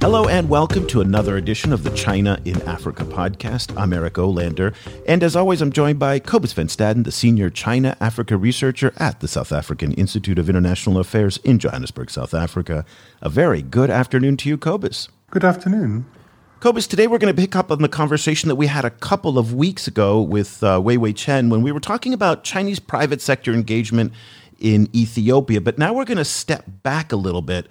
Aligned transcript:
Hello 0.00 0.28
and 0.28 0.48
welcome 0.48 0.86
to 0.86 1.00
another 1.00 1.36
edition 1.36 1.72
of 1.72 1.82
the 1.82 1.90
China 1.90 2.40
in 2.44 2.62
Africa 2.62 3.04
podcast. 3.04 3.76
I'm 3.76 3.92
Eric 3.92 4.14
Olander, 4.14 4.72
and 5.08 5.24
as 5.24 5.34
always, 5.34 5.60
I'm 5.60 5.72
joined 5.72 5.98
by 5.98 6.20
Cobus 6.20 6.52
Van 6.52 6.68
Staden, 6.68 7.02
the 7.02 7.10
senior 7.10 7.50
China 7.50 7.96
Africa 8.00 8.36
researcher 8.36 8.94
at 8.98 9.18
the 9.18 9.26
South 9.26 9.50
African 9.50 9.92
Institute 9.94 10.38
of 10.38 10.48
International 10.48 11.00
Affairs 11.00 11.38
in 11.38 11.58
Johannesburg, 11.58 12.10
South 12.10 12.32
Africa. 12.32 12.84
A 13.20 13.28
very 13.28 13.60
good 13.60 13.90
afternoon 13.90 14.36
to 14.36 14.48
you, 14.48 14.56
Cobus. 14.56 15.08
Good 15.32 15.44
afternoon. 15.44 16.06
Cobus, 16.60 16.86
today 16.86 17.08
we're 17.08 17.18
going 17.18 17.34
to 17.34 17.40
pick 17.40 17.56
up 17.56 17.72
on 17.72 17.82
the 17.82 17.88
conversation 17.88 18.48
that 18.48 18.56
we 18.56 18.68
had 18.68 18.84
a 18.84 18.90
couple 18.90 19.36
of 19.36 19.52
weeks 19.52 19.88
ago 19.88 20.22
with 20.22 20.62
uh, 20.62 20.80
Wei 20.82 20.96
Wei 20.96 21.12
Chen 21.12 21.50
when 21.50 21.62
we 21.62 21.72
were 21.72 21.80
talking 21.80 22.14
about 22.14 22.44
Chinese 22.44 22.78
private 22.78 23.20
sector 23.20 23.52
engagement 23.52 24.12
in 24.60 24.88
Ethiopia. 24.94 25.60
But 25.60 25.76
now 25.76 25.92
we're 25.92 26.04
going 26.04 26.18
to 26.18 26.24
step 26.24 26.64
back 26.84 27.10
a 27.10 27.16
little 27.16 27.42
bit 27.42 27.66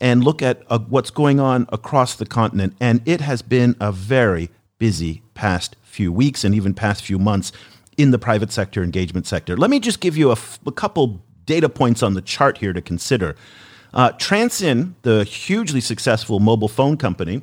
and 0.00 0.24
look 0.24 0.42
at 0.42 0.62
uh, 0.68 0.78
what's 0.78 1.10
going 1.10 1.38
on 1.38 1.66
across 1.70 2.14
the 2.14 2.26
continent. 2.26 2.74
And 2.80 3.02
it 3.06 3.20
has 3.20 3.42
been 3.42 3.76
a 3.80 3.92
very 3.92 4.50
busy 4.78 5.22
past 5.34 5.76
few 5.82 6.12
weeks 6.12 6.44
and 6.44 6.54
even 6.54 6.74
past 6.74 7.04
few 7.04 7.18
months 7.18 7.52
in 7.96 8.10
the 8.10 8.18
private 8.18 8.50
sector 8.50 8.82
engagement 8.82 9.26
sector. 9.26 9.56
Let 9.56 9.70
me 9.70 9.78
just 9.78 10.00
give 10.00 10.16
you 10.16 10.28
a, 10.30 10.32
f- 10.32 10.58
a 10.66 10.72
couple 10.72 11.22
data 11.44 11.68
points 11.68 12.02
on 12.02 12.14
the 12.14 12.22
chart 12.22 12.58
here 12.58 12.72
to 12.72 12.80
consider. 12.80 13.36
Uh, 13.92 14.12
Transsion, 14.12 14.94
the 15.02 15.24
hugely 15.24 15.80
successful 15.80 16.40
mobile 16.40 16.68
phone 16.68 16.96
company, 16.96 17.42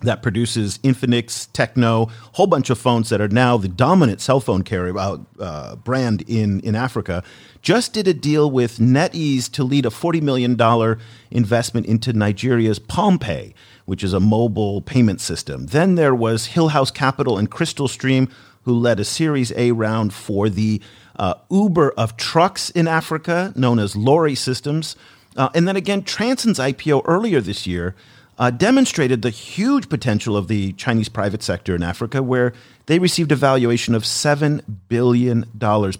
that 0.00 0.22
produces 0.22 0.78
Infinix, 0.78 1.48
Tecno, 1.50 2.10
whole 2.32 2.46
bunch 2.46 2.70
of 2.70 2.78
phones 2.78 3.08
that 3.08 3.20
are 3.20 3.28
now 3.28 3.56
the 3.56 3.68
dominant 3.68 4.20
cell 4.20 4.40
phone 4.40 4.62
carrier 4.62 4.96
uh, 4.96 5.18
uh, 5.40 5.76
brand 5.76 6.22
in 6.28 6.60
in 6.60 6.74
Africa. 6.74 7.22
Just 7.62 7.92
did 7.92 8.06
a 8.06 8.14
deal 8.14 8.50
with 8.50 8.78
NetEase 8.78 9.50
to 9.52 9.64
lead 9.64 9.84
a 9.84 9.90
forty 9.90 10.20
million 10.20 10.54
dollar 10.54 10.98
investment 11.30 11.86
into 11.86 12.12
Nigeria's 12.12 12.78
PalmPay, 12.78 13.54
which 13.86 14.04
is 14.04 14.12
a 14.12 14.20
mobile 14.20 14.80
payment 14.82 15.20
system. 15.20 15.66
Then 15.66 15.96
there 15.96 16.14
was 16.14 16.48
Hillhouse 16.48 16.94
Capital 16.94 17.36
and 17.36 17.50
Crystal 17.50 17.88
Stream, 17.88 18.28
who 18.62 18.74
led 18.74 19.00
a 19.00 19.04
Series 19.04 19.52
A 19.56 19.72
round 19.72 20.14
for 20.14 20.48
the 20.48 20.80
uh, 21.16 21.34
Uber 21.50 21.90
of 21.92 22.16
trucks 22.16 22.70
in 22.70 22.86
Africa, 22.86 23.52
known 23.56 23.78
as 23.80 23.96
Lori 23.96 24.36
Systems. 24.36 24.94
Uh, 25.36 25.48
and 25.54 25.68
then 25.68 25.76
again, 25.76 26.02
Transsion's 26.02 26.58
IPO 26.58 27.02
earlier 27.04 27.40
this 27.40 27.66
year 27.66 27.94
uh, 28.38 28.50
demonstrated 28.50 29.22
the 29.22 29.30
huge 29.30 29.88
potential 29.88 30.36
of 30.36 30.48
the 30.48 30.72
Chinese 30.74 31.08
private 31.08 31.42
sector 31.42 31.74
in 31.74 31.82
Africa, 31.82 32.22
where 32.22 32.52
they 32.86 32.98
received 32.98 33.32
a 33.32 33.36
valuation 33.36 33.94
of 33.94 34.04
$7 34.04 34.62
billion 34.88 35.44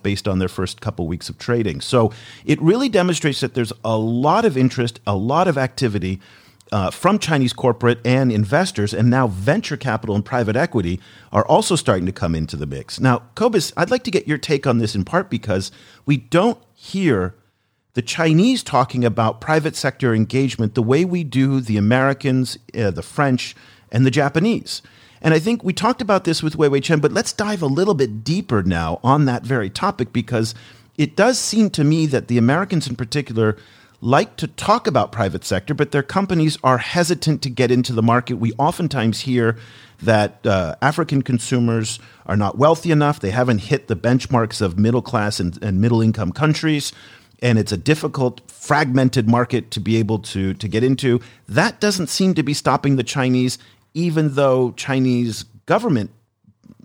based 0.02 0.28
on 0.28 0.38
their 0.38 0.48
first 0.48 0.80
couple 0.80 1.06
weeks 1.06 1.28
of 1.28 1.38
trading. 1.38 1.80
So 1.80 2.12
it 2.44 2.60
really 2.62 2.88
demonstrates 2.88 3.40
that 3.40 3.54
there's 3.54 3.72
a 3.84 3.98
lot 3.98 4.44
of 4.44 4.56
interest, 4.56 5.00
a 5.06 5.16
lot 5.16 5.48
of 5.48 5.58
activity. 5.58 6.20
Uh, 6.70 6.90
from 6.90 7.18
Chinese 7.18 7.54
corporate 7.54 7.98
and 8.04 8.30
investors, 8.30 8.92
and 8.92 9.08
now 9.08 9.26
venture 9.26 9.78
capital 9.78 10.14
and 10.14 10.22
private 10.22 10.54
equity 10.54 11.00
are 11.32 11.46
also 11.46 11.76
starting 11.76 12.04
to 12.04 12.12
come 12.12 12.34
into 12.34 12.58
the 12.58 12.66
mix. 12.66 13.00
Now, 13.00 13.22
Cobus, 13.36 13.72
I'd 13.74 13.90
like 13.90 14.04
to 14.04 14.10
get 14.10 14.28
your 14.28 14.36
take 14.36 14.66
on 14.66 14.76
this 14.76 14.94
in 14.94 15.06
part 15.06 15.30
because 15.30 15.72
we 16.04 16.18
don't 16.18 16.58
hear 16.74 17.34
the 17.98 18.02
Chinese 18.02 18.62
talking 18.62 19.04
about 19.04 19.40
private 19.40 19.74
sector 19.74 20.14
engagement 20.14 20.76
the 20.76 20.82
way 20.84 21.04
we 21.04 21.24
do 21.24 21.60
the 21.60 21.76
Americans, 21.76 22.56
uh, 22.78 22.92
the 22.92 23.02
French, 23.02 23.56
and 23.90 24.06
the 24.06 24.10
Japanese. 24.12 24.82
And 25.20 25.34
I 25.34 25.40
think 25.40 25.64
we 25.64 25.72
talked 25.72 26.00
about 26.00 26.22
this 26.22 26.40
with 26.40 26.54
Wei 26.54 26.68
Wei 26.68 26.78
Chen, 26.78 27.00
but 27.00 27.10
let's 27.10 27.32
dive 27.32 27.60
a 27.60 27.66
little 27.66 27.94
bit 27.94 28.22
deeper 28.22 28.62
now 28.62 29.00
on 29.02 29.24
that 29.24 29.42
very 29.42 29.68
topic 29.68 30.12
because 30.12 30.54
it 30.96 31.16
does 31.16 31.40
seem 31.40 31.70
to 31.70 31.82
me 31.82 32.06
that 32.06 32.28
the 32.28 32.38
Americans 32.38 32.86
in 32.86 32.94
particular 32.94 33.56
like 34.00 34.36
to 34.36 34.46
talk 34.46 34.86
about 34.86 35.10
private 35.10 35.44
sector, 35.44 35.74
but 35.74 35.90
their 35.90 36.04
companies 36.04 36.56
are 36.62 36.78
hesitant 36.78 37.42
to 37.42 37.50
get 37.50 37.72
into 37.72 37.92
the 37.92 38.00
market. 38.00 38.36
We 38.36 38.52
oftentimes 38.52 39.22
hear 39.22 39.56
that 40.00 40.46
uh, 40.46 40.76
African 40.80 41.22
consumers 41.22 41.98
are 42.26 42.36
not 42.36 42.56
wealthy 42.56 42.92
enough, 42.92 43.18
they 43.18 43.32
haven't 43.32 43.58
hit 43.58 43.88
the 43.88 43.96
benchmarks 43.96 44.60
of 44.60 44.78
middle 44.78 45.02
class 45.02 45.40
and, 45.40 45.60
and 45.60 45.80
middle 45.80 46.00
income 46.00 46.30
countries 46.30 46.92
and 47.40 47.58
it's 47.58 47.72
a 47.72 47.76
difficult 47.76 48.40
fragmented 48.50 49.28
market 49.28 49.70
to 49.70 49.80
be 49.80 49.96
able 49.96 50.18
to 50.18 50.54
to 50.54 50.68
get 50.68 50.84
into 50.84 51.20
that 51.48 51.80
doesn't 51.80 52.08
seem 52.08 52.34
to 52.34 52.42
be 52.42 52.54
stopping 52.54 52.96
the 52.96 53.04
chinese 53.04 53.58
even 53.94 54.34
though 54.34 54.72
chinese 54.72 55.44
government 55.66 56.10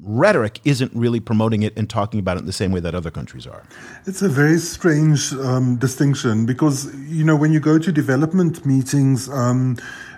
rhetoric 0.02 0.60
isn't 0.64 0.92
really 0.94 1.20
promoting 1.20 1.64
it 1.64 1.74
and 1.78 1.90
talking 1.90 2.20
about 2.20 2.38
it 2.38 2.42
in 2.42 2.46
the 2.46 2.54
same 2.54 2.72
way 2.72 2.80
that 2.80 2.96
other 2.96 3.12
countries 3.12 3.48
are. 3.48 3.64
It's 4.06 4.22
a 4.22 4.30
very 4.30 4.60
strange 4.60 5.34
um, 5.34 5.78
distinction 5.78 6.46
because, 6.46 6.94
you 7.08 7.24
know, 7.24 7.36
when 7.36 7.54
you 7.54 7.60
go 7.60 7.80
to 7.80 7.92
development 7.92 8.66
meetings, 8.66 9.30
um, 9.30 9.78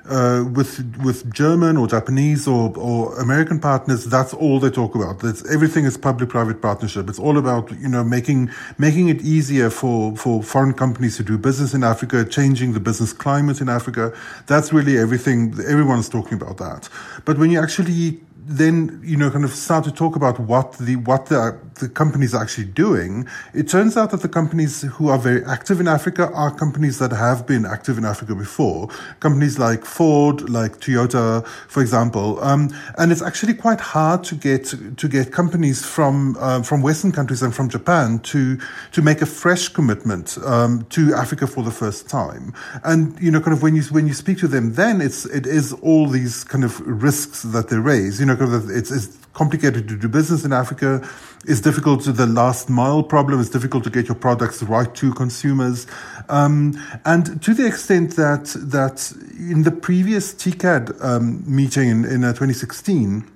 uh, 0.10 0.46
with 0.54 0.96
with 1.04 1.34
German 1.34 1.78
or 1.78 1.88
Japanese 1.88 2.48
or, 2.48 2.72
or 2.78 3.20
American 3.20 3.60
partners, 3.60 4.06
that's 4.06 4.34
all 4.34 4.60
they 4.60 4.70
talk 4.70 4.94
about. 4.96 5.20
That's, 5.20 5.44
everything 5.52 5.86
is 5.86 5.98
public-private 5.98 6.62
partnership. 6.62 7.10
It's 7.10 7.20
all 7.20 7.38
about 7.38 7.72
you 7.80 7.88
know 7.88 8.04
making 8.04 8.52
making 8.78 9.10
it 9.10 9.22
easier 9.22 9.70
for 9.70 10.16
for 10.16 10.44
foreign 10.44 10.74
companies 10.74 11.18
to 11.18 11.24
do 11.24 11.38
business 11.38 11.74
in 11.74 11.84
Africa, 11.84 12.24
changing 12.24 12.74
the 12.74 12.80
business 12.80 13.14
climate 13.14 13.62
in 13.62 13.70
Africa. 13.70 14.14
That's 14.48 14.72
really 14.72 14.98
everything. 14.98 15.54
Everyone's 15.68 16.10
talking 16.10 16.40
about 16.40 16.58
that. 16.58 16.88
But 17.26 17.40
when 17.40 17.50
you 17.50 17.60
actually 17.60 18.20
then 18.48 19.02
you 19.04 19.18
know 19.18 19.32
kind 19.32 19.44
of 19.44 19.52
start 19.52 19.84
to 19.84 19.92
talk 19.92 20.16
about 20.16 20.40
what 20.40 20.74
the 20.74 20.96
what 20.98 21.28
the 21.28 21.60
the 21.80 21.90
companies 21.90 22.34
are 22.34 22.42
actually 22.42 22.66
doing, 22.66 23.28
it 23.54 23.68
turns 23.68 23.98
out 23.98 24.12
that 24.12 24.22
the 24.22 24.30
companies 24.30 24.84
who 24.84 25.10
are 25.10 25.18
very 25.18 25.44
active 25.44 25.80
in 25.80 25.88
Africa 25.88 26.32
are 26.34 26.54
companies 26.54 27.00
that 27.00 27.12
have 27.12 27.46
been 27.46 27.66
active 27.66 27.98
in 27.98 28.06
Africa 28.06 28.34
before. 28.34 28.88
Companies 29.20 29.60
like 29.60 29.84
Ford, 29.84 30.50
like 30.50 30.80
Toyota, 30.80 31.46
for 31.68 31.82
example. 31.82 32.42
Um, 32.42 32.70
and 32.98 33.12
it's 33.12 33.22
actually 33.22 33.56
quite 33.56 33.82
hard 33.82 34.24
to 34.26 34.36
get 34.36 34.66
to 34.96 35.08
get 35.08 35.32
companies 35.32 35.84
from 35.84 36.38
um, 36.38 36.64
from 36.64 36.82
Western 36.82 37.12
countries 37.12 37.42
and 37.42 37.54
from 37.54 37.68
Japan 37.68 38.20
to 38.20 38.58
to 38.92 39.02
make 39.02 39.22
a 39.22 39.26
fresh 39.26 39.68
commitment 39.68 40.38
um, 40.46 40.86
to 40.92 41.14
Africa 41.16 41.48
for 41.48 41.64
the 41.64 41.72
first 41.72 42.08
time. 42.08 42.54
And 42.84 43.20
you 43.20 43.32
know, 43.32 43.42
kind 43.42 43.54
of 43.54 43.64
when 43.64 43.76
you 43.76 43.84
when 43.86 44.08
you 44.08 44.14
speak 44.14 44.38
to 44.40 44.48
them, 44.48 44.74
then 44.74 45.02
it's 45.02 45.26
it 45.26 45.48
is 45.48 45.74
all 45.74 46.08
these 46.08 46.44
kind 46.44 46.64
of 46.64 46.80
risks 46.82 47.42
that 47.42 47.70
they 47.70 47.78
raise. 47.78 48.20
You 48.20 48.28
know 48.28 48.35
it's, 48.42 48.92
it's 48.92 49.18
complicated 49.34 49.88
to 49.88 49.98
do 49.98 50.08
business 50.08 50.46
in 50.46 50.54
Africa. 50.54 51.08
It's 51.48 51.62
difficult 51.62 52.02
to 52.04 52.12
the 52.12 52.26
last 52.26 52.70
mile 52.70 53.04
problem. 53.04 53.40
It's 53.40 53.50
difficult 53.50 53.84
to 53.84 53.90
get 53.90 54.08
your 54.08 54.16
products 54.16 54.64
right 54.64 54.94
to 54.96 55.14
consumers. 55.14 55.86
Um, 56.30 56.82
and 57.06 57.42
to 57.44 57.54
the 57.54 57.68
extent 57.68 58.16
that, 58.16 58.46
that 58.56 59.14
in 59.38 59.64
the 59.64 59.72
previous 59.72 60.34
TICAD 60.34 61.04
um, 61.04 61.44
meeting 61.46 61.90
in, 61.90 62.06
in 62.06 62.24
uh, 62.24 62.34
2016, 62.34 63.30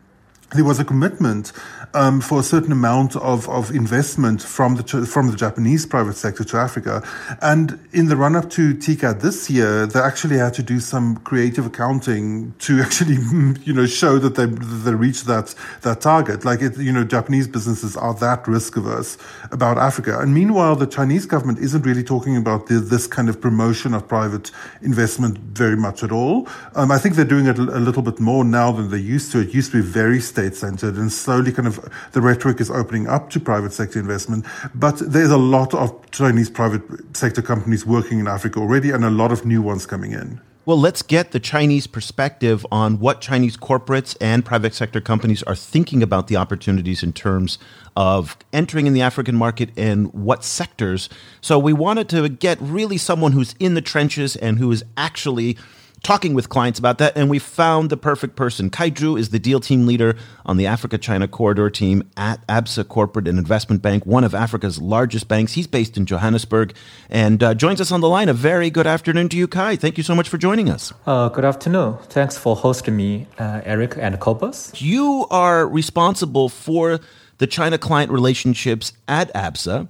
there 0.56 0.64
was 0.64 0.80
a 0.80 0.86
commitment 0.86 1.52
um, 1.94 2.22
for 2.22 2.40
a 2.40 2.44
certain 2.44 2.72
amount 2.72 3.16
of, 3.16 3.50
of 3.50 3.72
investment 3.72 4.42
from 4.42 4.76
the 4.76 4.84
from 5.06 5.32
the 5.32 5.38
Japanese 5.38 5.86
private 5.86 6.16
sector 6.16 6.44
to 6.44 6.58
Africa, 6.58 7.04
and 7.42 7.80
in 7.94 8.08
the 8.08 8.16
run 8.16 8.36
up 8.36 8.50
to 8.52 8.74
TICAD 8.74 9.22
this 9.22 9.50
year, 9.50 9.86
they 9.86 10.00
actually 10.00 10.38
had 10.38 10.54
to 10.56 10.64
do 10.64 10.80
some 10.80 11.18
creative 11.18 11.66
accounting 11.66 12.54
to 12.60 12.82
actually 12.86 13.18
you 13.64 13.74
know 13.74 13.86
show 13.86 14.20
that 14.20 14.36
they 14.36 14.46
they 14.46 14.94
reached 14.94 15.26
that 15.26 15.56
that 15.82 16.02
target. 16.02 16.46
Like 16.46 16.62
it, 16.62 16.78
you 16.78 16.92
know, 16.92 17.04
Japanese 17.04 17.48
businesses 17.48 17.98
are 17.98 18.14
that 18.16 18.48
risk 18.48 18.78
averse 18.78 19.18
about 19.52 19.78
Africa, 19.78 20.20
and 20.20 20.34
meanwhile, 20.34 20.76
the 20.76 20.88
Chinese 20.88 21.26
government 21.26 21.60
isn't 21.60 21.82
really 21.84 22.04
talking 22.04 22.38
about 22.38 22.68
the, 22.68 22.80
this 22.80 23.08
kind 23.08 23.30
of 23.30 23.42
promotion 23.42 23.94
of 23.94 24.08
private 24.08 24.52
investment 24.82 25.38
very 25.40 25.76
much 25.78 26.04
at 26.04 26.12
all. 26.12 26.48
Um, 26.76 26.92
I 26.92 26.98
think 26.98 27.16
they're 27.16 27.26
doing 27.26 27.48
it 27.48 27.58
a 27.58 27.80
little 27.80 28.02
bit 28.02 28.20
more 28.20 28.44
now 28.44 28.72
than 28.72 28.90
they 28.90 28.98
used 28.98 29.32
to. 29.32 29.40
It 29.40 29.54
used 29.54 29.72
to 29.72 29.82
be 29.82 29.88
very 29.88 30.20
state 30.20 30.56
centered 30.56 30.96
and 30.96 31.12
slowly 31.12 31.52
kind 31.52 31.68
of 31.68 31.79
the 32.12 32.22
rhetoric 32.22 32.60
is 32.62 32.70
opening 32.70 33.08
up 33.08 33.30
to 33.32 33.40
private 33.40 33.74
sector 33.74 34.00
investment. 34.00 34.46
But 34.76 35.00
there's 35.00 35.32
a 35.32 35.38
lot 35.38 35.74
of 35.74 36.12
Chinese 36.12 36.50
private 36.50 36.84
sector 37.16 37.42
companies 37.42 37.86
working 37.86 38.20
in 38.20 38.28
Africa 38.28 38.60
already 38.60 38.92
and 38.92 39.04
a 39.04 39.10
lot 39.10 39.32
of 39.32 39.46
new 39.46 39.62
ones 39.62 39.86
coming 39.86 40.12
in. 40.12 40.42
Well, 40.66 40.80
let's 40.80 41.02
get 41.02 41.32
the 41.32 41.40
Chinese 41.40 41.88
perspective 41.88 42.64
on 42.72 43.00
what 43.00 43.22
Chinese 43.22 43.58
corporates 43.58 44.16
and 44.22 44.46
private 44.46 44.76
sector 44.76 45.02
companies 45.02 45.42
are 45.44 45.56
thinking 45.56 46.04
about 46.04 46.28
the 46.28 46.36
opportunities 46.36 47.02
in 47.02 47.12
terms 47.12 47.58
of 47.96 48.38
entering 48.54 48.86
in 48.86 48.94
the 48.94 49.02
African 49.02 49.36
market 49.36 49.72
and 49.76 50.14
what 50.14 50.44
sectors. 50.44 51.10
So 51.42 51.58
we 51.58 51.74
wanted 51.74 52.08
to 52.10 52.30
get 52.30 52.62
really 52.62 52.98
someone 52.98 53.32
who's 53.32 53.56
in 53.58 53.74
the 53.74 53.82
trenches 53.82 54.36
and 54.36 54.60
who 54.60 54.72
is 54.72 54.84
actually 54.96 55.58
talking 56.04 56.34
with 56.34 56.50
clients 56.50 56.80
about 56.80 56.98
that, 57.00 57.16
and 57.16 57.30
we 57.30 57.40
found 57.40 57.90
the 57.90 57.98
perfect 57.98 58.36
person. 58.36 58.70
Kai 58.70 58.92
Zhu 58.92 59.20
is 59.20 59.30
the 59.30 59.40
deal 59.40 59.60
team 59.60 59.86
leader 59.86 60.16
on 60.46 60.58
the 60.58 60.66
Africa 60.66 60.98
China 60.98 61.28
Corridor 61.28 61.70
team 61.70 62.04
at 62.18 62.46
ABSA 62.48 62.88
Corporate 62.88 63.28
and 63.28 63.38
Investment 63.38 63.82
Bank, 63.82 64.06
one 64.06 64.24
of 64.24 64.34
Africa's 64.34 64.80
largest 64.80 65.28
banks. 65.28 65.54
He's 65.54 65.68
based 65.68 65.98
in 65.98 66.06
Johannesburg 66.06 66.74
and 67.10 67.42
uh, 67.44 67.54
joins 67.54 67.82
us 67.82 67.92
on 67.92 68.02
the 68.02 68.10
line. 68.10 68.30
A 68.30 68.34
very 68.34 68.70
good 68.70 68.88
afternoon 68.88 69.30
to 69.30 69.38
you, 69.38 69.48
Kai. 69.48 69.76
Thank 69.76 69.98
you 69.98 70.04
so 70.04 70.16
much 70.16 70.30
for 70.30 70.38
joining 70.38 70.70
us. 70.70 70.94
Uh, 71.06 71.30
good 71.30 71.46
afternoon. 71.46 71.98
Thanks 72.04 72.38
for 72.38 72.56
hosting 72.56 72.96
me, 72.96 73.28
uh, 73.38 73.62
Eric 73.64 73.98
and 73.98 74.20
Cobus. 74.20 74.82
You 74.82 75.28
are 75.30 75.68
responsible 75.68 76.50
for 76.50 77.00
the 77.40 77.48
China 77.48 77.78
client 77.78 78.12
relationships 78.12 78.94
at 79.08 79.34
ABSA. 79.34 79.88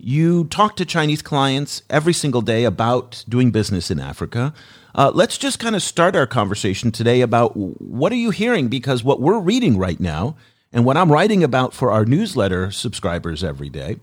You 0.00 0.44
talk 0.44 0.76
to 0.76 0.84
Chinese 0.84 1.22
clients 1.22 1.82
every 1.90 2.12
single 2.12 2.40
day 2.40 2.62
about 2.64 3.24
doing 3.28 3.50
business 3.50 3.90
in 3.90 3.98
Africa. 3.98 4.54
Uh, 4.98 5.12
let's 5.14 5.38
just 5.38 5.60
kind 5.60 5.76
of 5.76 5.82
start 5.82 6.16
our 6.16 6.26
conversation 6.26 6.90
today 6.90 7.20
about 7.20 7.56
what 7.56 8.10
are 8.10 8.16
you 8.16 8.30
hearing? 8.30 8.66
Because 8.66 9.04
what 9.04 9.20
we're 9.20 9.38
reading 9.38 9.78
right 9.78 10.00
now, 10.00 10.34
and 10.72 10.84
what 10.84 10.96
I'm 10.96 11.12
writing 11.12 11.44
about 11.44 11.72
for 11.72 11.92
our 11.92 12.04
newsletter 12.04 12.72
subscribers 12.72 13.44
every 13.44 13.68
day, 13.68 14.00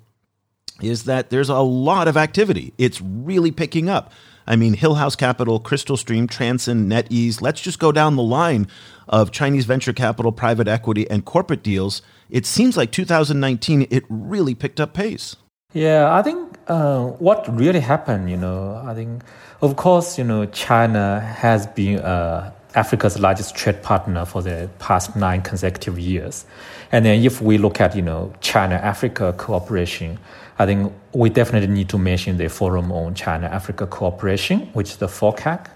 is 0.82 1.04
that 1.04 1.32
there's 1.32 1.50
a 1.50 1.60
lot 1.60 2.08
of 2.08 2.16
activity. 2.16 2.74
It's 2.78 3.02
really 3.02 3.52
picking 3.52 3.90
up. 3.90 4.14
I 4.48 4.56
mean, 4.56 4.74
Hillhouse 4.74 5.18
Capital, 5.18 5.60
Crystal 5.60 5.98
Stream, 5.98 6.28
Transsion, 6.28 6.90
NetEase. 6.90 7.42
Let's 7.42 7.60
just 7.60 7.78
go 7.78 7.92
down 7.92 8.16
the 8.16 8.24
line 8.24 8.66
of 9.10 9.32
Chinese 9.32 9.66
venture 9.66 9.92
capital, 9.92 10.32
private 10.32 10.70
equity, 10.70 11.10
and 11.10 11.26
corporate 11.26 11.62
deals. 11.62 12.02
It 12.30 12.46
seems 12.46 12.78
like 12.78 12.94
2019, 12.94 13.88
it 13.90 14.06
really 14.08 14.56
picked 14.56 14.80
up 14.80 14.94
pace. 14.94 15.36
Yeah, 15.74 16.16
I 16.16 16.22
think 16.22 16.45
uh, 16.68 17.06
what 17.06 17.46
really 17.56 17.80
happened, 17.80 18.30
you 18.30 18.38
know, 18.38 18.82
I 18.86 18.94
think, 18.94 19.24
of 19.62 19.76
course, 19.76 20.18
you 20.18 20.24
know, 20.24 20.46
China 20.48 21.20
has 21.20 21.68
been 21.68 22.00
uh, 22.00 22.52
Africa's 22.74 23.20
largest 23.20 23.56
trade 23.56 23.82
partner 23.84 24.26
for 24.26 24.42
the 24.42 24.70
past 24.80 25.16
nine 25.16 25.42
consecutive 25.42 26.00
years. 26.00 26.46
And 26.92 27.06
then 27.06 27.24
if 27.24 27.42
we 27.42 27.58
look 27.58 27.80
at, 27.80 27.96
you 27.96 28.02
know, 28.02 28.34
China-Africa 28.42 29.34
cooperation, 29.38 30.20
I 30.58 30.66
think 30.66 30.92
we 31.14 31.30
definitely 31.30 31.74
need 31.74 31.90
to 31.90 31.98
mention 31.98 32.38
the 32.38 32.50
Forum 32.50 32.92
on 32.92 33.14
China-Africa 33.14 33.88
Cooperation, 33.88 34.62
which 34.74 34.92
is 34.92 34.98
the 34.98 35.08
FOCAC. 35.08 35.68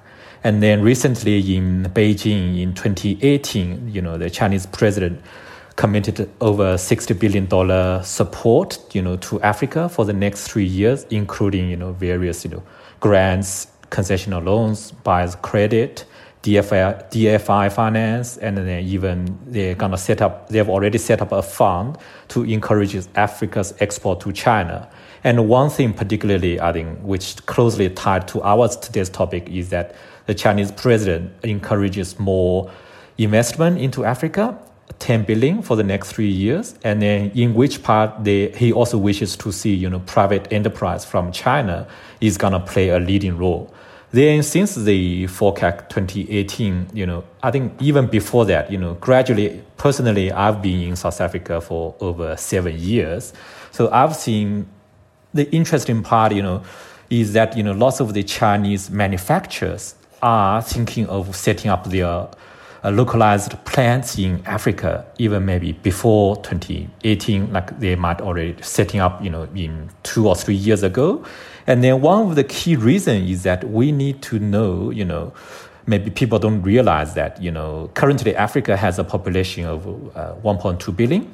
And 0.44 0.64
then 0.64 0.82
recently 0.82 1.56
in 1.56 1.84
Beijing 1.94 2.60
in 2.62 2.74
2018, 2.74 3.90
you 3.94 4.02
know, 4.02 4.18
the 4.18 4.30
Chinese 4.30 4.66
president 4.66 5.22
committed 5.80 6.30
over 6.42 6.76
$60 6.76 7.18
billion 7.18 8.04
support, 8.04 8.94
you 8.94 9.02
know, 9.02 9.16
to 9.16 9.40
Africa 9.40 9.88
for 9.88 10.04
the 10.04 10.12
next 10.12 10.50
three 10.50 10.66
years, 10.66 11.06
including, 11.10 11.70
you 11.70 11.78
know, 11.78 11.94
various, 11.94 12.44
you 12.44 12.52
know, 12.52 12.62
grants, 13.00 13.68
concessional 13.90 14.44
loans, 14.44 14.92
buyer's 14.92 15.36
credit, 15.36 16.04
DFI, 16.44 17.10
DFI 17.12 17.72
finance, 17.72 18.36
and 18.36 18.58
then 18.58 18.84
even 18.84 19.40
they're 19.46 19.74
gonna 19.74 19.98
set 19.98 20.22
up, 20.22 20.50
they've 20.50 20.68
already 20.68 20.98
set 20.98 21.22
up 21.22 21.32
a 21.32 21.42
fund 21.42 21.98
to 22.28 22.44
encourage 22.44 22.94
Africa's 23.16 23.74
export 23.80 24.20
to 24.20 24.34
China. 24.34 24.86
And 25.24 25.48
one 25.48 25.70
thing 25.70 25.94
particularly, 25.94 26.60
I 26.60 26.74
think, 26.74 27.00
which 27.04 27.46
closely 27.46 27.90
tied 27.90 28.28
to 28.30 28.42
our 28.42 28.68
today's 28.68 29.10
topic 29.10 29.48
is 29.50 29.70
that 29.70 29.96
the 30.26 30.34
Chinese 30.34 30.74
president 30.74 31.32
encourages 31.44 32.20
more 32.20 32.70
investment 33.18 33.80
into 33.80 34.04
Africa 34.04 34.60
10 35.00 35.24
billion 35.24 35.62
for 35.62 35.76
the 35.76 35.84
next 35.84 36.12
three 36.12 36.30
years, 36.30 36.76
and 36.84 37.02
then 37.02 37.32
in 37.32 37.54
which 37.54 37.84
part 37.84 38.24
they, 38.24 38.50
he 38.52 38.74
also 38.74 38.98
wishes 38.98 39.36
to 39.38 39.52
see 39.52 39.74
you 39.74 39.90
know 39.90 40.00
private 40.00 40.52
enterprise 40.52 41.06
from 41.06 41.32
China 41.32 41.88
is 42.22 42.38
gonna 42.38 42.60
play 42.60 42.90
a 42.90 43.00
leading 43.00 43.38
role. 43.38 43.74
Then 44.12 44.42
since 44.42 44.74
the 44.74 45.26
FOCAC 45.26 45.90
2018, 45.90 46.90
you 46.94 47.06
know, 47.06 47.24
I 47.44 47.52
think 47.52 47.80
even 47.80 48.08
before 48.08 48.44
that, 48.46 48.72
you 48.72 48.78
know, 48.78 48.96
gradually, 48.96 49.62
personally, 49.78 50.32
I've 50.32 50.64
been 50.64 50.82
in 50.82 50.96
South 50.96 51.22
Africa 51.22 51.62
for 51.62 51.94
over 52.00 52.36
seven 52.36 52.78
years, 52.80 53.34
so 53.72 53.90
I've 53.92 54.16
seen 54.16 54.68
the 55.34 55.50
interesting 55.52 56.02
part, 56.02 56.34
you 56.34 56.42
know, 56.42 56.64
is 57.10 57.34
that 57.34 57.56
you 57.58 57.64
know 57.64 57.72
lots 57.72 58.00
of 58.00 58.14
the 58.14 58.24
Chinese 58.24 58.90
manufacturers 58.90 59.96
are 60.22 60.62
thinking 60.62 61.08
of 61.08 61.36
setting 61.36 61.72
up 61.72 61.86
their 61.86 62.28
localized 62.84 63.64
plants 63.66 64.18
in 64.18 64.42
Africa, 64.46 65.06
even 65.18 65.46
maybe 65.46 65.74
before 65.74 66.38
2018, 66.38 67.52
like 67.52 67.80
they 67.80 67.96
might 67.96 68.22
already 68.22 68.56
setting 68.62 69.00
up, 69.00 69.22
you 69.24 69.30
know, 69.30 69.48
in 69.54 69.90
two 70.04 70.28
or 70.28 70.36
three 70.36 70.56
years 70.56 70.84
ago. 70.84 71.24
And 71.68 71.84
then 71.84 72.02
one 72.02 72.30
of 72.30 72.36
the 72.36 72.44
key 72.44 72.76
reasons 72.76 73.30
is 73.30 73.44
that 73.44 73.70
we 73.70 73.92
need 73.92 74.22
to 74.24 74.40
know, 74.40 74.90
you 74.92 75.06
know, 75.06 75.34
maybe 75.86 76.10
people 76.10 76.40
don't 76.40 76.62
realize 76.62 77.16
that, 77.16 77.42
you 77.42 77.52
know, 77.52 77.90
currently 77.96 78.36
Africa 78.36 78.78
has 78.78 78.98
a 78.98 79.04
population 79.04 79.66
of 79.66 79.86
uh, 80.16 80.36
1.2 80.44 80.96
billion. 80.96 81.30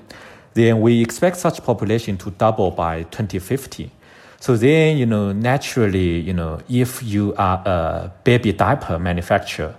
Then 0.55 0.81
we 0.81 1.01
expect 1.01 1.37
such 1.37 1.63
population 1.63 2.17
to 2.17 2.31
double 2.31 2.71
by 2.71 3.03
2050. 3.03 3.91
So 4.39 4.55
then, 4.55 4.97
you 4.97 5.05
know, 5.05 5.31
naturally, 5.31 6.19
you 6.19 6.33
know, 6.33 6.59
if 6.69 7.03
you 7.03 7.33
are 7.37 7.61
a 7.65 8.11
baby 8.23 8.53
diaper 8.53 8.97
manufacturer, 8.97 9.75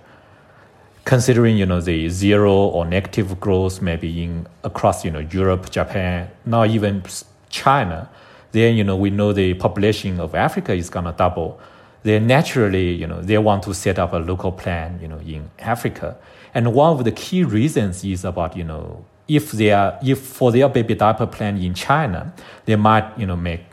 considering 1.07 1.55
you 1.55 1.65
know 1.65 1.79
the 1.79 2.09
zero 2.09 2.53
or 2.53 2.85
negative 2.85 3.39
growth 3.39 3.81
maybe 3.81 4.21
in 4.23 4.45
across 4.65 5.05
you 5.05 5.09
know 5.09 5.19
Europe, 5.19 5.69
Japan, 5.71 6.29
now 6.45 6.65
even 6.65 7.01
China, 7.49 8.09
then 8.51 8.75
you 8.75 8.83
know 8.83 8.97
we 8.97 9.09
know 9.09 9.31
the 9.31 9.53
population 9.53 10.19
of 10.19 10.35
Africa 10.35 10.73
is 10.73 10.89
gonna 10.89 11.13
double. 11.17 11.59
Then 12.03 12.27
naturally, 12.27 12.91
you 12.91 13.07
know, 13.07 13.21
they 13.21 13.37
want 13.37 13.63
to 13.63 13.73
set 13.73 13.97
up 13.99 14.13
a 14.13 14.17
local 14.17 14.51
plan, 14.51 14.99
you 15.01 15.07
know, 15.07 15.19
in 15.19 15.49
Africa. 15.59 16.17
And 16.53 16.73
one 16.73 16.91
of 16.97 17.03
the 17.03 17.11
key 17.11 17.43
reasons 17.43 18.03
is 18.03 18.23
about, 18.23 18.55
you 18.55 18.63
know, 18.63 19.03
if 19.27 19.51
they 19.51 19.71
are 19.71 19.97
if 20.03 20.19
for 20.19 20.51
their 20.51 20.67
baby 20.67 20.95
diaper 20.95 21.25
plan 21.25 21.57
in 21.57 21.73
China, 21.73 22.33
they 22.65 22.75
might, 22.75 23.17
you 23.17 23.25
know, 23.25 23.37
make 23.37 23.63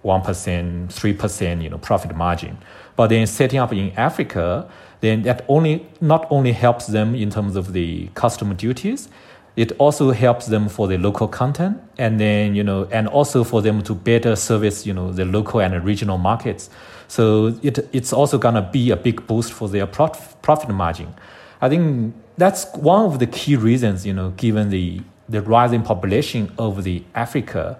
one 0.00 0.22
percent, 0.22 0.90
three 0.90 1.12
percent, 1.12 1.60
you 1.60 1.68
know, 1.68 1.78
profit 1.78 2.16
margin. 2.16 2.56
But 2.96 3.08
then 3.08 3.26
setting 3.26 3.58
up 3.58 3.72
in 3.72 3.90
Africa, 3.96 4.68
then 5.02 5.22
that 5.22 5.44
only 5.48 5.86
not 6.00 6.26
only 6.30 6.52
helps 6.52 6.86
them 6.86 7.14
in 7.14 7.28
terms 7.28 7.56
of 7.56 7.72
the 7.72 8.08
customer 8.14 8.54
duties, 8.54 9.08
it 9.56 9.72
also 9.72 10.12
helps 10.12 10.46
them 10.46 10.68
for 10.68 10.88
the 10.88 10.96
local 10.96 11.28
content 11.28 11.76
and 11.98 12.18
then 12.18 12.54
you 12.54 12.64
know 12.64 12.88
and 12.90 13.06
also 13.08 13.44
for 13.44 13.60
them 13.60 13.82
to 13.82 13.94
better 13.94 14.34
service 14.34 14.86
you 14.86 14.94
know 14.94 15.12
the 15.12 15.26
local 15.26 15.60
and 15.60 15.84
regional 15.84 16.18
markets. 16.18 16.70
So 17.08 17.54
it 17.62 17.78
it's 17.92 18.12
also 18.12 18.38
going 18.38 18.54
to 18.54 18.62
be 18.62 18.90
a 18.90 18.96
big 18.96 19.26
boost 19.26 19.52
for 19.52 19.68
their 19.68 19.86
prof, 19.86 20.36
profit 20.40 20.70
margin. 20.70 21.12
I 21.60 21.68
think 21.68 22.14
that's 22.38 22.66
one 22.74 23.04
of 23.04 23.18
the 23.18 23.26
key 23.26 23.56
reasons 23.56 24.06
you 24.06 24.14
know 24.14 24.30
given 24.30 24.70
the 24.70 25.02
the 25.28 25.42
rising 25.42 25.82
population 25.82 26.52
of 26.58 26.84
the 26.84 27.02
africa 27.14 27.78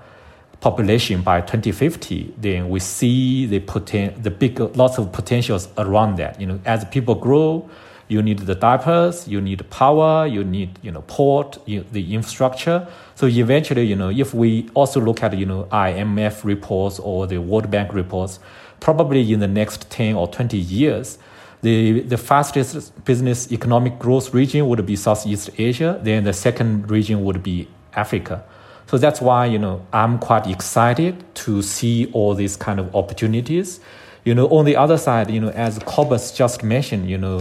population 0.63 1.23
by 1.23 1.41
2050, 1.41 2.35
then 2.39 2.71
we 2.71 2.79
see 2.79 3.47
the 3.47 3.61
poten- 3.61 4.23
the 4.23 4.31
big 4.31 4.59
lots 4.77 4.97
of 4.97 5.13
potentials 5.13 5.69
around 5.77 6.17
that. 6.17 6.41
You 6.41 6.47
know, 6.47 6.61
as 6.65 6.85
people 6.87 7.17
grow, 7.17 7.69
you 8.07 8.23
need 8.23 8.39
the 8.39 8.55
diapers, 8.55 9.27
you 9.27 9.41
need 9.41 9.69
power, 9.71 10.27
you 10.27 10.45
need 10.45 10.79
you 10.81 10.93
know 10.93 11.03
port, 11.09 11.59
you, 11.67 11.85
the 11.91 12.15
infrastructure. 12.15 12.87
So 13.17 13.27
eventually, 13.27 13.85
you 13.85 13.97
know, 13.97 14.11
if 14.11 14.33
we 14.33 14.71
also 14.75 15.01
look 15.01 15.23
at 15.23 15.37
you 15.37 15.47
know 15.47 15.65
IMF 15.73 16.45
reports 16.45 17.01
or 17.01 17.27
the 17.27 17.39
World 17.39 17.69
Bank 17.71 17.93
reports, 17.93 18.39
probably 18.79 19.33
in 19.33 19.41
the 19.41 19.49
next 19.49 19.91
10 19.91 20.15
or 20.15 20.29
20 20.29 20.57
years, 20.57 21.19
the, 21.63 22.01
the 22.01 22.17
fastest 22.17 23.05
business 23.05 23.51
economic 23.51 23.99
growth 23.99 24.33
region 24.33 24.69
would 24.69 24.85
be 24.87 24.95
Southeast 24.95 25.51
Asia. 25.59 25.99
Then 26.03 26.25
the 26.25 26.33
second 26.33 26.91
region 26.91 27.25
would 27.25 27.43
be 27.43 27.69
Africa. 27.95 28.45
So 28.93 28.99
that's 28.99 29.23
why, 29.23 29.47
you 29.47 29.59
know, 29.59 29.87
I'm 29.95 30.19
quite 30.19 30.47
excited 30.47 31.25
to 31.37 31.63
see 31.63 32.11
all 32.13 32.35
these 32.35 32.57
kind 32.59 32.79
of 32.79 32.95
opportunities. 32.95 33.81
You 34.23 34.35
know, 34.35 34.47
on 34.49 34.67
the 34.67 34.77
other 34.77 34.99
side, 34.99 35.31
you 35.31 35.41
know, 35.41 35.49
as 35.49 35.79
Cobus 35.87 36.31
just 36.31 36.63
mentioned, 36.63 37.09
you 37.09 37.17
know, 37.17 37.41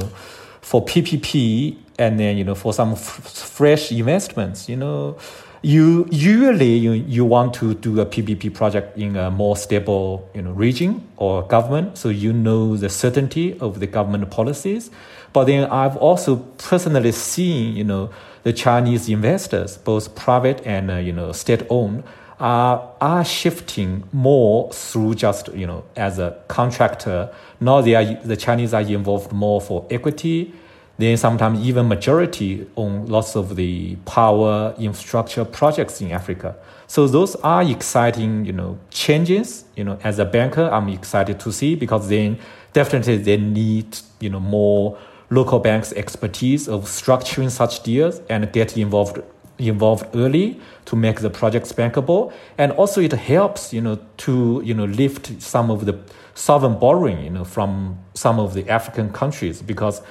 for 0.62 0.86
PPP 0.86 1.76
and 2.00 2.18
then, 2.18 2.38
you 2.38 2.46
know, 2.46 2.56
for 2.56 2.74
some 2.74 2.96
fresh 2.96 3.92
investments, 3.92 4.70
you 4.70 4.78
know, 4.78 5.18
you 5.62 6.08
usually 6.10 6.78
you, 6.78 6.94
you 6.94 7.26
want 7.26 7.54
to 7.56 7.74
do 7.74 8.00
a 8.00 8.06
PPP 8.06 8.54
project 8.54 8.98
in 8.98 9.18
a 9.18 9.30
more 9.30 9.58
stable, 9.58 10.30
you 10.34 10.42
know, 10.42 10.52
region 10.52 11.06
or 11.18 11.44
government, 11.44 11.98
so 11.98 12.08
you 12.08 12.32
know 12.32 12.78
the 12.78 12.90
certainty 12.90 13.60
of 13.60 13.82
the 13.82 13.88
government 13.88 14.32
policies. 14.32 14.90
But 15.34 15.46
then 15.46 15.70
I've 15.70 15.98
also 15.98 16.38
personally 16.58 17.12
seen, 17.12 17.76
you 17.76 17.84
know, 17.84 18.10
the 18.44 18.54
Chinese 18.54 19.08
investors, 19.08 19.78
both 19.78 20.16
private 20.16 20.66
and 20.66 20.90
uh, 20.90 20.96
you 20.96 21.14
know 21.14 21.32
state-owned, 21.32 22.04
are 22.40 22.92
are 23.00 23.24
shifting 23.24 24.04
more 24.12 24.72
through 24.74 25.16
just 25.16 25.48
you 25.54 25.68
know 25.68 25.84
as 25.96 26.20
a 26.20 26.38
contractor. 26.48 27.30
Now 27.60 27.82
they 27.82 27.96
are 27.96 28.16
the 28.24 28.36
Chinese 28.36 28.74
are 28.74 28.82
involved 28.82 29.32
more 29.32 29.62
for 29.62 29.86
equity. 29.90 30.54
Then 30.98 31.18
sometimes 31.18 31.66
even 31.66 31.88
majority 31.88 32.68
on 32.76 33.08
lots 33.08 33.36
of 33.36 33.56
the 33.56 33.96
power 34.06 34.76
infrastructure 34.78 35.46
projects 35.46 36.00
in 36.02 36.12
Africa. 36.12 36.56
So 36.86 37.08
those 37.08 37.36
are 37.38 37.64
exciting, 37.64 38.46
you 38.46 38.52
know, 38.52 38.78
changes. 38.92 39.64
You 39.76 39.86
know, 39.86 39.98
as 40.04 40.20
a 40.20 40.26
banker, 40.26 40.70
I'm 40.70 40.90
excited 40.90 41.40
to 41.40 41.52
see 41.52 41.76
because 41.76 42.10
then 42.10 42.38
definitely 42.74 43.18
they 43.18 43.38
need, 43.38 43.98
you 44.20 44.30
know, 44.30 44.40
more 44.40 44.98
local 45.32 45.60
banks' 45.60 45.94
expertise 45.94 46.68
of 46.68 46.84
structuring 46.84 47.50
such 47.50 47.82
deals 47.82 48.22
and 48.30 48.52
get 48.54 48.78
involved 48.78 49.20
involved 49.58 50.06
early 50.16 50.60
to 50.86 50.96
make 50.96 51.20
the 51.20 51.30
projects 51.30 51.72
bankable. 51.72 52.34
And 52.58 52.72
also 52.74 53.00
it 53.02 53.14
helps, 53.14 53.74
you 53.74 53.82
know, 53.82 54.00
to 54.18 54.62
you 54.64 54.74
know 54.74 54.86
lift 54.86 55.42
some 55.42 55.72
of 55.72 55.86
the 55.86 55.98
sovereign 56.36 56.78
borrowing, 56.78 57.24
you 57.24 57.30
know, 57.30 57.46
from 57.46 57.98
some 58.14 58.40
of 58.40 58.54
the 58.54 58.70
African 58.70 59.12
countries 59.12 59.62
because. 59.62 60.02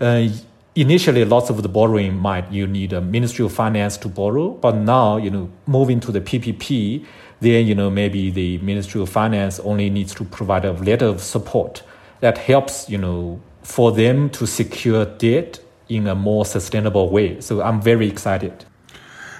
Uh, 0.00 0.28
initially 0.76 1.24
lots 1.24 1.50
of 1.50 1.60
the 1.64 1.68
borrowing 1.68 2.16
might 2.16 2.52
you 2.52 2.64
need 2.64 2.92
a 2.92 3.00
ministry 3.00 3.44
of 3.44 3.50
finance 3.50 3.96
to 3.96 4.06
borrow 4.06 4.50
but 4.50 4.76
now 4.76 5.16
you 5.16 5.28
know 5.28 5.50
moving 5.66 5.98
to 5.98 6.12
the 6.12 6.20
ppp 6.20 7.04
then 7.40 7.66
you 7.66 7.74
know 7.74 7.90
maybe 7.90 8.30
the 8.30 8.58
ministry 8.58 9.00
of 9.00 9.08
finance 9.08 9.58
only 9.60 9.90
needs 9.90 10.14
to 10.14 10.22
provide 10.22 10.64
a 10.64 10.72
letter 10.74 11.06
of 11.06 11.20
support 11.20 11.82
that 12.20 12.38
helps 12.38 12.88
you 12.88 12.98
know 12.98 13.40
for 13.62 13.92
them 13.92 14.30
to 14.30 14.46
secure 14.46 15.04
debt 15.04 15.60
in 15.88 16.06
a 16.06 16.14
more 16.14 16.44
sustainable 16.44 17.10
way 17.10 17.40
so 17.40 17.62
i'm 17.62 17.80
very 17.80 18.08
excited 18.08 18.64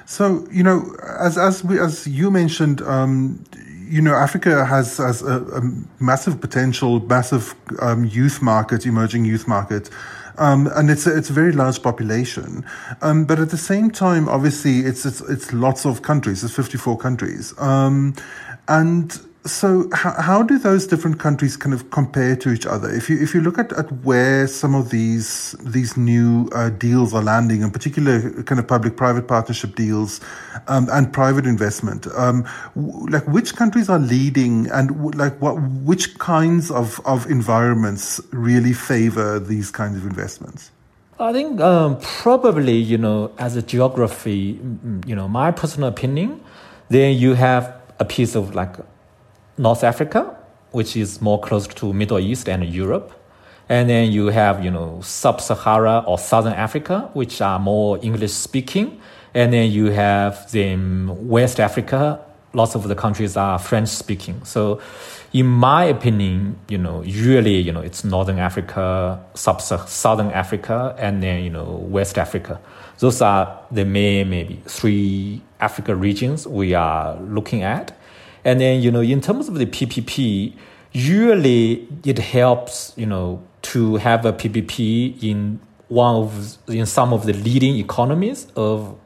so 0.06 0.46
you 0.50 0.62
know 0.62 0.94
as 1.20 1.37
as 1.37 1.62
we, 1.62 1.78
as 1.78 2.06
you 2.06 2.30
mentioned 2.30 2.80
um, 2.82 3.44
you 3.88 4.02
know, 4.02 4.14
Africa 4.14 4.64
has, 4.64 4.98
has 4.98 5.22
a, 5.22 5.42
a 5.42 5.62
massive 5.98 6.40
potential, 6.40 7.00
massive 7.00 7.54
um, 7.80 8.04
youth 8.04 8.42
market, 8.42 8.87
emerging 8.87 9.25
youth 9.25 9.48
market. 9.48 9.90
Um, 10.37 10.68
and 10.75 10.90
it's 10.90 11.06
a, 11.06 11.16
it's 11.16 11.30
a 11.30 11.32
very 11.32 11.52
large 11.52 11.82
population. 11.82 12.64
Um, 13.02 13.25
but 13.25 13.38
at 13.40 13.50
the 13.50 13.58
same 13.58 13.90
time, 13.90 14.28
obviously, 14.28 14.80
it's, 14.80 15.04
it's, 15.04 15.20
it's 15.22 15.52
lots 15.52 15.84
of 15.84 16.02
countries. 16.02 16.44
It's 16.44 16.54
54 16.54 16.98
countries. 16.98 17.58
Um, 17.58 18.14
and 18.68 19.18
so 19.48 19.88
how, 19.92 20.12
how 20.20 20.42
do 20.42 20.58
those 20.58 20.86
different 20.86 21.18
countries 21.18 21.56
kind 21.56 21.74
of 21.74 21.90
compare 21.90 22.36
to 22.36 22.50
each 22.50 22.66
other? 22.66 22.90
If 22.90 23.08
you 23.08 23.20
if 23.20 23.34
you 23.34 23.40
look 23.40 23.58
at, 23.58 23.72
at 23.72 23.90
where 24.04 24.46
some 24.46 24.74
of 24.74 24.90
these 24.90 25.52
these 25.60 25.96
new 25.96 26.48
uh, 26.54 26.70
deals 26.70 27.14
are 27.14 27.22
landing, 27.22 27.62
in 27.62 27.70
particular 27.70 28.42
kind 28.44 28.58
of 28.58 28.66
public 28.66 28.96
private 28.96 29.26
partnership 29.26 29.74
deals 29.74 30.20
um, 30.68 30.88
and 30.92 31.12
private 31.12 31.46
investment, 31.46 32.06
um, 32.16 32.46
w- 32.74 33.06
like 33.06 33.26
which 33.26 33.56
countries 33.56 33.88
are 33.88 33.98
leading 33.98 34.70
and 34.70 34.88
w- 34.88 35.10
like 35.10 35.40
what 35.40 35.54
which 35.84 36.18
kinds 36.18 36.70
of, 36.70 37.00
of 37.04 37.26
environments 37.30 38.20
really 38.32 38.72
favor 38.72 39.38
these 39.38 39.70
kinds 39.70 39.96
of 39.96 40.06
investments? 40.06 40.70
I 41.18 41.32
think 41.32 41.60
um, 41.60 41.98
probably 42.00 42.76
you 42.76 42.98
know 42.98 43.32
as 43.38 43.56
a 43.56 43.62
geography, 43.62 44.60
you 45.06 45.16
know 45.16 45.28
my 45.28 45.50
personal 45.50 45.88
opinion, 45.88 46.40
then 46.88 47.16
you 47.16 47.34
have 47.34 47.74
a 47.98 48.04
piece 48.04 48.34
of 48.34 48.54
like 48.54 48.76
North 49.58 49.84
Africa, 49.84 50.36
which 50.70 50.96
is 50.96 51.20
more 51.20 51.40
close 51.40 51.66
to 51.66 51.92
Middle 51.92 52.18
East 52.18 52.48
and 52.48 52.64
Europe. 52.64 53.12
And 53.68 53.90
then 53.90 54.10
you 54.12 54.26
have, 54.28 54.64
you 54.64 54.70
know, 54.70 55.00
Sub-Sahara 55.02 56.04
or 56.06 56.18
Southern 56.18 56.54
Africa, 56.54 57.10
which 57.12 57.40
are 57.42 57.58
more 57.58 57.98
English 58.02 58.32
speaking. 58.32 59.00
And 59.34 59.52
then 59.52 59.70
you 59.70 59.86
have 59.86 60.50
the 60.52 60.76
West 61.20 61.60
Africa. 61.60 62.20
Lots 62.54 62.74
of 62.74 62.88
the 62.88 62.94
countries 62.94 63.36
are 63.36 63.58
French 63.58 63.88
speaking. 63.88 64.42
So 64.44 64.80
in 65.32 65.46
my 65.46 65.84
opinion, 65.84 66.56
you 66.68 66.78
know, 66.78 67.02
usually, 67.02 67.56
you 67.56 67.72
know, 67.72 67.80
it's 67.82 68.04
Northern 68.04 68.38
Africa, 68.38 69.22
Sub 69.34 69.60
Southern 69.60 70.30
Africa, 70.30 70.94
and 70.98 71.22
then, 71.22 71.44
you 71.44 71.50
know, 71.50 71.64
West 71.64 72.16
Africa. 72.16 72.58
Those 72.98 73.20
are 73.20 73.60
the 73.70 73.84
main, 73.84 74.30
maybe 74.30 74.62
three 74.64 75.42
Africa 75.60 75.94
regions 75.94 76.46
we 76.46 76.72
are 76.72 77.16
looking 77.20 77.62
at. 77.62 77.97
And 78.48 78.62
then, 78.62 78.80
you 78.80 78.90
know, 78.90 79.02
in 79.02 79.20
terms 79.20 79.46
of 79.50 79.56
the 79.56 79.66
PPP, 79.66 80.54
usually 80.92 81.86
it 82.02 82.18
helps, 82.18 82.94
you 82.96 83.04
know, 83.04 83.42
to 83.60 83.96
have 83.96 84.24
a 84.24 84.32
PPP 84.32 85.22
in 85.22 85.60
one 85.88 86.16
of, 86.16 86.56
in 86.66 86.86
some 86.86 87.12
of 87.12 87.26
the 87.26 87.34
leading 87.34 87.76
economies 87.76 88.46
of 88.56 88.96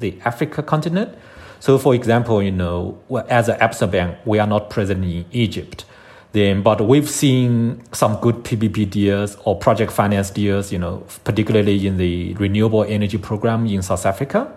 the 0.00 0.18
Africa 0.24 0.60
continent. 0.64 1.16
So, 1.60 1.78
for 1.78 1.94
example, 1.94 2.42
you 2.42 2.50
know, 2.50 2.98
as 3.28 3.48
an 3.48 3.60
Absa 3.60 3.88
Bank, 3.88 4.18
we 4.24 4.40
are 4.40 4.46
not 4.48 4.70
present 4.70 5.04
in 5.04 5.24
Egypt. 5.30 5.84
Then, 6.32 6.64
but 6.64 6.80
we've 6.80 7.08
seen 7.08 7.84
some 7.92 8.16
good 8.16 8.42
PPP 8.42 8.90
deals 8.90 9.36
or 9.44 9.56
project 9.56 9.92
finance 9.92 10.30
deals, 10.30 10.72
you 10.72 10.80
know, 10.80 11.06
particularly 11.22 11.86
in 11.86 11.96
the 11.96 12.34
renewable 12.34 12.82
energy 12.82 13.18
program 13.18 13.66
in 13.66 13.82
South 13.82 14.04
Africa. 14.04 14.52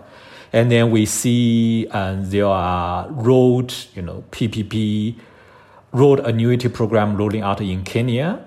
And 0.54 0.70
then 0.70 0.92
we 0.92 1.04
see 1.04 1.88
uh, 1.90 2.14
there 2.16 2.46
are 2.46 3.10
road, 3.10 3.74
you 3.96 4.02
know, 4.02 4.22
PPP, 4.30 5.16
road 5.90 6.20
annuity 6.20 6.68
program 6.68 7.16
rolling 7.16 7.42
out 7.42 7.60
in 7.60 7.82
Kenya. 7.82 8.38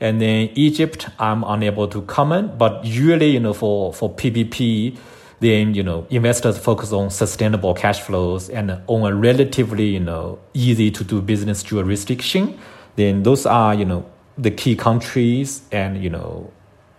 And 0.00 0.20
then 0.20 0.50
Egypt, 0.56 1.08
I'm 1.20 1.44
unable 1.44 1.86
to 1.86 2.02
comment, 2.02 2.58
but 2.58 2.84
usually, 2.84 3.28
you 3.30 3.38
know, 3.38 3.52
for, 3.52 3.92
for 3.94 4.12
PPP, 4.12 4.98
then, 5.38 5.72
you 5.72 5.84
know, 5.84 6.08
investors 6.10 6.58
focus 6.58 6.90
on 6.90 7.10
sustainable 7.10 7.74
cash 7.74 8.00
flows 8.00 8.50
and 8.50 8.80
on 8.88 9.12
a 9.12 9.14
relatively, 9.14 9.86
you 9.86 10.00
know, 10.00 10.40
easy 10.52 10.90
to 10.90 11.04
do 11.04 11.22
business 11.22 11.62
jurisdiction. 11.62 12.58
Then 12.96 13.22
those 13.22 13.46
are, 13.46 13.72
you 13.72 13.84
know, 13.84 14.04
the 14.36 14.50
key 14.50 14.74
countries 14.74 15.62
and, 15.70 16.02
you 16.02 16.10
know, 16.10 16.50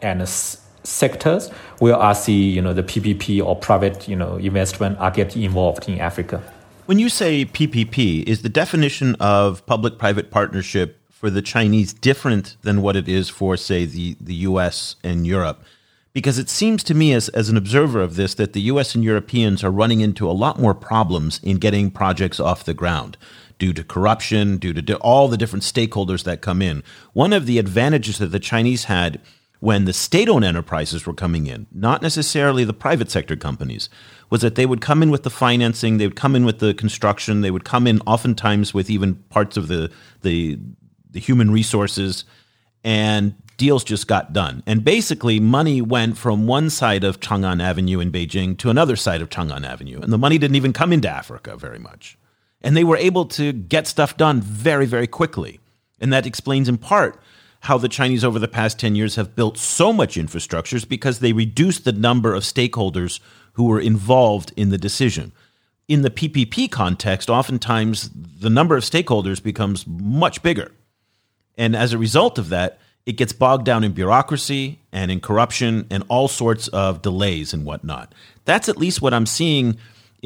and 0.01 0.21
sectors 0.87 1.49
where 1.79 1.99
I 1.99 2.13
see 2.13 2.49
you 2.49 2.61
know 2.61 2.73
the 2.73 2.83
PPP 2.83 3.43
or 3.43 3.55
private 3.55 4.07
you 4.07 4.15
know 4.15 4.37
investment 4.37 4.97
are 4.99 5.11
getting 5.11 5.43
involved 5.43 5.87
in 5.87 5.99
Africa. 5.99 6.41
When 6.85 6.99
you 6.99 7.09
say 7.09 7.43
PPP, 7.43 8.23
is 8.23 8.43
the 8.43 8.49
definition 8.49 9.15
of 9.15 9.65
public-private 9.65 10.31
partnership 10.31 10.97
for 11.09 11.29
the 11.29 11.41
Chinese 11.41 11.91
different 11.91 12.55
than 12.61 12.81
what 12.81 12.95
it 12.95 13.09
is 13.09 13.27
for 13.29 13.57
say 13.57 13.85
the 13.85 14.15
the 14.21 14.35
U.S. 14.49 14.95
and 15.03 15.27
Europe? 15.27 15.61
Because 16.13 16.39
it 16.39 16.49
seems 16.49 16.83
to 16.85 16.95
me, 16.95 17.13
as, 17.13 17.29
as 17.29 17.49
an 17.49 17.57
observer 17.57 18.01
of 18.01 18.15
this, 18.15 18.33
that 18.35 18.53
the 18.53 18.61
US 18.61 18.95
and 18.95 19.03
Europeans 19.03 19.63
are 19.63 19.69
running 19.69 19.99
into 19.99 20.27
a 20.27 20.31
lot 20.31 20.59
more 20.59 20.73
problems 20.73 21.39
in 21.43 21.57
getting 21.57 21.91
projects 21.91 22.39
off 22.39 22.63
the 22.63 22.73
ground 22.73 23.17
due 23.59 23.71
to 23.73 23.83
corruption, 23.83 24.57
due 24.57 24.73
to 24.73 24.97
all 24.97 25.27
the 25.27 25.37
different 25.37 25.63
stakeholders 25.63 26.23
that 26.23 26.41
come 26.41 26.61
in. 26.61 26.83
One 27.13 27.33
of 27.33 27.45
the 27.45 27.59
advantages 27.59 28.17
that 28.17 28.27
the 28.27 28.39
Chinese 28.39 28.85
had 28.85 29.19
when 29.59 29.85
the 29.85 29.93
state 29.93 30.29
owned 30.29 30.45
enterprises 30.45 31.05
were 31.05 31.13
coming 31.13 31.47
in, 31.47 31.67
not 31.71 32.01
necessarily 32.01 32.63
the 32.63 32.73
private 32.73 33.09
sector 33.09 33.35
companies, 33.35 33.89
was 34.29 34.41
that 34.41 34.55
they 34.55 34.65
would 34.65 34.81
come 34.81 35.01
in 35.01 35.09
with 35.09 35.23
the 35.23 35.29
financing, 35.29 35.97
they 35.97 36.05
would 36.05 36.15
come 36.15 36.35
in 36.35 36.45
with 36.45 36.59
the 36.59 36.73
construction, 36.73 37.41
they 37.41 37.51
would 37.51 37.63
come 37.63 37.87
in 37.87 37.99
oftentimes 38.01 38.73
with 38.73 38.89
even 38.89 39.15
parts 39.29 39.57
of 39.57 39.67
the, 39.67 39.91
the, 40.21 40.59
the 41.09 41.19
human 41.19 41.51
resources, 41.51 42.25
and 42.83 43.35
deals 43.57 43.83
just 43.83 44.07
got 44.07 44.33
done. 44.33 44.61
And 44.67 44.83
basically, 44.83 45.39
money 45.39 45.81
went 45.81 46.17
from 46.17 46.45
one 46.45 46.69
side 46.69 47.03
of 47.03 47.19
Chang'an 47.19 47.61
Avenue 47.61 47.99
in 47.99 48.11
Beijing 48.11 48.57
to 48.59 48.69
another 48.69 48.95
side 48.95 49.21
of 49.21 49.29
Chang'an 49.29 49.65
Avenue. 49.65 49.99
And 49.99 50.13
the 50.13 50.17
money 50.17 50.37
didn't 50.37 50.55
even 50.55 50.73
come 50.73 50.93
into 50.93 51.09
Africa 51.09 51.57
very 51.57 51.79
much. 51.79 52.17
And 52.61 52.77
they 52.77 52.83
were 52.83 52.97
able 52.97 53.25
to 53.25 53.51
get 53.51 53.87
stuff 53.87 54.15
done 54.17 54.41
very, 54.41 54.85
very 54.85 55.07
quickly. 55.07 55.59
And 55.99 56.13
that 56.13 56.27
explains 56.27 56.69
in 56.69 56.77
part 56.77 57.19
how 57.61 57.77
the 57.77 57.89
Chinese 57.89 58.23
over 58.23 58.39
the 58.39 58.47
past 58.47 58.79
10 58.79 58.95
years 58.95 59.15
have 59.15 59.35
built 59.35 59.57
so 59.57 59.91
much 59.91 60.15
infrastructures 60.15 60.87
because 60.87 61.19
they 61.19 61.33
reduced 61.33 61.85
the 61.85 61.91
number 61.91 62.33
of 62.33 62.43
stakeholders 62.43 63.19
who 63.53 63.65
were 63.65 63.79
involved 63.79 64.53
in 64.55 64.69
the 64.69 64.77
decision. 64.77 65.31
In 65.87 66.01
the 66.01 66.09
PPP 66.09 66.69
context, 66.69 67.29
oftentimes 67.29 68.09
the 68.13 68.49
number 68.49 68.75
of 68.75 68.83
stakeholders 68.83 69.41
becomes 69.41 69.85
much 69.87 70.43
bigger. 70.43 70.71
And 71.57 71.75
as 71.75 71.93
a 71.93 71.97
result 71.97 72.37
of 72.37 72.49
that, 72.49 72.79
it 73.05 73.13
gets 73.13 73.31
bogged 73.31 73.65
down 73.65 73.83
in 73.85 73.93
bureaucracy 73.93 74.79
and 74.91 75.09
in 75.09 75.21
corruption 75.21 75.87
and 75.89 76.03
all 76.09 76.27
sorts 76.27 76.67
of 76.67 77.01
delays 77.01 77.53
and 77.53 77.65
whatnot. 77.65 78.13
That's 78.43 78.67
at 78.67 78.77
least 78.77 79.01
what 79.01 79.13
I'm 79.13 79.25
seeing, 79.25 79.77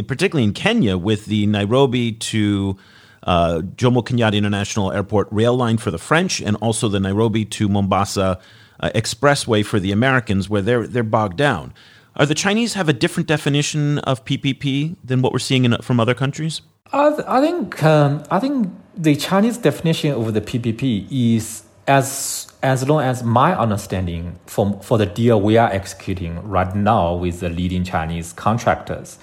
particularly 0.07 0.45
in 0.45 0.53
Kenya, 0.53 0.97
with 0.97 1.25
the 1.25 1.45
Nairobi 1.45 2.11
to 2.11 2.77
uh, 3.23 3.61
Jomo 3.75 4.03
Kenyatta 4.03 4.35
International 4.35 4.91
Airport 4.91 5.27
rail 5.31 5.55
line 5.55 5.77
for 5.77 5.91
the 5.91 5.97
French, 5.97 6.41
and 6.41 6.55
also 6.57 6.87
the 6.87 6.99
Nairobi 6.99 7.45
to 7.45 7.69
Mombasa 7.69 8.39
uh, 8.79 8.89
expressway 8.95 9.65
for 9.65 9.79
the 9.79 9.91
Americans, 9.91 10.49
where 10.49 10.61
they're 10.61 10.87
they're 10.87 11.03
bogged 11.03 11.37
down. 11.37 11.73
Are 12.15 12.25
the 12.25 12.35
Chinese 12.35 12.73
have 12.73 12.89
a 12.89 12.93
different 12.93 13.27
definition 13.27 13.99
of 13.99 14.25
PPP 14.25 14.97
than 15.03 15.21
what 15.21 15.31
we're 15.31 15.39
seeing 15.39 15.63
in, 15.65 15.77
from 15.81 15.99
other 15.99 16.13
countries? 16.13 16.61
I, 16.91 17.09
th- 17.09 17.27
I 17.27 17.39
think 17.41 17.83
um, 17.83 18.23
I 18.29 18.39
think 18.39 18.69
the 18.97 19.15
Chinese 19.15 19.57
definition 19.57 20.13
of 20.13 20.33
the 20.33 20.41
PPP 20.41 21.07
is 21.09 21.63
as 21.87 22.51
as 22.63 22.87
long 22.87 23.01
as 23.01 23.23
my 23.23 23.57
understanding 23.57 24.39
for 24.45 24.79
for 24.81 24.97
the 24.97 25.05
deal 25.05 25.39
we 25.41 25.57
are 25.57 25.71
executing 25.71 26.41
right 26.47 26.75
now 26.75 27.15
with 27.15 27.39
the 27.39 27.49
leading 27.49 27.83
Chinese 27.83 28.33
contractors 28.33 29.17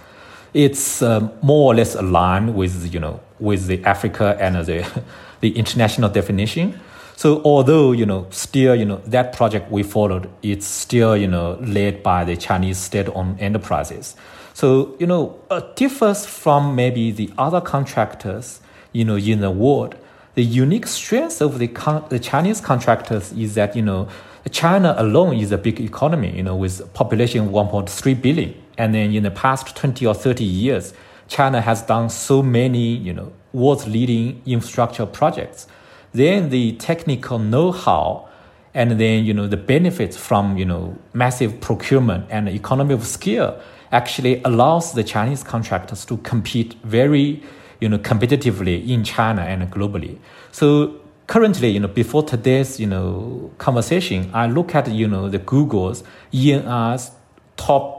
it's 0.55 1.03
um, 1.03 1.31
more 1.43 1.73
or 1.73 1.75
less 1.75 1.95
aligned 1.95 2.55
with 2.55 2.93
you 2.93 3.01
know 3.01 3.21
with 3.41 3.67
the 3.67 3.85
Africa 3.85 4.37
and 4.41 4.57
uh, 4.57 4.63
the 4.63 5.03
the 5.41 5.57
international 5.57 6.11
definition. 6.11 6.81
So 7.17 7.43
although 7.45 7.93
you 7.93 8.07
know 8.07 8.27
still 8.31 8.75
you 8.75 8.85
know 8.85 9.01
that 9.07 9.33
project 9.33 9.71
we 9.71 9.83
followed, 9.83 10.31
it's 10.43 10.67
still 10.67 11.17
you 11.17 11.29
know 11.29 11.59
led 11.61 12.03
by 12.03 12.25
the 12.25 12.37
Chinese 12.37 12.79
state-owned 12.79 13.41
enterprises. 13.41 14.17
So, 14.59 14.97
you 14.99 15.07
know, 15.07 15.39
it 15.53 15.77
differs 15.77 16.27
from 16.27 16.75
maybe 16.75 17.13
the 17.13 17.31
other 17.39 17.61
contractors, 17.61 18.61
you 18.91 19.05
know, 19.05 19.15
in 19.15 19.39
the 19.39 19.53
world. 19.53 19.95
The 20.35 20.43
unique 20.43 20.89
strength 20.89 21.41
of 21.41 21.61
the, 21.61 21.69
con- 21.69 22.05
the 22.09 22.19
Chinese 22.19 22.61
contractors 22.61 23.31
is 23.35 23.55
that, 23.55 23.77
you 23.77 23.83
know, 23.83 24.09
China 24.51 24.97
alone 24.99 25.37
is 25.37 25.53
a 25.53 25.59
big 25.59 25.81
economy, 25.81 26.37
you 26.37 26.43
know, 26.43 26.57
with 26.57 26.93
population 26.93 27.51
1.3 27.51 28.21
billion. 28.21 28.61
And 28.77 28.93
then 28.93 29.15
in 29.15 29.23
the 29.23 29.31
past 29.31 29.77
20 29.77 30.05
or 30.05 30.13
30 30.13 30.43
years, 30.43 30.93
China 31.29 31.61
has 31.61 31.83
done 31.83 32.11
so 32.11 32.43
many, 32.43 32.97
you 32.97 33.13
know, 33.13 33.33
world's 33.53 33.87
leading 33.87 34.43
infrastructure 34.47 35.07
projects. 35.07 35.67
Then 36.13 36.49
the 36.49 36.73
technical 36.73 37.39
know-how 37.39 38.29
and 38.75 38.93
then, 38.93 39.25
you 39.25 39.35
know, 39.35 39.47
the 39.47 39.57
benefits 39.57 40.17
from, 40.17 40.57
you 40.57 40.65
know, 40.65 40.97
massive 41.13 41.61
procurement 41.61 42.27
and 42.31 42.49
economy 42.49 42.95
of 42.95 43.07
scale 43.07 43.61
actually 43.93 44.43
allows 44.43 44.93
the 44.93 45.05
Chinese 45.05 45.43
contractors 45.43 46.05
to 46.07 46.17
compete 46.19 46.75
very, 46.85 47.43
you 47.81 47.89
know, 47.89 47.99
competitively 47.99 48.87
in 48.89 49.05
China 49.05 49.43
and 49.43 49.71
globally. 49.71 50.19
So 50.53 50.95
currently, 51.27 51.71
you 51.71 51.81
know, 51.81 51.89
before 51.89 52.23
today's, 52.23 52.79
you 52.79 52.87
know, 52.87 53.51
conversation, 53.59 54.31
I 54.33 54.47
look 54.47 54.75
at, 54.75 54.89
you 54.91 55.09
know, 55.09 55.29
the 55.29 55.39
Google's 55.39 56.05
ENR's 56.33 57.11
top 57.57 57.99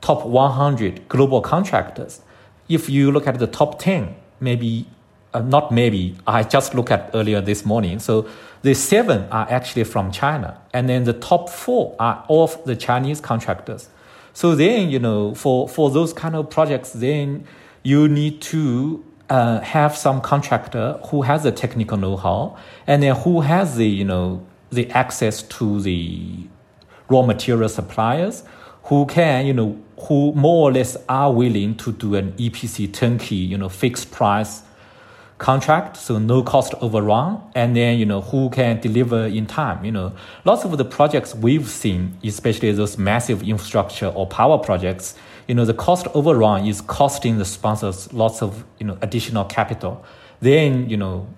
top 0.00 0.24
100 0.24 1.08
global 1.08 1.40
contractors. 1.40 2.20
If 2.68 2.88
you 2.88 3.10
look 3.10 3.26
at 3.26 3.38
the 3.38 3.46
top 3.46 3.78
10, 3.78 4.14
maybe 4.40 4.86
uh, 5.34 5.40
not 5.40 5.70
maybe, 5.72 6.16
I 6.26 6.42
just 6.42 6.74
looked 6.74 6.90
at 6.90 7.10
earlier 7.14 7.40
this 7.40 7.64
morning. 7.64 7.98
So 7.98 8.26
the 8.62 8.74
seven 8.74 9.28
are 9.30 9.46
actually 9.50 9.84
from 9.84 10.10
China, 10.10 10.60
and 10.72 10.88
then 10.88 11.04
the 11.04 11.12
top 11.12 11.48
four 11.48 11.94
are 11.98 12.24
of 12.28 12.62
the 12.64 12.74
Chinese 12.74 13.20
contractors. 13.20 13.88
So 14.32 14.54
then, 14.54 14.90
you 14.90 14.98
know, 14.98 15.34
for, 15.34 15.68
for 15.68 15.90
those 15.90 16.12
kind 16.12 16.34
of 16.34 16.48
projects, 16.48 16.92
then 16.92 17.44
you 17.82 18.08
need 18.08 18.40
to 18.42 19.04
uh, 19.28 19.60
have 19.60 19.96
some 19.96 20.20
contractor 20.20 20.98
who 21.08 21.22
has 21.22 21.42
the 21.42 21.52
technical 21.52 21.96
know-how 21.96 22.56
and 22.86 23.02
then 23.02 23.14
who 23.16 23.40
has 23.40 23.76
the, 23.76 23.86
you 23.86 24.04
know, 24.04 24.46
the 24.70 24.90
access 24.90 25.42
to 25.42 25.80
the 25.80 26.46
raw 27.08 27.22
material 27.22 27.68
suppliers 27.68 28.44
who 28.88 29.06
can, 29.06 29.46
you 29.46 29.52
know, 29.52 29.78
who 30.00 30.32
more 30.32 30.68
or 30.68 30.72
less 30.72 30.96
are 31.08 31.32
willing 31.32 31.76
to 31.76 31.92
do 31.92 32.14
an 32.14 32.32
EPC 32.32 32.92
turnkey, 32.92 33.36
you 33.36 33.58
know, 33.58 33.68
fixed 33.68 34.10
price 34.10 34.62
contract, 35.38 35.96
so 35.96 36.18
no 36.18 36.42
cost 36.42 36.74
overrun, 36.80 37.40
and 37.54 37.76
then 37.76 37.98
you 37.98 38.04
know 38.04 38.20
who 38.20 38.50
can 38.50 38.80
deliver 38.80 39.26
in 39.26 39.46
time. 39.46 39.84
You 39.84 39.92
know, 39.92 40.12
lots 40.44 40.64
of 40.64 40.76
the 40.76 40.84
projects 40.84 41.34
we've 41.34 41.68
seen, 41.68 42.18
especially 42.24 42.72
those 42.72 42.98
massive 42.98 43.42
infrastructure 43.42 44.08
or 44.08 44.26
power 44.26 44.58
projects, 44.58 45.14
you 45.46 45.54
know, 45.54 45.64
the 45.64 45.74
cost 45.74 46.06
overrun 46.14 46.66
is 46.66 46.80
costing 46.80 47.38
the 47.38 47.44
sponsors 47.44 48.12
lots 48.12 48.42
of 48.42 48.64
you 48.78 48.86
know 48.86 48.98
additional 49.00 49.44
capital. 49.44 50.04
Then 50.40 50.90
you 50.90 50.96
know, 50.96 51.28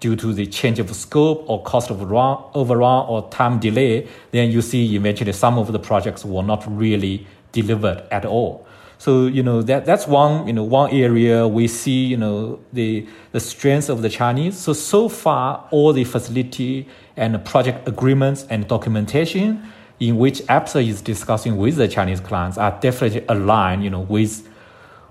due 0.00 0.16
to 0.16 0.32
the 0.32 0.46
change 0.46 0.78
of 0.78 0.94
scope 0.94 1.44
or 1.48 1.62
cost 1.62 1.90
of 1.90 2.00
run, 2.10 2.38
overrun 2.54 3.06
or 3.08 3.28
time 3.30 3.58
delay, 3.58 4.06
then 4.30 4.50
you 4.50 4.62
see 4.62 4.94
eventually 4.94 5.32
some 5.32 5.58
of 5.58 5.72
the 5.72 5.78
projects 5.78 6.24
were 6.24 6.42
not 6.42 6.64
really 6.68 7.26
delivered 7.52 8.04
at 8.10 8.24
all. 8.24 8.66
So 8.98 9.26
you 9.26 9.44
know 9.44 9.62
that 9.62 9.86
that's 9.86 10.08
one 10.08 10.48
you 10.48 10.52
know 10.52 10.64
one 10.64 10.90
area 10.90 11.46
we 11.46 11.68
see 11.68 12.04
you 12.06 12.16
know 12.16 12.58
the 12.72 13.06
the 13.30 13.38
strength 13.38 13.88
of 13.88 14.02
the 14.02 14.08
Chinese. 14.08 14.58
So 14.58 14.72
so 14.72 15.08
far 15.08 15.68
all 15.70 15.92
the 15.92 16.02
facility 16.02 16.88
and 17.16 17.44
project 17.44 17.86
agreements 17.86 18.44
and 18.50 18.66
documentation 18.66 19.62
in 20.00 20.16
which 20.16 20.40
ABSA 20.42 20.86
is 20.86 21.00
discussing 21.00 21.56
with 21.56 21.76
the 21.76 21.86
Chinese 21.86 22.20
clients 22.20 22.58
are 22.58 22.76
definitely 22.80 23.24
aligned 23.28 23.84
you 23.84 23.90
know 23.90 24.00
with 24.00 24.48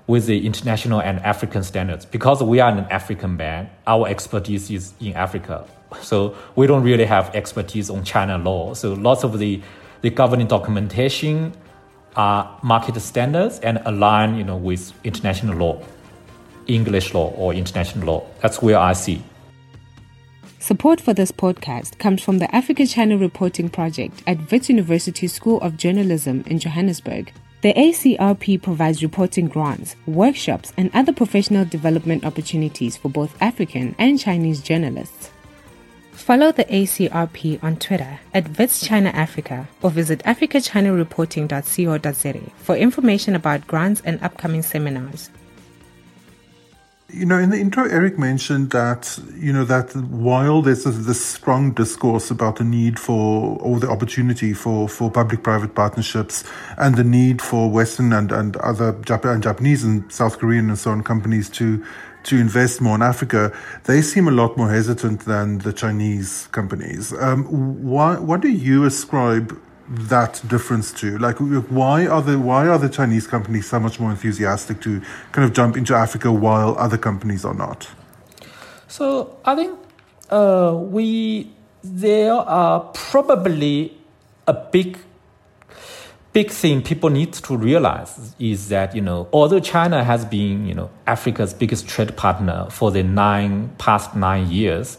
with 0.07 0.25
the 0.25 0.45
international 0.45 1.01
and 1.01 1.19
African 1.19 1.63
standards. 1.63 2.05
Because 2.05 2.41
we 2.41 2.59
are 2.59 2.71
an 2.71 2.85
African 2.89 3.37
bank, 3.37 3.69
our 3.85 4.07
expertise 4.07 4.71
is 4.71 4.93
in 4.99 5.13
Africa. 5.13 5.67
So 6.01 6.35
we 6.55 6.65
don't 6.67 6.83
really 6.83 7.05
have 7.05 7.33
expertise 7.35 7.89
on 7.89 8.03
China 8.03 8.37
law. 8.37 8.73
So 8.73 8.93
lots 8.93 9.23
of 9.23 9.37
the 9.39 9.61
the 10.01 10.09
governing 10.11 10.47
documentation 10.47 11.53
are 12.15 12.59
market 12.61 12.99
standards 12.99 13.59
and 13.59 13.79
align, 13.85 14.37
you 14.37 14.43
know, 14.43 14.57
with 14.57 14.93
international 15.03 15.57
law, 15.57 15.81
English 16.67 17.13
law 17.13 17.31
or 17.35 17.53
international 17.53 18.05
law. 18.05 18.27
That's 18.41 18.61
where 18.61 18.77
I 18.77 18.93
see. 18.93 19.21
Support 20.59 21.01
for 21.01 21.13
this 21.13 21.31
podcast 21.31 21.97
comes 21.97 22.21
from 22.21 22.39
the 22.39 22.53
Africa 22.53 22.85
China 22.85 23.17
Reporting 23.17 23.69
Project 23.69 24.21
at 24.27 24.51
Wits 24.51 24.69
University 24.69 25.27
School 25.27 25.61
of 25.61 25.77
Journalism 25.77 26.43
in 26.45 26.59
Johannesburg. 26.59 27.31
The 27.61 27.73
ACRP 27.73 28.61
provides 28.61 29.01
reporting 29.01 29.47
grants, 29.47 29.95
workshops, 30.05 30.71
and 30.77 30.91
other 30.93 31.11
professional 31.11 31.65
development 31.65 32.23
opportunities 32.23 32.95
for 32.97 33.09
both 33.09 33.35
African 33.41 33.95
and 33.97 34.19
Chinese 34.19 34.61
journalists. 34.61 35.31
Follow 36.11 36.51
the 36.51 36.65
ACRP 36.65 37.63
on 37.63 37.77
Twitter 37.77 38.19
at 38.33 38.59
Wits 38.59 38.87
or 39.81 39.89
visit 39.89 40.19
africachinareporting.co.za 40.23 42.51
for 42.57 42.75
information 42.75 43.33
about 43.33 43.65
grants 43.65 44.03
and 44.05 44.21
upcoming 44.21 44.61
seminars. 44.61 45.31
You 47.09 47.25
know, 47.25 47.39
in 47.39 47.51
the 47.51 47.57
intro, 47.57 47.85
Eric 47.85 48.19
mentioned 48.19 48.71
that, 48.71 49.17
you 49.33 49.53
know, 49.53 49.63
that 49.63 49.95
while 49.95 50.61
there's 50.61 50.83
this, 50.83 51.25
strong 51.25 51.71
discourse 51.71 52.29
about 52.29 52.57
the 52.57 52.65
need 52.65 52.99
for, 52.99 53.57
or 53.61 53.79
the 53.79 53.89
opportunity 53.89 54.53
for, 54.53 54.89
for 54.89 55.09
public-private 55.09 55.73
partnerships 55.73 56.43
and 56.77 56.97
the 56.97 57.05
need 57.05 57.41
for 57.41 57.71
Western 57.71 58.11
and, 58.11 58.33
and 58.33 58.57
other 58.57 58.91
Jap- 58.93 59.23
and 59.23 59.41
Japanese 59.41 59.85
and 59.85 60.11
South 60.11 60.37
Korean 60.37 60.67
and 60.67 60.77
so 60.77 60.91
on 60.91 61.01
companies 61.01 61.49
to 61.51 61.83
to 62.23 62.35
invest 62.35 62.81
more 62.81 62.95
in 62.95 63.01
Africa, 63.01 63.57
they 63.85 64.01
seem 64.01 64.27
a 64.27 64.31
lot 64.31 64.57
more 64.57 64.69
hesitant 64.69 65.21
than 65.21 65.59
the 65.59 65.71
Chinese 65.71 66.49
companies. 66.51 67.13
Um, 67.13 67.45
why, 67.85 68.19
what 68.19 68.41
do 68.41 68.49
you 68.49 68.83
ascribe 68.83 69.57
that 69.89 70.41
difference 70.47 70.91
to? 70.93 71.17
Like, 71.17 71.37
why 71.37 72.07
are 72.07 72.21
the 72.21 72.39
why 72.39 72.67
are 72.67 72.77
the 72.77 72.89
Chinese 72.89 73.27
companies 73.27 73.69
so 73.69 73.79
much 73.79 73.99
more 73.99 74.11
enthusiastic 74.11 74.81
to 74.81 75.01
kind 75.31 75.45
of 75.45 75.53
jump 75.53 75.77
into 75.77 75.95
Africa 75.95 76.31
while 76.31 76.77
other 76.77 76.97
companies 76.97 77.45
are 77.45 77.53
not? 77.53 77.89
So 78.87 79.37
I 79.45 79.55
think 79.55 79.79
uh, 80.29 80.75
we 80.77 81.51
there 81.83 82.33
are 82.33 82.81
probably 82.93 83.97
a 84.47 84.53
big 84.53 84.97
big 86.33 86.51
thing 86.51 86.81
people 86.81 87.09
need 87.09 87.33
to 87.33 87.57
realize 87.57 88.35
is 88.39 88.69
that 88.69 88.95
you 88.95 89.01
know 89.01 89.27
although 89.31 89.59
China 89.59 90.03
has 90.03 90.25
been 90.25 90.67
you 90.67 90.73
know 90.73 90.89
Africa's 91.05 91.53
biggest 91.53 91.87
trade 91.87 92.15
partner 92.17 92.67
for 92.69 92.91
the 92.91 93.03
nine 93.03 93.69
past 93.77 94.15
nine 94.15 94.49
years, 94.51 94.97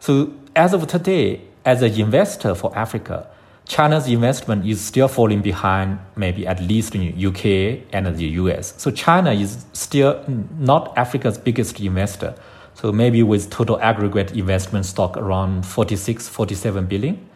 so 0.00 0.32
as 0.54 0.74
of 0.74 0.86
today, 0.86 1.40
as 1.64 1.82
an 1.82 1.92
investor 1.92 2.54
for 2.54 2.76
Africa, 2.76 3.26
China's 3.68 4.08
investment 4.08 4.66
is 4.66 4.80
still 4.80 5.08
falling 5.08 5.42
behind 5.42 5.98
maybe 6.16 6.46
at 6.46 6.60
least 6.62 6.94
in 6.94 7.02
UK 7.14 7.84
and 7.92 8.06
the 8.16 8.24
US. 8.40 8.72
So 8.78 8.90
China 8.90 9.30
is 9.32 9.66
still 9.74 10.24
not 10.58 10.96
Africa's 10.96 11.36
biggest 11.36 11.78
investor. 11.78 12.34
So 12.74 12.92
maybe 12.92 13.22
with 13.22 13.50
total 13.50 13.78
aggregate 13.80 14.32
investment 14.32 14.86
stock 14.86 15.18
around 15.18 15.66
46, 15.66 16.28
47 16.28 16.86
billion. 16.86 17.28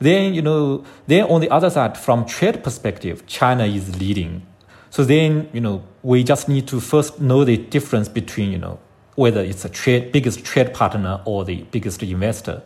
Then, 0.00 0.34
you 0.34 0.42
know, 0.42 0.84
then 1.06 1.24
on 1.24 1.40
the 1.40 1.50
other 1.50 1.70
side, 1.70 1.96
from 1.96 2.26
trade 2.26 2.64
perspective, 2.64 3.26
China 3.26 3.64
is 3.64 4.00
leading. 4.00 4.46
So 4.90 5.04
then, 5.04 5.48
you 5.52 5.60
know, 5.60 5.84
we 6.02 6.24
just 6.24 6.48
need 6.48 6.66
to 6.68 6.80
first 6.80 7.20
know 7.20 7.44
the 7.44 7.56
difference 7.56 8.08
between, 8.08 8.50
you 8.50 8.58
know, 8.58 8.80
whether 9.14 9.40
it's 9.42 9.64
a 9.64 9.68
trade, 9.68 10.10
biggest 10.10 10.44
trade 10.44 10.74
partner 10.74 11.20
or 11.24 11.44
the 11.44 11.62
biggest 11.70 12.02
investor. 12.02 12.62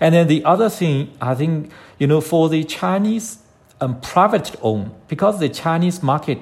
And 0.00 0.14
then 0.14 0.28
the 0.28 0.44
other 0.44 0.70
thing, 0.70 1.12
I 1.20 1.34
think, 1.34 1.70
you 1.98 2.06
know, 2.06 2.20
for 2.20 2.48
the 2.48 2.64
Chinese 2.64 3.38
um, 3.80 4.00
private 4.00 4.56
owned, 4.62 4.92
because 5.08 5.38
the 5.38 5.48
Chinese 5.48 6.02
market 6.02 6.38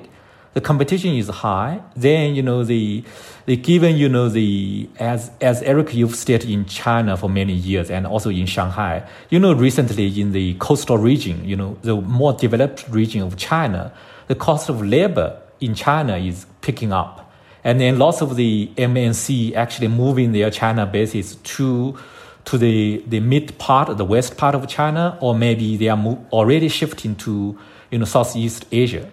the 0.54 0.60
competition 0.60 1.14
is 1.14 1.28
high, 1.28 1.80
then 1.94 2.34
you 2.34 2.42
know 2.42 2.64
the, 2.64 3.04
the 3.46 3.56
given 3.56 3.96
you 3.96 4.08
know 4.08 4.28
the 4.28 4.88
as 4.98 5.30
as 5.40 5.62
Eric 5.62 5.94
you've 5.94 6.16
stayed 6.16 6.44
in 6.44 6.64
China 6.64 7.16
for 7.16 7.28
many 7.28 7.52
years 7.52 7.90
and 7.90 8.06
also 8.06 8.28
in 8.30 8.46
Shanghai, 8.46 9.06
you 9.30 9.38
know 9.38 9.52
recently 9.52 10.20
in 10.20 10.32
the 10.32 10.54
coastal 10.54 10.98
region, 10.98 11.44
you 11.44 11.54
know 11.54 11.76
the 11.82 11.94
more 12.00 12.32
developed 12.32 12.88
region 12.88 13.22
of 13.22 13.36
China, 13.36 13.92
the 14.26 14.34
cost 14.34 14.68
of 14.68 14.84
labor 14.84 15.40
in 15.60 15.74
China 15.74 16.16
is 16.16 16.46
picking 16.60 16.92
up, 16.92 17.30
and 17.62 17.78
then 17.80 17.98
lots 17.98 18.20
of 18.20 18.34
the 18.34 18.68
MNC 18.76 19.54
actually 19.54 19.88
moving 19.88 20.32
their 20.32 20.50
China 20.50 20.86
bases 20.86 21.36
to 21.36 21.96
to 22.46 22.58
the, 22.58 23.02
the 23.06 23.20
mid 23.20 23.58
part, 23.58 23.96
the 23.96 24.04
west 24.04 24.36
part 24.36 24.54
of 24.54 24.66
China, 24.68 25.18
or 25.20 25.34
maybe 25.34 25.76
they 25.76 25.88
are 25.88 25.98
already 26.32 26.68
shifting 26.68 27.14
to 27.16 27.58
you 27.90 27.98
know 27.98 28.04
Southeast 28.04 28.66
Asia. 28.72 29.10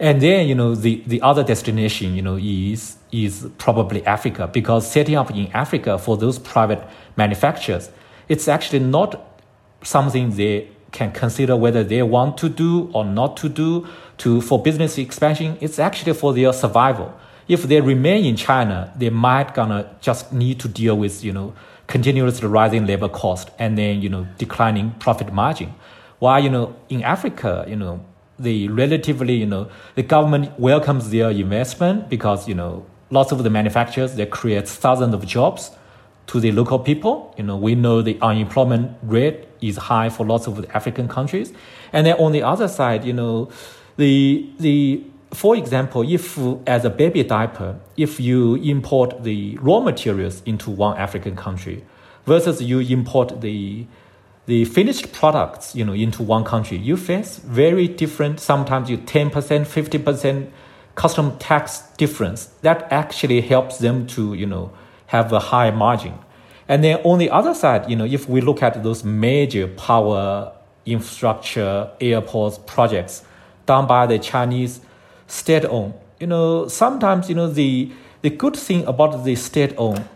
And 0.00 0.20
then, 0.20 0.48
you 0.48 0.54
know, 0.54 0.74
the, 0.74 1.02
the 1.06 1.22
other 1.22 1.44
destination, 1.44 2.16
you 2.16 2.22
know, 2.22 2.36
is, 2.36 2.96
is 3.12 3.48
probably 3.58 4.04
Africa 4.04 4.50
because 4.52 4.90
setting 4.90 5.14
up 5.14 5.30
in 5.30 5.46
Africa 5.52 5.98
for 5.98 6.16
those 6.16 6.38
private 6.38 6.82
manufacturers, 7.16 7.90
it's 8.28 8.48
actually 8.48 8.80
not 8.80 9.40
something 9.82 10.30
they 10.36 10.68
can 10.90 11.12
consider 11.12 11.56
whether 11.56 11.84
they 11.84 12.02
want 12.02 12.38
to 12.38 12.48
do 12.48 12.90
or 12.92 13.04
not 13.04 13.36
to 13.36 13.48
do 13.48 13.86
to 14.18 14.40
for 14.40 14.62
business 14.62 14.98
expansion. 14.98 15.58
It's 15.60 15.78
actually 15.78 16.14
for 16.14 16.32
their 16.32 16.52
survival. 16.52 17.12
If 17.46 17.64
they 17.64 17.80
remain 17.80 18.24
in 18.24 18.36
China, 18.36 18.92
they 18.96 19.10
might 19.10 19.54
gonna 19.54 19.94
just 20.00 20.32
need 20.32 20.60
to 20.60 20.68
deal 20.68 20.96
with 20.96 21.22
you 21.24 21.32
know 21.32 21.54
continuously 21.86 22.48
rising 22.48 22.86
labor 22.86 23.08
cost 23.08 23.50
and 23.58 23.76
then 23.78 24.00
you 24.00 24.08
know 24.08 24.26
declining 24.38 24.92
profit 24.98 25.32
margin. 25.32 25.74
While 26.18 26.42
you 26.42 26.50
know 26.50 26.74
in 26.88 27.02
Africa, 27.02 27.64
you 27.68 27.76
know 27.76 28.04
the 28.38 28.68
relatively 28.68 29.34
you 29.34 29.46
know 29.46 29.68
the 29.94 30.02
government 30.02 30.58
welcomes 30.58 31.10
their 31.10 31.30
investment 31.30 32.08
because 32.08 32.48
you 32.48 32.54
know 32.54 32.86
lots 33.10 33.32
of 33.32 33.42
the 33.42 33.50
manufacturers 33.50 34.14
they 34.14 34.26
create 34.26 34.68
thousands 34.68 35.14
of 35.14 35.26
jobs 35.26 35.70
to 36.26 36.40
the 36.40 36.52
local 36.52 36.78
people. 36.78 37.34
You 37.36 37.44
know, 37.44 37.56
we 37.56 37.74
know 37.74 38.02
the 38.02 38.18
unemployment 38.22 38.96
rate 39.02 39.46
is 39.60 39.76
high 39.76 40.08
for 40.08 40.24
lots 40.26 40.46
of 40.46 40.56
the 40.56 40.76
African 40.76 41.08
countries. 41.08 41.52
And 41.92 42.06
then 42.06 42.16
on 42.16 42.32
the 42.32 42.42
other 42.42 42.68
side, 42.68 43.04
you 43.04 43.12
know, 43.12 43.50
the 43.96 44.48
the 44.58 45.04
for 45.36 45.56
example, 45.56 46.02
if 46.08 46.38
as 46.66 46.84
a 46.84 46.90
baby 46.90 47.22
diaper, 47.22 47.78
if 47.96 48.20
you 48.20 48.56
import 48.56 49.22
the 49.22 49.56
raw 49.60 49.80
materials 49.80 50.42
into 50.44 50.70
one 50.70 50.96
African 50.96 51.36
country 51.36 51.84
versus 52.26 52.62
you 52.62 52.80
import 52.80 53.40
the 53.40 53.86
the 54.46 54.66
finished 54.66 55.12
products, 55.12 55.74
you 55.74 55.84
know, 55.84 55.94
into 55.94 56.22
one 56.22 56.44
country, 56.44 56.76
you 56.76 56.98
face 56.98 57.38
very 57.38 57.88
different, 57.88 58.38
sometimes 58.38 58.90
you 58.90 58.98
10%, 58.98 59.30
50% 59.30 60.50
custom 60.96 61.38
tax 61.38 61.82
difference. 61.96 62.46
That 62.60 62.86
actually 62.92 63.40
helps 63.40 63.78
them 63.78 64.06
to, 64.08 64.34
you 64.34 64.44
know, 64.44 64.70
have 65.06 65.32
a 65.32 65.38
high 65.38 65.70
margin. 65.70 66.18
And 66.68 66.84
then 66.84 67.00
on 67.04 67.18
the 67.18 67.30
other 67.30 67.54
side, 67.54 67.88
you 67.90 67.96
know, 67.96 68.04
if 68.04 68.28
we 68.28 68.40
look 68.40 68.62
at 68.62 68.82
those 68.82 69.02
major 69.02 69.66
power 69.66 70.52
infrastructure 70.86 71.90
airports 72.00 72.58
projects 72.66 73.24
done 73.66 73.86
by 73.86 74.06
the 74.06 74.18
Chinese 74.18 74.80
state-owned, 75.26 75.94
you 76.20 76.26
know, 76.26 76.68
sometimes 76.68 77.28
you 77.28 77.34
know 77.34 77.48
the 77.48 77.90
the 78.22 78.30
good 78.30 78.56
thing 78.56 78.86
about 78.86 79.24
the 79.24 79.34
state-owned 79.34 80.08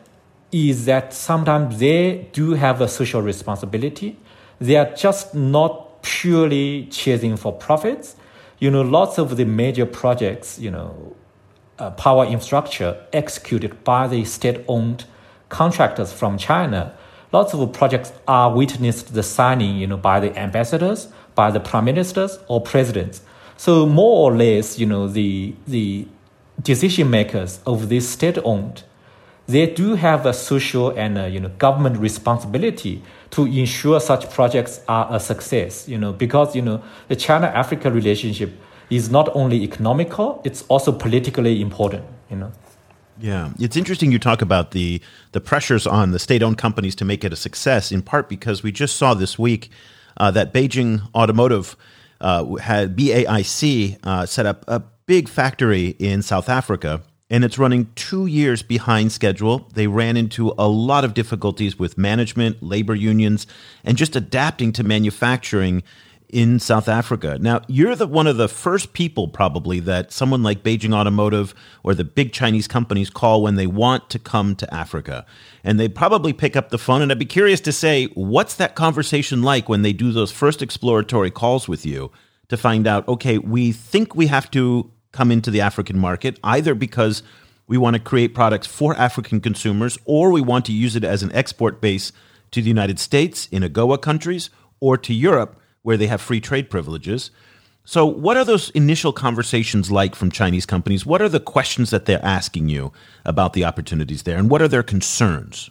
is 0.51 0.87
that 0.87 1.12
sometimes 1.12 1.79
they 1.79 2.29
do 2.33 2.55
have 2.55 2.81
a 2.81 2.88
social 2.88 3.21
responsibility. 3.21 4.16
They 4.61 4.77
are 4.77 4.90
just 4.94 5.35
not 5.35 6.03
purely 6.03 6.87
chasing 6.87 7.37
for 7.37 7.53
profits. 7.53 8.16
You 8.59 8.71
know, 8.71 8.83
lots 8.83 9.18
of 9.18 9.37
the 9.37 9.44
major 9.44 9.87
projects, 9.87 10.59
you 10.59 10.71
know, 10.71 11.14
uh, 11.79 11.90
power 11.92 12.25
infrastructure 12.25 13.05
executed 13.12 13.85
by 13.85 14.09
the 14.09 14.25
state-owned 14.25 15.05
contractors 15.49 16.12
from 16.12 16.38
China. 16.38 16.97
Lots 17.31 17.53
of 17.53 17.73
projects 17.73 18.12
are 18.27 18.51
witnessed 18.51 19.14
the 19.14 19.23
signing, 19.23 19.77
you 19.77 19.87
know, 19.87 19.99
by 19.99 20.18
the 20.18 20.37
ambassadors, 20.37 21.09
by 21.35 21.51
the 21.51 21.61
prime 21.61 21.85
ministers 21.85 22.38
or 22.49 22.61
presidents. 22.61 23.21
So 23.59 23.87
more 23.87 24.31
or 24.31 24.37
less, 24.37 24.79
you 24.79 24.87
know, 24.87 25.09
the 25.09 25.53
the 25.66 26.07
decision 26.62 27.11
makers 27.11 27.61
of 27.66 27.88
this 27.88 28.09
state-owned, 28.09 28.85
they 29.49 29.66
do 29.66 29.97
have 29.97 30.27
a 30.27 30.33
social 30.33 30.90
and 30.90 31.18
a, 31.18 31.29
you 31.29 31.40
know 31.40 31.49
government 31.59 31.99
responsibility 31.99 33.03
to 33.31 33.47
ensure 33.47 33.99
such 33.99 34.31
projects 34.31 34.81
are 34.88 35.09
a 35.11 35.18
success. 35.18 35.88
You 35.88 35.99
know, 35.99 36.12
because 36.12 36.55
you 36.55 36.62
know 36.62 36.83
the 37.09 37.16
China-Africa 37.16 37.90
relationship 37.90 38.53
is 38.90 39.11
not 39.11 39.29
only 39.35 39.64
economical, 39.64 40.40
it's 40.44 40.64
also 40.68 40.92
politically 40.92 41.61
important, 41.61 42.05
you 42.31 42.37
know. 42.37 42.53
Yeah, 43.21 43.51
it's 43.59 43.77
interesting 43.77 44.12
you 44.12 44.21
talk 44.21 44.40
about 44.40 44.71
the 44.71 45.03
the 45.33 45.40
pressures 45.40 45.85
on 45.85 46.12
the 46.12 46.21
state-owned 46.21 46.59
companies 46.59 46.94
to 46.94 47.05
make 47.05 47.25
it 47.25 47.33
a 47.33 47.37
success. 47.37 47.90
In 47.90 48.03
part 48.03 48.29
because 48.29 48.62
we 48.62 48.71
just 48.71 48.94
saw 48.94 49.14
this 49.14 49.37
week 49.37 49.68
uh, 50.16 50.31
that 50.31 50.55
Beijing 50.55 51.03
Automotive 51.12 51.77
uh, 52.20 52.54
had 52.57 52.96
BAIC 52.96 53.98
uh, 54.02 54.26
set 54.26 54.46
up 54.46 54.64
a 54.68 54.83
big 55.07 55.28
factory 55.28 55.96
in 55.98 56.22
South 56.22 56.48
Africa, 56.48 57.02
and 57.31 57.44
it's 57.44 57.59
running 57.59 57.90
two 57.94 58.26
years 58.26 58.62
behind 58.62 59.12
schedule. 59.12 59.68
They 59.74 59.87
ran 59.87 60.16
into 60.16 60.54
a 60.59 60.68
lot 60.68 61.04
of 61.04 61.14
difficulties 61.14 61.78
with 61.78 61.98
management, 61.98 62.62
labor 62.62 62.94
unions, 62.94 63.46
and 63.85 63.96
just 63.96 64.16
adapting 64.16 64.72
to 64.72 64.85
manufacturing 64.85 65.83
in 66.29 66.59
South 66.59 66.88
Africa. 66.88 67.38
Now, 67.41 67.62
you're 67.69 67.97
the 67.97 68.07
one 68.07 68.27
of 68.27 68.37
the 68.37 68.49
first 68.49 68.93
people 68.93 69.29
probably 69.29 69.81
that 69.81 70.12
someone 70.12 70.43
like 70.43 70.62
Beijing 70.62 70.95
Automotive 70.95 71.55
or 71.83 71.95
the 71.95 72.05
big 72.05 72.33
Chinese 72.33 72.69
companies 72.69 73.09
call 73.09 73.43
when 73.43 73.55
they 73.55 73.67
want 73.67 74.11
to 74.11 74.19
come 74.19 74.55
to 74.57 74.75
Africa. 74.75 75.25
And 75.64 75.81
they 75.81 75.88
probably 75.88 76.35
pick 76.35 76.55
up 76.55 76.69
the 76.69 76.79
phone 76.79 77.01
and 77.01 77.11
I'd 77.11 77.19
be 77.19 77.25
curious 77.25 77.61
to 77.62 77.73
say 77.73 78.07
what's 78.14 78.55
that 78.57 78.75
conversation 78.75 79.43
like 79.43 79.69
when 79.69 79.83
they 79.83 79.95
do 79.95 80.12
those 80.12 80.31
first 80.31 80.61
exploratory 80.61 81.31
calls 81.31 81.67
with 81.67 81.87
you 81.87 82.11
to 82.49 82.57
find 82.57 82.87
out 82.87 83.09
okay, 83.09 83.38
we 83.38 83.73
think 83.73 84.14
we 84.14 84.27
have 84.27 84.51
to 84.51 84.91
come 85.12 85.31
into 85.31 85.51
the 85.51 85.62
African 85.62 85.99
market 85.99 86.38
either 86.45 86.75
because 86.75 87.23
we 87.67 87.79
want 87.79 87.95
to 87.95 88.01
create 88.01 88.35
products 88.35 88.67
for 88.67 88.95
African 88.97 89.41
consumers 89.41 89.97
or 90.05 90.31
we 90.31 90.43
want 90.43 90.67
to 90.67 90.73
use 90.73 90.95
it 90.95 91.05
as 91.05 91.23
an 91.23 91.33
export 91.33 91.81
base 91.81 92.12
to 92.51 92.61
the 92.61 92.69
United 92.69 92.99
States 92.99 93.47
in 93.51 93.62
AGOA 93.62 94.01
countries 94.01 94.51
or 94.81 94.97
to 94.99 95.14
Europe 95.14 95.59
where 95.83 95.97
they 95.97 96.07
have 96.07 96.21
free 96.21 96.41
trade 96.41 96.71
privileges. 96.71 97.31
So, 97.85 98.05
what 98.05 98.37
are 98.37 98.45
those 98.45 98.69
initial 98.71 99.12
conversations 99.12 99.91
like 99.91 100.14
from 100.14 100.31
Chinese 100.31 100.67
companies? 100.67 101.07
What 101.07 101.23
are 101.23 101.29
the 101.29 101.41
questions 101.41 101.88
that 101.91 102.05
they're 102.05 102.25
asking 102.25 102.69
you 102.69 102.93
about 103.25 103.55
the 103.55 103.64
opportunities 103.64 104.25
there, 104.25 104.37
and 104.37 104.51
what 104.51 104.61
are 104.61 104.69
their 104.69 104.83
concerns? 104.83 105.71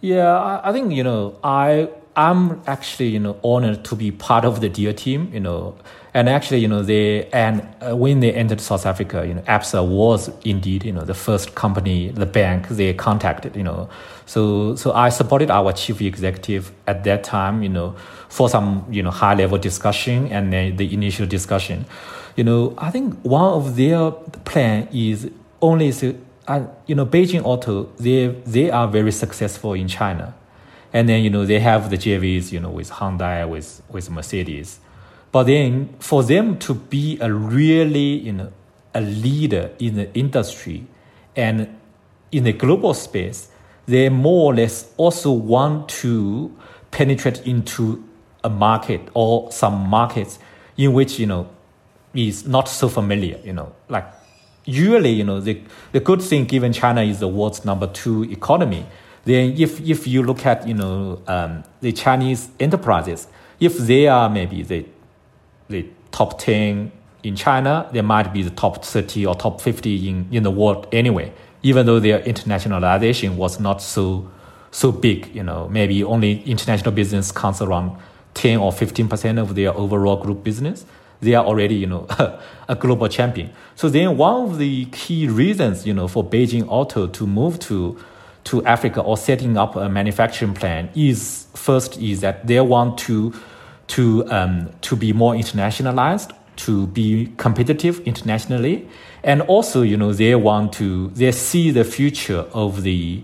Yeah, 0.00 0.60
I 0.62 0.72
think 0.72 0.92
you 0.92 1.02
know 1.02 1.36
I 1.42 1.88
I'm 2.14 2.62
actually 2.66 3.08
you 3.08 3.18
know 3.18 3.38
honored 3.42 3.84
to 3.86 3.96
be 3.96 4.12
part 4.12 4.44
of 4.44 4.60
the 4.60 4.68
deal 4.68 4.92
team. 4.92 5.30
You 5.32 5.40
know, 5.40 5.76
and 6.14 6.28
actually 6.28 6.58
you 6.58 6.68
know 6.68 6.82
they 6.82 7.26
and 7.30 7.66
uh, 7.80 7.96
when 7.96 8.20
they 8.20 8.32
entered 8.32 8.60
South 8.60 8.86
Africa, 8.86 9.26
you 9.26 9.34
know, 9.34 9.42
Absa 9.42 9.86
was 9.86 10.30
indeed 10.44 10.84
you 10.84 10.92
know 10.92 11.04
the 11.04 11.14
first 11.14 11.54
company, 11.54 12.08
the 12.08 12.26
bank 12.26 12.68
they 12.68 12.92
contacted. 12.92 13.56
You 13.56 13.64
know, 13.64 13.88
so 14.26 14.76
so 14.76 14.92
I 14.92 15.08
supported 15.08 15.50
our 15.50 15.72
chief 15.72 16.00
executive 16.00 16.72
at 16.86 17.04
that 17.04 17.24
time. 17.24 17.62
You 17.62 17.70
know 17.70 17.96
for 18.32 18.48
some 18.48 18.86
you 18.90 19.02
know 19.02 19.10
high 19.10 19.34
level 19.34 19.58
discussion 19.58 20.26
and 20.32 20.52
then 20.52 20.76
the 20.76 20.92
initial 20.92 21.26
discussion. 21.26 21.84
You 22.34 22.44
know, 22.44 22.74
I 22.78 22.90
think 22.90 23.20
one 23.22 23.52
of 23.52 23.76
their 23.76 24.10
plan 24.50 24.88
is 24.90 25.30
only 25.60 25.92
uh, 26.48 26.64
you 26.86 26.94
know 26.94 27.04
Beijing 27.04 27.44
Auto 27.44 27.90
they 27.98 28.28
they 28.46 28.70
are 28.70 28.88
very 28.88 29.12
successful 29.12 29.74
in 29.74 29.86
China, 29.86 30.34
and 30.94 31.10
then 31.10 31.22
you 31.22 31.28
know 31.28 31.44
they 31.44 31.60
have 31.60 31.90
the 31.90 31.98
JVs 31.98 32.52
you 32.52 32.60
know 32.60 32.70
with 32.70 32.90
Hyundai 32.90 33.46
with 33.46 33.82
with 33.90 34.08
Mercedes, 34.08 34.80
but 35.32 35.44
then 35.44 35.94
for 35.98 36.22
them 36.22 36.58
to 36.58 36.74
be 36.74 37.18
a 37.20 37.32
really 37.32 38.20
you 38.20 38.32
know 38.32 38.52
a 38.94 39.00
leader 39.00 39.70
in 39.78 39.96
the 39.96 40.14
industry 40.14 40.86
and 41.34 41.78
in 42.30 42.44
the 42.44 42.52
global 42.52 42.94
space, 42.94 43.48
they 43.86 44.08
more 44.08 44.52
or 44.52 44.54
less 44.54 44.92
also 44.96 45.32
want 45.32 45.88
to 45.88 46.54
penetrate 46.90 47.46
into 47.46 48.04
a 48.44 48.50
market 48.50 49.00
or 49.14 49.50
some 49.50 49.88
markets 49.88 50.38
in 50.76 50.92
which 50.92 51.18
you 51.18 51.26
know 51.26 51.48
is 52.14 52.46
not 52.46 52.68
so 52.68 52.88
familiar 52.88 53.38
you 53.44 53.52
know. 53.52 53.74
Like 53.88 54.06
usually 54.64 55.10
you 55.10 55.24
know 55.24 55.40
the, 55.40 55.60
the 55.92 56.00
good 56.00 56.22
thing 56.22 56.44
given 56.44 56.72
china 56.72 57.02
is 57.02 57.20
the 57.20 57.28
world's 57.28 57.64
number 57.64 57.86
two 57.86 58.24
economy. 58.24 58.86
Then 59.24 59.54
if, 59.56 59.80
if 59.80 60.06
you 60.06 60.22
look 60.22 60.44
at 60.44 60.66
you 60.66 60.74
know 60.74 61.22
um, 61.26 61.64
the 61.80 61.92
chinese 61.92 62.48
enterprises 62.60 63.28
if 63.60 63.78
they 63.78 64.08
are 64.08 64.28
maybe 64.28 64.62
the, 64.62 64.84
the 65.72 65.86
top 66.12 66.38
10 66.38 66.92
in 67.24 67.36
china 67.36 67.88
they 67.92 68.02
might 68.02 68.32
be 68.32 68.42
the 68.42 68.50
top 68.50 68.84
30 68.84 69.26
or 69.26 69.34
top 69.34 69.60
50 69.60 70.08
in, 70.08 70.28
in 70.30 70.42
the 70.42 70.50
world 70.50 70.86
anyway 70.92 71.32
even 71.62 71.86
though 71.86 72.00
their 72.00 72.20
internationalization 72.20 73.34
was 73.34 73.58
not 73.58 73.82
so 73.82 74.30
so 74.70 74.92
big 74.92 75.34
you 75.34 75.42
know 75.42 75.68
maybe 75.68 76.04
only 76.04 76.42
international 76.44 76.92
business 76.92 77.32
counts 77.32 77.60
around 77.60 77.96
10 78.34 78.58
or 78.58 78.72
15% 78.72 79.40
of 79.40 79.54
their 79.54 79.76
overall 79.76 80.16
group 80.16 80.42
business, 80.42 80.84
they 81.20 81.34
are 81.34 81.44
already, 81.44 81.74
you 81.74 81.86
know, 81.86 82.06
a 82.68 82.74
global 82.74 83.08
champion. 83.08 83.50
So 83.76 83.88
then 83.88 84.16
one 84.16 84.50
of 84.50 84.58
the 84.58 84.86
key 84.86 85.28
reasons, 85.28 85.86
you 85.86 85.94
know, 85.94 86.08
for 86.08 86.24
Beijing 86.24 86.66
Auto 86.68 87.06
to 87.06 87.26
move 87.26 87.58
to 87.60 87.98
to 88.44 88.64
Africa 88.64 89.00
or 89.00 89.16
setting 89.16 89.56
up 89.56 89.76
a 89.76 89.88
manufacturing 89.88 90.52
plant 90.52 90.90
is 90.96 91.46
first 91.54 91.96
is 91.98 92.22
that 92.22 92.44
they 92.44 92.60
want 92.60 92.98
to 92.98 93.32
to 93.92 94.26
um, 94.30 94.70
to 94.80 94.96
be 94.96 95.12
more 95.12 95.34
internationalized, 95.34 96.32
to 96.56 96.86
be 96.88 97.32
competitive 97.36 98.00
internationally, 98.00 98.88
and 99.22 99.42
also 99.42 99.82
you 99.82 99.96
know 99.96 100.12
they 100.12 100.34
want 100.34 100.72
to 100.74 101.08
they 101.08 101.32
see 101.32 101.70
the 101.70 101.84
future 101.84 102.46
of 102.52 102.82
the 102.82 103.22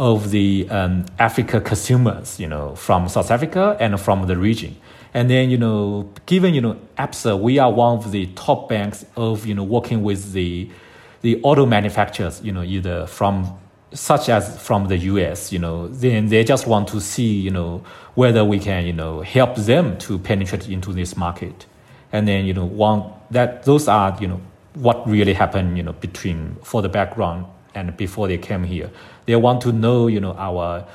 of 0.00 0.30
the 0.30 0.66
um, 0.70 1.04
Africa 1.18 1.60
consumers, 1.60 2.40
you 2.40 2.46
know, 2.46 2.74
from 2.74 3.06
South 3.06 3.30
Africa 3.30 3.76
and 3.78 4.00
from 4.00 4.26
the 4.26 4.34
region. 4.34 4.74
And 5.12 5.28
then, 5.28 5.50
you 5.50 5.58
know, 5.58 6.10
given, 6.24 6.54
you 6.54 6.62
know, 6.62 6.78
ABSA, 6.96 7.38
we 7.38 7.58
are 7.58 7.70
one 7.70 7.98
of 7.98 8.10
the 8.10 8.24
top 8.28 8.70
banks 8.70 9.04
of, 9.14 9.44
you 9.44 9.54
know, 9.54 9.62
working 9.62 10.02
with 10.02 10.32
the, 10.32 10.70
the 11.20 11.38
auto 11.42 11.66
manufacturers, 11.66 12.40
you 12.42 12.50
know, 12.50 12.62
either 12.62 13.06
from 13.08 13.59
such 13.92 14.28
as 14.28 14.58
from 14.60 14.88
the 14.88 14.96
U.S., 14.96 15.52
you 15.52 15.58
know, 15.58 15.88
then 15.88 16.28
they 16.28 16.44
just 16.44 16.66
want 16.66 16.88
to 16.88 17.00
see, 17.00 17.40
you 17.40 17.50
know, 17.50 17.82
whether 18.14 18.44
we 18.44 18.58
can, 18.58 18.86
you 18.86 18.92
know, 18.92 19.20
help 19.22 19.56
them 19.56 19.98
to 19.98 20.18
penetrate 20.18 20.68
into 20.68 20.92
this 20.92 21.16
market, 21.16 21.66
and 22.12 22.26
then 22.26 22.44
you 22.44 22.54
know, 22.54 22.64
one 22.64 23.04
that 23.30 23.64
those 23.64 23.88
are, 23.88 24.16
you 24.20 24.28
know, 24.28 24.40
what 24.74 25.06
really 25.08 25.32
happened, 25.32 25.76
you 25.76 25.82
know, 25.82 25.92
between 25.92 26.56
for 26.62 26.82
the 26.82 26.88
background 26.88 27.46
and 27.74 27.96
before 27.96 28.28
they 28.28 28.38
came 28.38 28.64
here. 28.64 28.90
They 29.26 29.36
want 29.36 29.60
to 29.62 29.72
know, 29.72 30.06
you 30.06 30.20
know, 30.20 30.34
our 30.34 30.86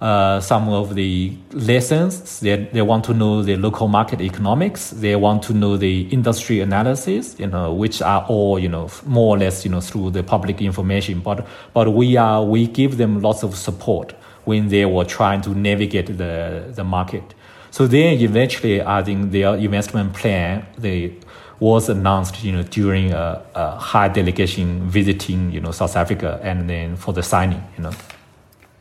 uh, 0.00 0.40
some 0.40 0.68
of 0.68 0.94
the 0.94 1.32
lessons. 1.52 2.40
They, 2.40 2.68
they 2.72 2.82
want 2.82 3.04
to 3.06 3.14
know 3.14 3.42
the 3.42 3.56
local 3.56 3.88
market 3.88 4.20
economics. 4.20 4.90
They 4.90 5.16
want 5.16 5.42
to 5.44 5.54
know 5.54 5.76
the 5.76 6.02
industry 6.08 6.60
analysis, 6.60 7.38
you 7.38 7.46
know, 7.46 7.72
which 7.72 8.02
are 8.02 8.24
all, 8.28 8.58
you 8.58 8.68
know, 8.68 8.90
more 9.04 9.36
or 9.36 9.38
less, 9.38 9.64
you 9.64 9.70
know, 9.70 9.80
through 9.80 10.10
the 10.10 10.22
public 10.22 10.60
information. 10.60 11.20
But, 11.20 11.46
but 11.72 11.92
we 11.92 12.16
are, 12.16 12.44
we 12.44 12.66
give 12.66 12.98
them 12.98 13.22
lots 13.22 13.42
of 13.42 13.56
support 13.56 14.12
when 14.44 14.68
they 14.68 14.84
were 14.84 15.04
trying 15.04 15.40
to 15.42 15.50
navigate 15.50 16.18
the, 16.18 16.72
the 16.74 16.84
market. 16.84 17.34
So 17.70 17.86
then 17.86 18.20
eventually, 18.20 18.80
I 18.80 19.02
think 19.02 19.32
their 19.32 19.54
investment 19.56 20.14
plan, 20.14 20.66
they 20.78 21.14
was 21.58 21.88
announced, 21.88 22.44
you 22.44 22.52
know, 22.52 22.62
during 22.62 23.12
a, 23.12 23.42
a 23.54 23.76
high 23.76 24.08
delegation 24.08 24.88
visiting, 24.88 25.50
you 25.50 25.60
know, 25.60 25.72
South 25.72 25.96
Africa 25.96 26.38
and 26.42 26.68
then 26.68 26.96
for 26.96 27.12
the 27.12 27.22
signing, 27.22 27.62
you 27.76 27.84
know. 27.84 27.92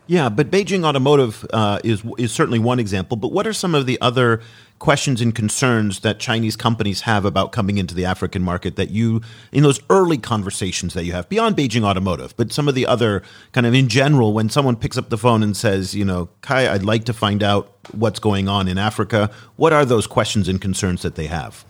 Yeah, 0.07 0.29
but 0.29 0.51
Beijing 0.51 0.85
Automotive 0.85 1.45
uh, 1.51 1.79
is 1.83 2.03
is 2.17 2.31
certainly 2.31 2.59
one 2.59 2.79
example. 2.79 3.17
But 3.17 3.31
what 3.31 3.47
are 3.47 3.53
some 3.53 3.73
of 3.73 3.87
the 3.87 3.99
other 4.01 4.41
questions 4.77 5.21
and 5.21 5.33
concerns 5.33 6.01
that 6.01 6.19
Chinese 6.19 6.55
companies 6.55 7.01
have 7.01 7.25
about 7.25 7.51
coming 7.51 7.77
into 7.77 7.95
the 7.95 8.05
African 8.05 8.43
market 8.43 8.75
that 8.75 8.91
you, 8.91 9.21
in 9.51 9.63
those 9.63 9.79
early 9.89 10.17
conversations 10.17 10.93
that 10.93 11.05
you 11.05 11.13
have 11.13 11.27
beyond 11.29 11.55
Beijing 11.55 11.83
Automotive, 11.83 12.35
but 12.35 12.51
some 12.51 12.67
of 12.67 12.75
the 12.75 12.85
other 12.85 13.23
kind 13.53 13.65
of 13.65 13.73
in 13.73 13.87
general, 13.87 14.33
when 14.33 14.49
someone 14.49 14.75
picks 14.75 14.97
up 14.97 15.09
the 15.09 15.17
phone 15.17 15.41
and 15.41 15.55
says, 15.55 15.95
you 15.95 16.03
know, 16.03 16.29
Kai, 16.41 16.71
I'd 16.71 16.83
like 16.83 17.05
to 17.05 17.13
find 17.13 17.41
out 17.41 17.73
what's 17.93 18.19
going 18.19 18.47
on 18.49 18.67
in 18.67 18.77
Africa. 18.77 19.31
What 19.55 19.71
are 19.71 19.85
those 19.85 20.07
questions 20.07 20.47
and 20.47 20.59
concerns 20.59 21.01
that 21.03 21.15
they 21.15 21.27
have? 21.27 21.65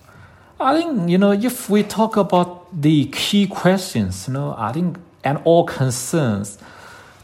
I 0.60 0.82
think 0.82 1.10
you 1.10 1.18
know 1.18 1.32
if 1.32 1.70
we 1.70 1.84
talk 1.84 2.18
about 2.18 2.82
the 2.82 3.06
key 3.08 3.46
questions, 3.46 4.28
you 4.28 4.34
know, 4.34 4.56
I 4.58 4.72
think 4.72 4.98
and 5.24 5.40
all 5.44 5.66
concerns, 5.66 6.58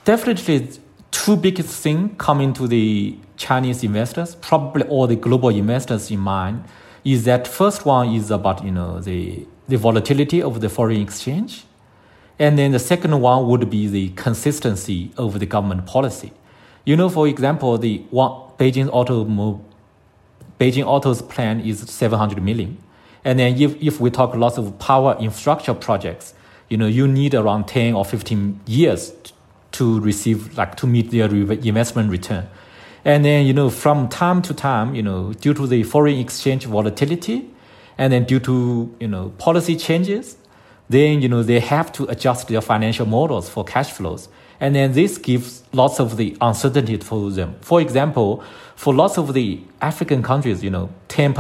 definitely 0.06 0.69
two 1.12 1.36
biggest 1.36 1.84
things 1.84 2.12
coming 2.17 2.54
to 2.54 2.67
the 2.67 3.17
Chinese 3.38 3.84
investors, 3.84 4.36
probably 4.36 4.84
all 4.84 5.08
the 5.08 5.15
global 5.15 5.50
investors 5.50 6.10
in 6.10 6.19
mind, 6.19 6.63
is 7.04 7.26
that 7.26 7.47
first 7.47 7.86
one 7.86 8.13
is 8.13 8.32
about 8.32 8.63
you 8.63 8.71
know 8.71 9.00
the 9.00 9.45
the 9.67 9.78
volatility 9.78 10.41
of 10.41 10.62
the 10.62 10.69
foreign 10.69 11.02
exchange, 11.02 11.65
and 12.39 12.58
then 12.58 12.71
the 12.71 12.80
second 12.80 13.19
one 13.19 13.47
would 13.47 13.69
be 13.69 13.88
the 13.88 14.10
consistency 14.10 15.12
of 15.17 15.39
the 15.39 15.45
government 15.45 15.86
policy. 15.86 16.32
You 16.86 16.95
know, 16.95 17.10
for 17.10 17.28
example, 17.28 17.78
the 17.78 17.97
one 18.10 18.32
Beijing 18.58 18.89
Auto 18.91 19.26
Beijing 20.60 20.86
Auto's 20.86 21.21
plan 21.21 21.60
is 21.62 21.80
700 21.82 22.41
million, 22.41 22.78
and 23.24 23.39
then 23.39 23.60
if 23.60 23.76
if 23.82 24.00
we 24.00 24.10
talk 24.10 24.36
lots 24.36 24.58
of 24.58 24.78
power 24.80 25.17
infrastructure 25.19 25.74
projects, 25.74 26.34
you 26.69 26.78
know, 26.78 26.88
you 26.88 27.08
need 27.08 27.34
around 27.34 27.67
10 27.67 27.95
or 27.95 28.06
15 28.06 28.62
years 28.65 29.13
to 29.74 30.00
receive 30.02 30.58
like 30.58 30.76
to 30.76 30.88
meet 30.88 31.12
their 31.12 31.34
investment 31.34 32.10
return. 32.10 32.48
And 33.04 33.26
then 33.26 33.46
you 33.46 33.54
know 33.54 33.70
from 33.70 34.10
time 34.10 34.42
to 34.44 34.54
time, 34.54 34.96
you 34.96 35.02
know, 35.02 35.34
due 35.34 35.54
to 35.54 35.66
the 35.66 35.84
foreign 35.84 36.18
exchange 36.18 36.66
volatility, 36.66 37.50
and 37.98 38.14
then 38.14 38.26
due 38.26 38.40
to 38.42 38.96
you 39.00 39.08
know 39.08 39.30
policy 39.38 39.76
changes, 39.76 40.38
then 40.90 41.22
you 41.22 41.30
know 41.30 41.44
they 41.44 41.60
have 41.60 41.92
to 41.94 42.06
adjust 42.06 42.48
their 42.48 42.62
financial 42.62 43.06
models 43.06 43.50
for 43.50 43.64
cash 43.64 43.92
flows. 43.92 44.30
And 44.60 44.76
then 44.76 44.94
this 44.94 45.18
gives 45.18 45.64
lots 45.74 46.00
of 46.00 46.18
the 46.18 46.38
uncertainty 46.40 46.96
for 46.98 47.32
them. 47.32 47.56
For 47.62 47.82
example, 47.82 48.44
for 48.76 48.94
lots 48.94 49.18
of 49.18 49.34
the 49.34 49.60
African 49.82 50.22
countries, 50.22 50.64
you 50.64 50.70
know, 50.70 50.92
10%, 51.10 51.34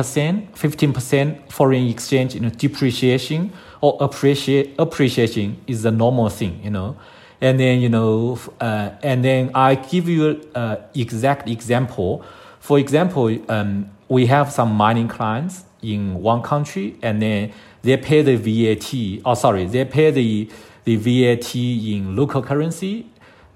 15% 0.57 1.51
foreign 1.51 1.85
exchange, 1.85 2.33
you 2.33 2.39
know, 2.39 2.49
depreciation 2.49 3.53
or 3.79 3.95
appreciation 4.01 5.61
is 5.67 5.83
the 5.83 5.91
normal 5.91 6.29
thing, 6.29 6.59
you 6.63 6.71
know 6.71 6.97
and 7.41 7.59
then 7.59 7.81
you 7.81 7.89
know 7.89 8.39
uh, 8.59 8.91
and 9.01 9.25
then 9.25 9.49
i 9.55 9.75
give 9.75 10.07
you 10.07 10.41
an 10.55 10.77
exact 10.93 11.49
example. 11.49 12.23
For 12.59 12.77
example 12.77 13.35
um, 13.49 13.89
we 14.07 14.27
have 14.27 14.51
some 14.51 14.73
mining 14.73 15.07
clients 15.07 15.65
in 15.81 16.21
one 16.21 16.43
country 16.43 16.95
and 17.01 17.21
then 17.21 17.51
they 17.81 17.97
pay 17.97 18.21
the 18.21 18.35
vat 18.35 19.21
oh 19.25 19.33
sorry 19.33 19.65
they 19.65 19.83
pay 19.83 20.11
the 20.11 20.49
the 20.83 20.95
vat 20.95 21.55
in 21.55 22.15
local 22.15 22.41
currency. 22.43 23.07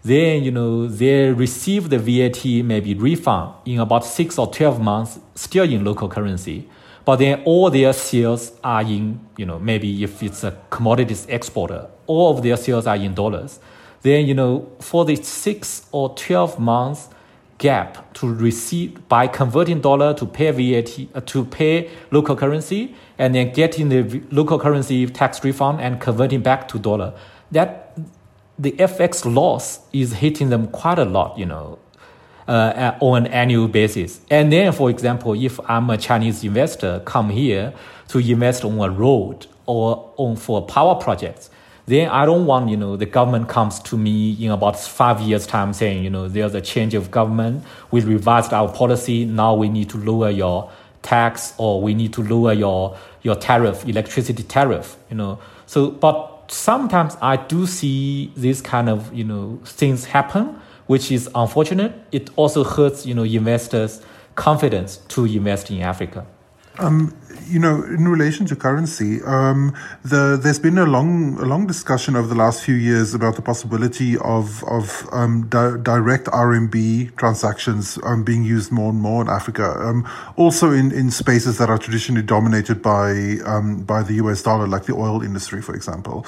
Then 0.04 0.44
you 0.44 0.52
know 0.52 0.88
they 0.88 1.32
receive 1.32 1.90
the 1.90 2.00
vat 2.00 2.44
maybe 2.64 2.96
refund 2.96 3.54
in 3.66 3.80
about 3.80 4.06
six 4.06 4.38
or 4.40 4.48
12 4.52 4.82
months 4.82 5.20
still 5.36 5.66
in 5.66 5.84
local 5.84 6.10
currency. 6.10 6.68
But 7.06 7.18
then 7.18 7.44
all 7.46 7.70
their 7.70 7.94
sales 7.94 8.52
are 8.64 8.82
in 8.82 9.20
you 9.38 9.46
know 9.46 9.60
maybe 9.60 10.04
if 10.04 10.24
it's 10.24 10.44
a 10.44 10.58
commodities 10.72 11.28
exporter 11.30 11.88
all 12.08 12.36
of 12.36 12.44
their 12.44 12.58
sales 12.58 12.88
are 12.88 12.96
in 12.96 13.14
dollars 13.14 13.60
then 14.06 14.28
you 14.28 14.36
know 14.36 14.70
for 14.80 15.04
the 15.04 15.16
six 15.16 15.88
or 15.92 16.16
12 16.16 16.60
months 16.60 17.10
gap 17.58 18.14
to 18.14 18.32
receive 18.32 19.08
by 19.08 19.28
converting 19.28 19.82
dollar 19.82 20.14
to 20.14 20.26
pay 20.28 20.52
VAT 20.52 21.08
uh, 21.16 21.22
to 21.22 21.44
pay 21.44 21.90
local 22.12 22.36
currency 22.36 22.94
and 23.18 23.34
then 23.34 23.52
getting 23.52 23.90
the 23.90 24.22
local 24.30 24.60
currency 24.60 25.08
tax 25.08 25.44
refund 25.44 25.82
and 25.82 26.00
converting 26.00 26.42
back 26.42 26.68
to 26.68 26.78
dollar. 26.78 27.14
That 27.52 27.98
the 28.60 28.74
FX 28.74 29.26
loss 29.26 29.80
is 29.92 30.14
hitting 30.14 30.50
them 30.50 30.68
quite 30.68 31.00
a 31.00 31.06
lot 31.06 31.38
you 31.38 31.48
know 31.48 31.80
uh, 32.48 32.96
on 33.00 33.26
an 33.26 33.32
annual 33.32 33.68
basis. 33.68 34.22
And 34.30 34.52
then 34.52 34.72
for 34.72 34.92
example 34.92 35.34
if 35.34 35.60
I'm 35.68 35.90
a 35.90 35.98
Chinese 35.98 36.44
investor 36.44 37.02
come 37.06 37.32
here 37.32 37.74
to 38.10 38.20
invest 38.20 38.64
on 38.64 38.80
a 38.80 38.90
road 38.92 39.48
or 39.66 40.14
on 40.18 40.36
for 40.36 40.64
power 40.64 40.94
projects 40.94 41.50
then 41.88 42.10
I 42.10 42.26
don't 42.26 42.46
want, 42.46 42.70
you 42.70 42.78
know, 42.78 42.96
the 42.96 43.06
government 43.06 43.48
comes 43.48 43.80
to 43.82 43.98
me 43.98 44.34
in 44.44 44.52
about 44.52 44.80
five 44.80 45.22
years' 45.22 45.46
time 45.46 45.72
saying, 45.74 46.04
you 46.04 46.10
know, 46.10 46.28
there's 46.28 46.56
a 46.56 46.62
change 46.62 46.96
of 46.96 47.12
government. 47.12 47.64
We 47.92 48.02
revised 48.02 48.54
our 48.54 48.72
policy. 48.72 49.26
Now 49.26 49.54
we 49.54 49.70
need 49.70 49.90
to 49.92 49.98
lower 49.98 50.32
your 50.32 50.72
tax 51.04 51.54
or 51.58 51.82
we 51.82 51.94
need 51.94 52.12
to 52.14 52.24
lower 52.24 52.54
your, 52.54 52.98
your 53.22 53.36
tariff, 53.36 53.88
electricity 53.88 54.42
tariff, 54.44 54.98
you 55.12 55.16
know. 55.16 55.40
So, 55.68 55.92
but 55.92 56.52
sometimes 56.52 57.18
I 57.22 57.38
do 57.38 57.68
see 57.68 58.32
this 58.36 58.62
kind 58.62 58.90
of, 58.90 59.14
you 59.14 59.24
know, 59.24 59.60
things 59.64 60.06
happen, 60.06 60.60
which 60.88 61.12
is 61.12 61.30
unfortunate. 61.36 61.94
It 62.12 62.32
also 62.36 62.64
hurts, 62.64 63.06
you 63.06 63.14
know, 63.14 63.24
investors' 63.24 64.02
confidence 64.34 64.98
to 65.10 65.26
invest 65.26 65.70
in 65.70 65.82
Africa. 65.82 66.26
Um, 66.80 67.16
you 67.48 67.60
know, 67.60 67.84
in 67.84 68.08
relation 68.08 68.46
to 68.48 68.56
currency, 68.56 69.22
um, 69.24 69.74
the, 70.04 70.40
there's 70.42 70.60
been 70.60 70.78
a 70.78 70.86
long, 70.86 71.38
a 71.40 71.46
long 71.46 71.68
discussion 71.68 72.16
over 72.16 72.28
the 72.28 72.36
last 72.36 72.64
few 72.64 72.76
years 72.76 73.14
about 73.14 73.36
the 73.36 73.42
possibility 73.42 74.18
of 74.18 74.64
of 74.66 75.08
um, 75.12 75.48
di- 75.48 75.78
direct 75.82 76.26
RMB 76.28 77.16
transactions 77.18 77.98
um, 78.04 78.24
being 78.24 78.44
used 78.44 78.72
more 78.72 78.90
and 78.90 79.02
more 79.02 79.22
in 79.22 79.30
Africa. 79.30 79.76
Um, 79.80 80.08
also, 80.36 80.72
in, 80.72 80.92
in 80.92 81.12
spaces 81.12 81.58
that 81.58 81.70
are 81.70 81.78
traditionally 81.78 82.24
dominated 82.24 82.82
by 82.82 83.38
um, 83.46 83.84
by 83.84 84.04
the 84.04 84.16
US 84.16 84.42
dollar, 84.42 84.68
like 84.68 84.86
the 84.86 84.94
oil 84.96 85.22
industry, 85.22 85.62
for 85.62 85.76
example 85.76 86.26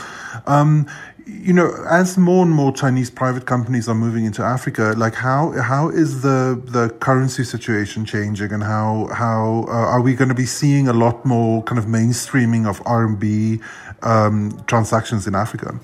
you 1.27 1.53
know, 1.53 1.73
as 1.89 2.17
more 2.17 2.43
and 2.43 2.53
more 2.53 2.71
Chinese 2.71 3.09
private 3.09 3.45
companies 3.45 3.89
are 3.89 3.95
moving 3.95 4.25
into 4.25 4.41
Africa, 4.41 4.93
like 4.97 5.13
how 5.13 5.51
how 5.51 5.89
is 5.89 6.21
the 6.21 6.61
the 6.65 6.89
currency 6.99 7.43
situation 7.43 8.05
changing, 8.05 8.51
and 8.51 8.63
how 8.63 9.09
how 9.13 9.65
uh, 9.67 9.71
are 9.71 10.01
we 10.01 10.15
going 10.15 10.29
to 10.29 10.35
be 10.35 10.45
seeing 10.45 10.87
a 10.87 10.93
lot 10.93 11.06
more 11.25 11.63
kind 11.63 11.79
of 11.79 11.85
mainstreaming 11.85 12.67
of 12.67 12.79
RMB 12.83 13.61
um, 14.03 14.63
transactions 14.67 15.27
in 15.27 15.35
Africa? 15.35 15.79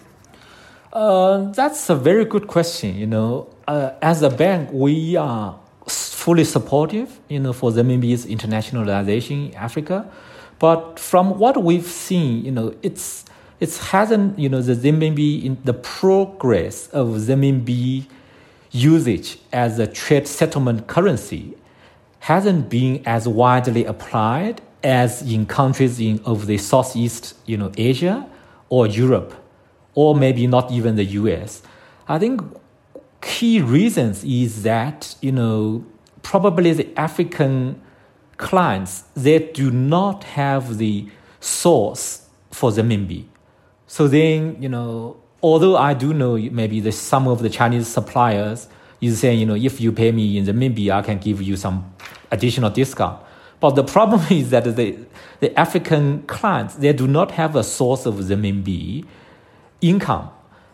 Uh, 0.92 1.52
that's 1.52 1.90
a 1.90 1.96
very 1.96 2.26
good 2.26 2.48
question. 2.48 2.96
You 2.96 3.08
know, 3.08 3.48
uh, 3.68 3.92
as 4.02 4.22
a 4.22 4.30
bank, 4.30 4.70
we 4.72 5.16
are 5.16 5.60
fully 5.88 6.44
supportive, 6.44 7.20
you 7.28 7.40
know, 7.40 7.52
for 7.52 7.72
renminbi's 7.72 8.26
internationalization 8.26 9.50
in 9.50 9.56
Africa. 9.56 10.10
But 10.60 11.00
from 11.00 11.40
what 11.40 11.62
we've 11.62 11.86
seen, 11.86 12.46
you 12.46 12.52
know, 12.52 12.76
it's 12.82 13.26
it 13.60 13.76
hasn't, 13.78 14.38
you 14.38 14.50
know, 14.50 14.62
the 14.62 14.76
renminbi 14.76 15.44
in 15.44 15.58
the 15.64 15.74
progress 15.74 16.88
of 16.90 17.08
renminbi 17.08 18.06
usage 18.72 19.40
as 19.52 19.80
a 19.80 19.88
trade 19.88 20.28
settlement 20.28 20.88
currency 20.88 21.56
hasn't 22.20 22.70
been 22.70 23.02
as 23.06 23.28
widely 23.28 23.86
applied 23.86 24.62
as 24.84 25.22
in 25.22 25.46
countries 25.46 26.00
in 26.00 26.20
of 26.26 26.48
the 26.48 26.58
Southeast, 26.58 27.36
you 27.46 27.58
know, 27.58 27.72
Asia 27.78 28.28
or 28.70 28.88
Europe, 28.88 29.34
or 29.96 30.16
maybe 30.16 30.48
not 30.48 30.72
even 30.72 30.96
the 30.96 31.06
U.S. 31.22 31.62
I 32.08 32.20
think 32.20 32.42
key 33.22 33.62
reasons 33.62 34.24
is 34.24 34.64
that 34.64 35.16
you 35.22 35.32
know 35.32 35.86
probably 36.22 36.74
the 36.74 37.00
African 37.00 37.82
clients 38.38 39.04
they 39.16 39.40
do 39.40 39.72
not 39.72 40.24
have 40.24 40.78
the 40.78 41.08
source 41.40 42.28
for 42.52 42.72
the 42.72 42.82
renminbi. 42.82 43.26
So 43.88 44.08
then, 44.08 44.62
you 44.62 44.70
know, 44.70 45.18
although 45.42 45.78
I 45.78 45.94
do 45.94 46.14
know 46.14 46.38
maybe 46.38 46.80
the, 46.80 46.92
some 46.92 47.28
of 47.28 47.42
the 47.42 47.50
Chinese 47.50 47.88
suppliers 47.88 48.68
is 49.02 49.20
saying, 49.20 49.40
you 49.40 49.46
know, 49.46 49.56
if 49.56 49.80
you 49.82 49.92
pay 49.92 50.12
me 50.12 50.38
in 50.38 50.46
the 50.46 50.54
renminbi, 50.54 50.90
I 50.90 51.02
can 51.02 51.20
give 51.20 51.42
you 51.42 51.56
some 51.58 51.94
additional 52.32 52.70
discount. 52.70 53.22
But 53.64 53.76
the 53.76 53.84
problem 53.86 54.22
is 54.30 54.50
that 54.50 54.66
the, 54.76 54.98
the 55.40 55.58
African 55.58 56.24
clients, 56.24 56.76
they 56.76 56.92
do 56.92 57.08
not 57.08 57.32
have 57.32 57.56
a 57.56 57.64
source 57.64 58.06
of 58.06 58.16
renminbi 58.16 59.06
income. 59.80 60.30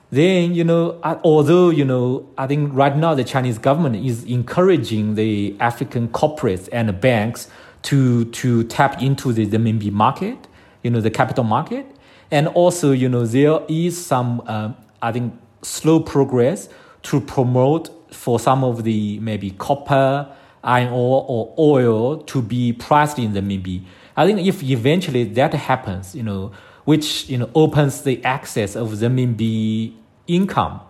Then, 0.10 0.56
you 0.56 0.64
know, 0.64 1.00
although, 1.24 1.70
you 1.70 1.86
know, 1.86 2.28
I 2.36 2.48
think 2.48 2.74
right 2.74 2.98
now 2.98 3.14
the 3.14 3.24
Chinese 3.24 3.60
government 3.60 4.04
is 4.04 4.24
encouraging 4.24 5.14
the 5.14 5.56
African 5.60 6.08
corporates 6.08 6.68
and 6.72 7.00
banks 7.00 7.48
to, 7.84 8.26
to 8.26 8.64
tap 8.64 9.00
into 9.04 9.34
the 9.34 9.46
renminbi 9.46 9.92
market, 9.92 10.48
you 10.82 10.90
know, 10.90 11.00
the 11.00 11.12
capital 11.12 11.44
market. 11.44 11.86
And 12.32 12.48
also, 12.48 12.92
you 12.92 13.08
know, 13.08 13.28
there 13.28 13.60
is 13.70 14.04
some, 14.04 14.42
uh, 14.48 14.72
I 15.00 15.12
think, 15.12 15.40
slow 15.62 16.00
progress 16.00 16.70
to 17.04 17.22
promote 17.22 17.92
for 18.12 18.40
some 18.40 18.64
of 18.64 18.84
the 18.84 19.20
maybe 19.20 19.52
copper, 19.52 20.36
iron 20.64 20.92
ore, 20.92 21.26
or 21.28 21.54
oil 21.58 22.18
to 22.18 22.42
be 22.42 22.74
priced 22.74 23.20
in 23.20 23.34
the 23.34 23.42
renminbi. 23.42 23.84
I 24.18 24.26
think 24.26 24.46
if 24.46 24.62
eventually 24.64 25.24
that 25.24 25.54
happens, 25.54 26.16
you 26.16 26.24
know, 26.24 26.52
which 26.86 27.30
you 27.30 27.38
know 27.38 27.50
opens 27.56 28.02
the 28.02 28.24
access 28.26 28.76
of 28.76 29.00
the 29.00 29.08
renminbi 29.08 29.94
income, 30.28 30.82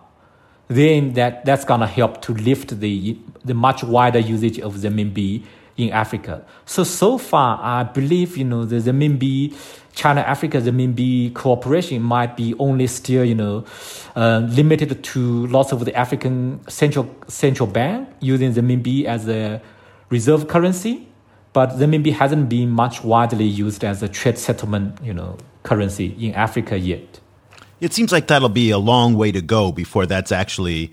then 0.68 1.14
that, 1.14 1.44
that's 1.44 1.64
gonna 1.64 1.86
help 1.86 2.22
to 2.22 2.34
lift 2.34 2.80
the 2.80 3.18
the 3.44 3.54
much 3.54 3.82
wider 3.82 4.18
usage 4.18 4.58
of 4.58 4.80
the 4.80 4.88
renminbi 4.88 5.44
in 5.76 5.90
Africa. 5.90 6.44
So 6.64 6.84
so 6.84 7.18
far, 7.18 7.58
I 7.62 7.84
believe 7.84 8.36
you 8.36 8.44
know 8.44 8.64
the 8.64 8.76
renminbi 8.76 9.54
China 10.00 10.22
Africa 10.22 10.58
renminbi 10.62 11.34
cooperation 11.34 12.00
might 12.00 12.34
be 12.34 12.54
only 12.58 12.86
still 12.86 13.22
you 13.22 13.34
know 13.34 13.66
uh, 14.16 14.38
limited 14.48 15.04
to 15.04 15.46
lots 15.48 15.72
of 15.72 15.84
the 15.84 15.94
African 15.94 16.66
central 16.68 17.06
central 17.28 17.66
bank 17.66 18.08
using 18.20 18.50
renminbi 18.54 19.04
as 19.04 19.28
a 19.28 19.60
reserve 20.08 20.48
currency, 20.48 21.06
but 21.52 21.68
renminbi 21.80 22.12
hasn't 22.14 22.48
been 22.48 22.70
much 22.70 23.04
widely 23.04 23.44
used 23.44 23.84
as 23.84 24.02
a 24.02 24.08
trade 24.08 24.38
settlement 24.38 24.98
you 25.04 25.12
know 25.12 25.36
currency 25.64 26.16
in 26.18 26.34
Africa 26.34 26.78
yet. 26.78 27.20
It 27.82 27.92
seems 27.92 28.10
like 28.10 28.26
that'll 28.26 28.48
be 28.48 28.70
a 28.70 28.78
long 28.78 29.14
way 29.16 29.32
to 29.32 29.42
go 29.42 29.70
before 29.70 30.06
that's 30.06 30.32
actually 30.32 30.92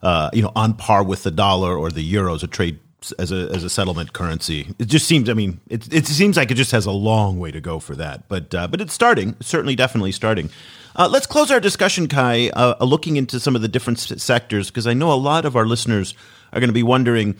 uh, 0.00 0.30
you 0.32 0.40
know 0.40 0.52
on 0.56 0.72
par 0.72 1.04
with 1.04 1.24
the 1.24 1.30
dollar 1.30 1.76
or 1.76 1.90
the 1.90 2.02
euro 2.02 2.34
as 2.34 2.42
a 2.42 2.46
trade 2.46 2.78
as 3.12 3.32
a 3.32 3.50
as 3.54 3.64
a 3.64 3.70
settlement 3.70 4.12
currency. 4.12 4.74
It 4.78 4.86
just 4.88 5.06
seems. 5.06 5.28
I 5.28 5.34
mean, 5.34 5.60
it 5.68 5.92
it 5.92 6.06
seems 6.06 6.36
like 6.36 6.50
it 6.50 6.54
just 6.54 6.72
has 6.72 6.86
a 6.86 6.92
long 6.92 7.38
way 7.38 7.50
to 7.50 7.60
go 7.60 7.78
for 7.80 7.94
that. 7.96 8.28
But 8.28 8.54
uh, 8.54 8.68
but 8.68 8.80
it's 8.80 8.92
starting. 8.92 9.36
Certainly, 9.40 9.76
definitely 9.76 10.12
starting. 10.12 10.50
Uh, 10.94 11.08
let's 11.10 11.26
close 11.26 11.50
our 11.50 11.60
discussion, 11.60 12.08
Kai, 12.08 12.48
uh, 12.50 12.82
looking 12.84 13.16
into 13.16 13.38
some 13.38 13.54
of 13.54 13.60
the 13.60 13.68
different 13.68 13.98
sectors 13.98 14.70
because 14.70 14.86
I 14.86 14.94
know 14.94 15.12
a 15.12 15.14
lot 15.14 15.44
of 15.44 15.54
our 15.54 15.66
listeners 15.66 16.14
are 16.54 16.60
going 16.60 16.70
to 16.70 16.74
be 16.74 16.82
wondering 16.82 17.36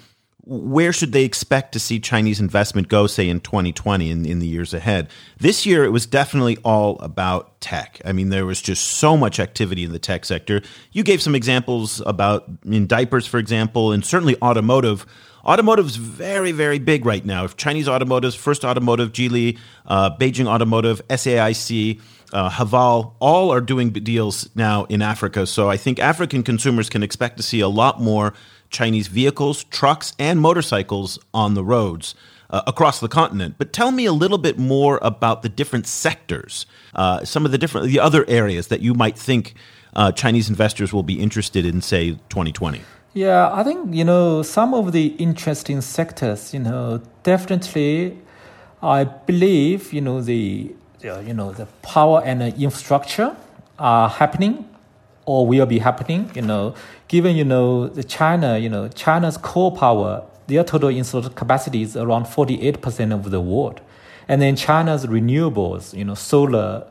where 0.48 0.92
should 0.92 1.11
they 1.11 1.24
expect 1.24 1.72
to 1.72 1.80
see 1.80 1.98
Chinese 1.98 2.38
investment 2.38 2.87
go, 2.87 3.09
say, 3.09 3.28
in 3.28 3.40
2020 3.40 4.12
and 4.12 4.24
in, 4.24 4.32
in 4.32 4.38
the 4.38 4.46
years 4.46 4.72
ahead? 4.72 5.09
This 5.38 5.66
year, 5.66 5.85
it 5.85 5.90
was 5.90 6.06
definitely 6.06 6.56
all 6.64 6.98
about 7.00 7.61
tech. 7.61 8.00
I 8.04 8.12
mean, 8.12 8.28
there 8.28 8.46
was 8.46 8.62
just 8.62 8.87
so 8.87 9.16
much 9.16 9.40
activity 9.40 9.82
in 9.82 9.90
the 9.90 9.98
tech 9.98 10.24
sector. 10.24 10.62
You 10.92 11.02
gave 11.02 11.20
some 11.20 11.35
examples 11.35 12.00
about 12.06 12.48
in 12.64 12.87
diapers, 12.87 13.26
for 13.26 13.38
example, 13.38 13.90
and 13.90 14.04
certainly 14.04 14.37
automotive. 14.40 15.04
Automotive 15.44 15.87
is 15.87 15.96
very, 15.96 16.52
very 16.52 16.78
big 16.78 17.04
right 17.04 17.24
now. 17.24 17.44
If 17.44 17.56
Chinese 17.56 17.88
automotives, 17.88 18.37
First 18.37 18.64
Automotive, 18.64 19.11
Geely, 19.11 19.59
uh, 19.87 20.16
Beijing 20.16 20.46
Automotive, 20.46 21.06
SAIC, 21.09 22.00
uh, 22.32 22.50
Haval, 22.50 23.14
all 23.18 23.52
are 23.52 23.61
doing 23.61 23.90
deals 23.90 24.48
now 24.54 24.85
in 24.85 25.02
Africa. 25.02 25.46
So 25.46 25.68
I 25.68 25.76
think 25.76 25.98
African 25.98 26.44
consumers 26.44 26.88
can 26.88 27.02
expect 27.02 27.37
to 27.37 27.42
see 27.42 27.61
a 27.61 27.68
lot 27.68 28.00
more 28.00 28.32
Chinese 28.70 29.09
vehicles, 29.09 29.64
trucks, 29.64 30.12
and 30.18 30.40
motorcycles 30.40 31.18
on 31.33 31.55
the 31.55 31.64
roads 31.64 32.14
uh, 32.50 32.62
across 32.66 33.00
the 33.00 33.09
continent. 33.09 33.57
But 33.59 33.72
tell 33.72 33.90
me 33.90 34.05
a 34.05 34.12
little 34.12 34.38
bit 34.38 34.59
more 34.59 34.98
about 35.02 35.42
the 35.42 35.48
different 35.48 35.87
sectors, 35.87 36.66
uh, 36.94 37.24
some 37.24 37.44
of 37.44 37.52
the 37.52 37.59
different, 37.59 37.88
the 37.88 38.00
other 38.00 38.24
areas 38.29 38.68
that 38.68 38.81
you 38.81 38.94
might 38.94 39.18
think 39.18 39.55
uh, 39.94 40.12
Chinese 40.12 40.48
investors 40.48 40.92
will 40.92 41.02
be 41.02 41.20
interested 41.20 41.64
in, 41.64 41.81
say, 41.81 42.12
2020. 42.29 42.81
Yeah, 43.14 43.50
I 43.50 43.64
think 43.64 43.94
you 43.94 44.05
know 44.05 44.42
some 44.42 44.74
of 44.74 44.92
the 44.92 45.07
interesting 45.16 45.81
sectors. 45.81 46.52
You 46.52 46.61
know, 46.61 47.00
definitely, 47.22 48.18
I 48.83 49.05
believe 49.05 49.90
you 49.94 50.02
know 50.02 50.20
the 50.20 50.74
you 51.02 51.33
know 51.33 51.50
the 51.52 51.64
power 51.81 52.20
and 52.22 52.42
infrastructure 52.42 53.35
are 53.79 54.11
happening 54.11 54.65
or 55.26 55.46
will 55.46 55.66
be 55.66 55.78
happening. 55.78 56.30
You 56.34 56.42
know, 56.42 56.74
given 57.08 57.36
you 57.36 57.44
know 57.44 57.88
the 57.88 58.02
China, 58.02 58.58
you 58.58 58.68
know 58.68 58.88
China's 58.88 59.36
coal 59.36 59.70
power, 59.72 60.24
their 60.46 60.64
total 60.64 60.88
installed 60.88 61.34
capacity 61.36 61.82
is 61.82 61.96
around 61.96 62.26
forty 62.26 62.62
eight 62.62 62.80
percent 62.80 63.12
of 63.12 63.30
the 63.30 63.40
world, 63.40 63.80
and 64.28 64.40
then 64.40 64.56
China's 64.56 65.06
renewables, 65.06 65.96
you 65.96 66.04
know, 66.04 66.14
solar. 66.14 66.86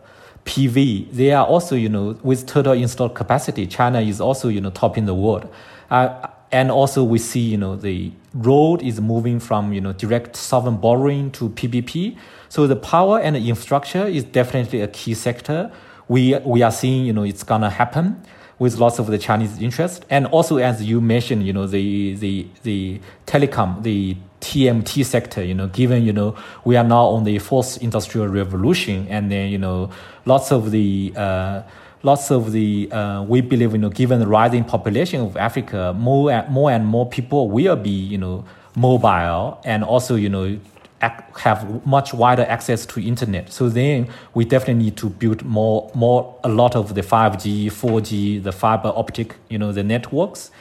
PV, 0.46 1.12
they 1.12 1.32
are 1.32 1.44
also, 1.44 1.76
you 1.76 1.90
know, 1.90 2.16
with 2.22 2.46
total 2.46 2.74
installed 2.74 3.16
capacity, 3.16 3.66
China 3.66 4.00
is 4.00 4.22
also, 4.22 4.48
you 4.48 4.62
know, 4.62 4.70
top 4.70 4.96
in 4.96 5.06
the 5.06 5.16
world. 5.16 5.52
Uh, 5.90 6.28
and 6.52 6.72
also 6.72 7.04
we 7.04 7.18
see, 7.18 7.40
you 7.40 7.58
know, 7.58 7.76
the 7.76 8.12
road 8.34 8.82
is 8.84 9.02
moving 9.02 9.40
from, 9.40 9.74
you 9.74 9.82
know, 9.82 9.92
direct 9.92 10.36
sovereign 10.36 10.78
borrowing 10.78 11.32
to 11.32 11.50
PPP. 11.50 12.16
So 12.50 12.68
the 12.68 12.76
power 12.76 13.20
and 13.20 13.36
the 13.36 13.50
infrastructure 13.50 14.06
is 14.06 14.24
definitely 14.24 14.82
a 14.82 14.88
key 14.88 15.16
sector. 15.16 15.72
We, 16.08 16.38
we 16.40 16.62
are 16.62 16.72
seeing, 16.72 17.06
you 17.06 17.14
know, 17.14 17.24
it's 17.24 17.44
gonna 17.44 17.70
happen 17.70 18.24
with 18.58 18.78
lots 18.78 19.00
of 19.00 19.08
the 19.08 19.18
Chinese 19.18 19.62
interest. 19.62 20.06
And 20.10 20.28
also, 20.28 20.58
as 20.58 20.84
you 20.84 21.02
mentioned, 21.02 21.46
you 21.46 21.54
know, 21.54 21.68
the, 21.68 22.16
the, 22.16 22.48
the 22.64 23.02
telecom, 23.26 23.84
the 23.84 24.16
TMT 24.42 25.04
sector, 25.04 25.44
you 25.44 25.54
know, 25.54 25.68
given, 25.68 26.04
you 26.04 26.14
know, 26.14 26.36
we 26.64 26.78
are 26.78 26.84
now 26.84 27.06
on 27.08 27.24
the 27.24 27.40
fourth 27.40 27.82
industrial 27.82 28.28
revolution 28.28 29.08
and 29.10 29.32
then, 29.32 29.50
you 29.50 29.58
know, 29.58 29.90
lots 30.26 30.52
of 30.52 30.72
the, 30.72 31.12
uh, 31.16 31.64
lots 32.04 32.32
of 32.32 32.52
the, 32.52 32.90
uh, 32.92 33.24
we 33.24 33.42
believe, 33.42 33.72
you 33.74 33.78
know, 33.78 33.90
given 33.90 34.20
the 34.20 34.28
rising 34.28 34.64
population 34.64 35.22
of 35.22 35.36
Africa, 35.36 35.94
more 35.98 36.32
and 36.32 36.50
more 36.50 36.72
and 36.72 36.86
more 36.86 37.10
people 37.10 37.50
will 37.50 37.76
be, 37.76 37.90
you 37.90 38.18
know, 38.18 38.46
mobile 38.76 39.60
and 39.66 39.84
also, 39.84 40.16
you 40.16 40.30
know, 40.30 40.58
have 41.02 41.86
much 41.86 42.14
wider 42.14 42.44
access 42.44 42.86
to 42.86 43.06
internet. 43.06 43.52
So 43.52 43.70
then 43.70 44.08
we 44.34 44.46
definitely 44.46 44.86
need 44.86 44.98
to 44.98 45.10
build 45.10 45.44
more, 45.44 45.92
more, 45.94 46.40
a 46.44 46.50
lot 46.50 46.76
of 46.76 46.96
the 46.96 47.02
5G, 47.02 47.68
4G, 47.68 48.44
the 48.44 48.52
fiber 48.52 48.92
optic, 48.96 49.36
you 49.50 49.58
know, 49.58 49.72
the 49.72 49.84
networks. 49.84 50.52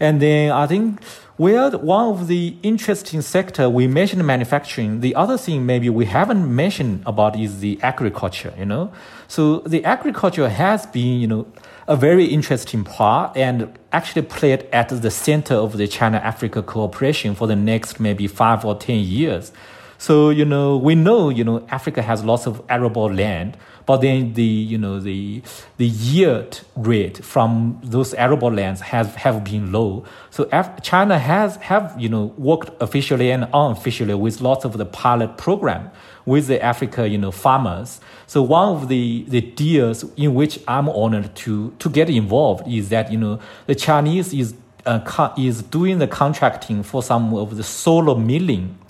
And 0.00 0.20
then 0.20 0.50
I 0.50 0.66
think 0.66 1.00
where 1.36 1.70
one 1.70 2.08
of 2.10 2.28
the 2.28 2.56
interesting 2.62 3.22
sector 3.22 3.68
we 3.68 3.86
mentioned 3.86 4.24
manufacturing. 4.26 5.00
The 5.00 5.14
other 5.14 5.38
thing 5.38 5.64
maybe 5.66 5.88
we 5.88 6.04
haven't 6.04 6.54
mentioned 6.54 7.02
about 7.06 7.38
is 7.38 7.60
the 7.60 7.80
agriculture. 7.82 8.52
You 8.58 8.66
know, 8.66 8.92
so 9.28 9.60
the 9.60 9.84
agriculture 9.84 10.48
has 10.48 10.86
been 10.86 11.20
you 11.20 11.26
know 11.26 11.46
a 11.88 11.96
very 11.96 12.26
interesting 12.26 12.84
part 12.84 13.36
and 13.36 13.76
actually 13.92 14.22
played 14.22 14.68
at 14.72 14.88
the 14.90 15.10
center 15.10 15.54
of 15.54 15.78
the 15.78 15.88
China 15.88 16.18
Africa 16.18 16.62
cooperation 16.62 17.34
for 17.34 17.46
the 17.46 17.56
next 17.56 17.98
maybe 17.98 18.26
five 18.26 18.64
or 18.64 18.74
ten 18.74 19.00
years. 19.00 19.52
So 20.02 20.30
you 20.30 20.44
know 20.44 20.76
we 20.78 20.96
know 20.96 21.28
you 21.28 21.44
know 21.44 21.64
Africa 21.70 22.02
has 22.02 22.24
lots 22.24 22.48
of 22.48 22.60
arable 22.68 23.08
land 23.08 23.56
but 23.86 23.98
then 23.98 24.32
the 24.32 24.42
you 24.42 24.76
know 24.76 24.98
the 24.98 25.42
the 25.76 25.86
yield 25.86 26.62
rate 26.74 27.24
from 27.24 27.80
those 27.84 28.12
arable 28.14 28.50
lands 28.50 28.80
has 28.80 29.14
have 29.14 29.44
been 29.44 29.70
low. 29.70 30.04
So 30.30 30.48
China 30.82 31.20
has 31.20 31.54
have 31.58 31.94
you 31.96 32.08
know 32.08 32.34
worked 32.36 32.70
officially 32.82 33.30
and 33.30 33.44
unofficially 33.54 34.14
with 34.14 34.40
lots 34.40 34.64
of 34.64 34.76
the 34.76 34.86
pilot 34.86 35.38
program 35.38 35.88
with 36.26 36.48
the 36.48 36.60
Africa 36.60 37.08
you 37.08 37.18
know 37.18 37.30
farmers. 37.30 38.00
So 38.26 38.42
one 38.42 38.70
of 38.70 38.88
the 38.88 39.24
the 39.28 39.40
deals 39.40 40.02
in 40.16 40.34
which 40.34 40.58
I'm 40.66 40.88
honored 40.88 41.32
to 41.44 41.70
to 41.78 41.88
get 41.88 42.10
involved 42.10 42.66
is 42.66 42.88
that 42.88 43.12
you 43.12 43.18
know 43.18 43.38
the 43.66 43.76
Chinese 43.76 44.34
is 44.34 44.54
uh, 44.84 45.32
is 45.38 45.62
doing 45.62 46.00
the 46.00 46.08
contracting 46.08 46.82
for 46.82 47.04
some 47.04 47.32
of 47.34 47.56
the 47.56 47.62
solar 47.62 48.18
milling 48.18 48.80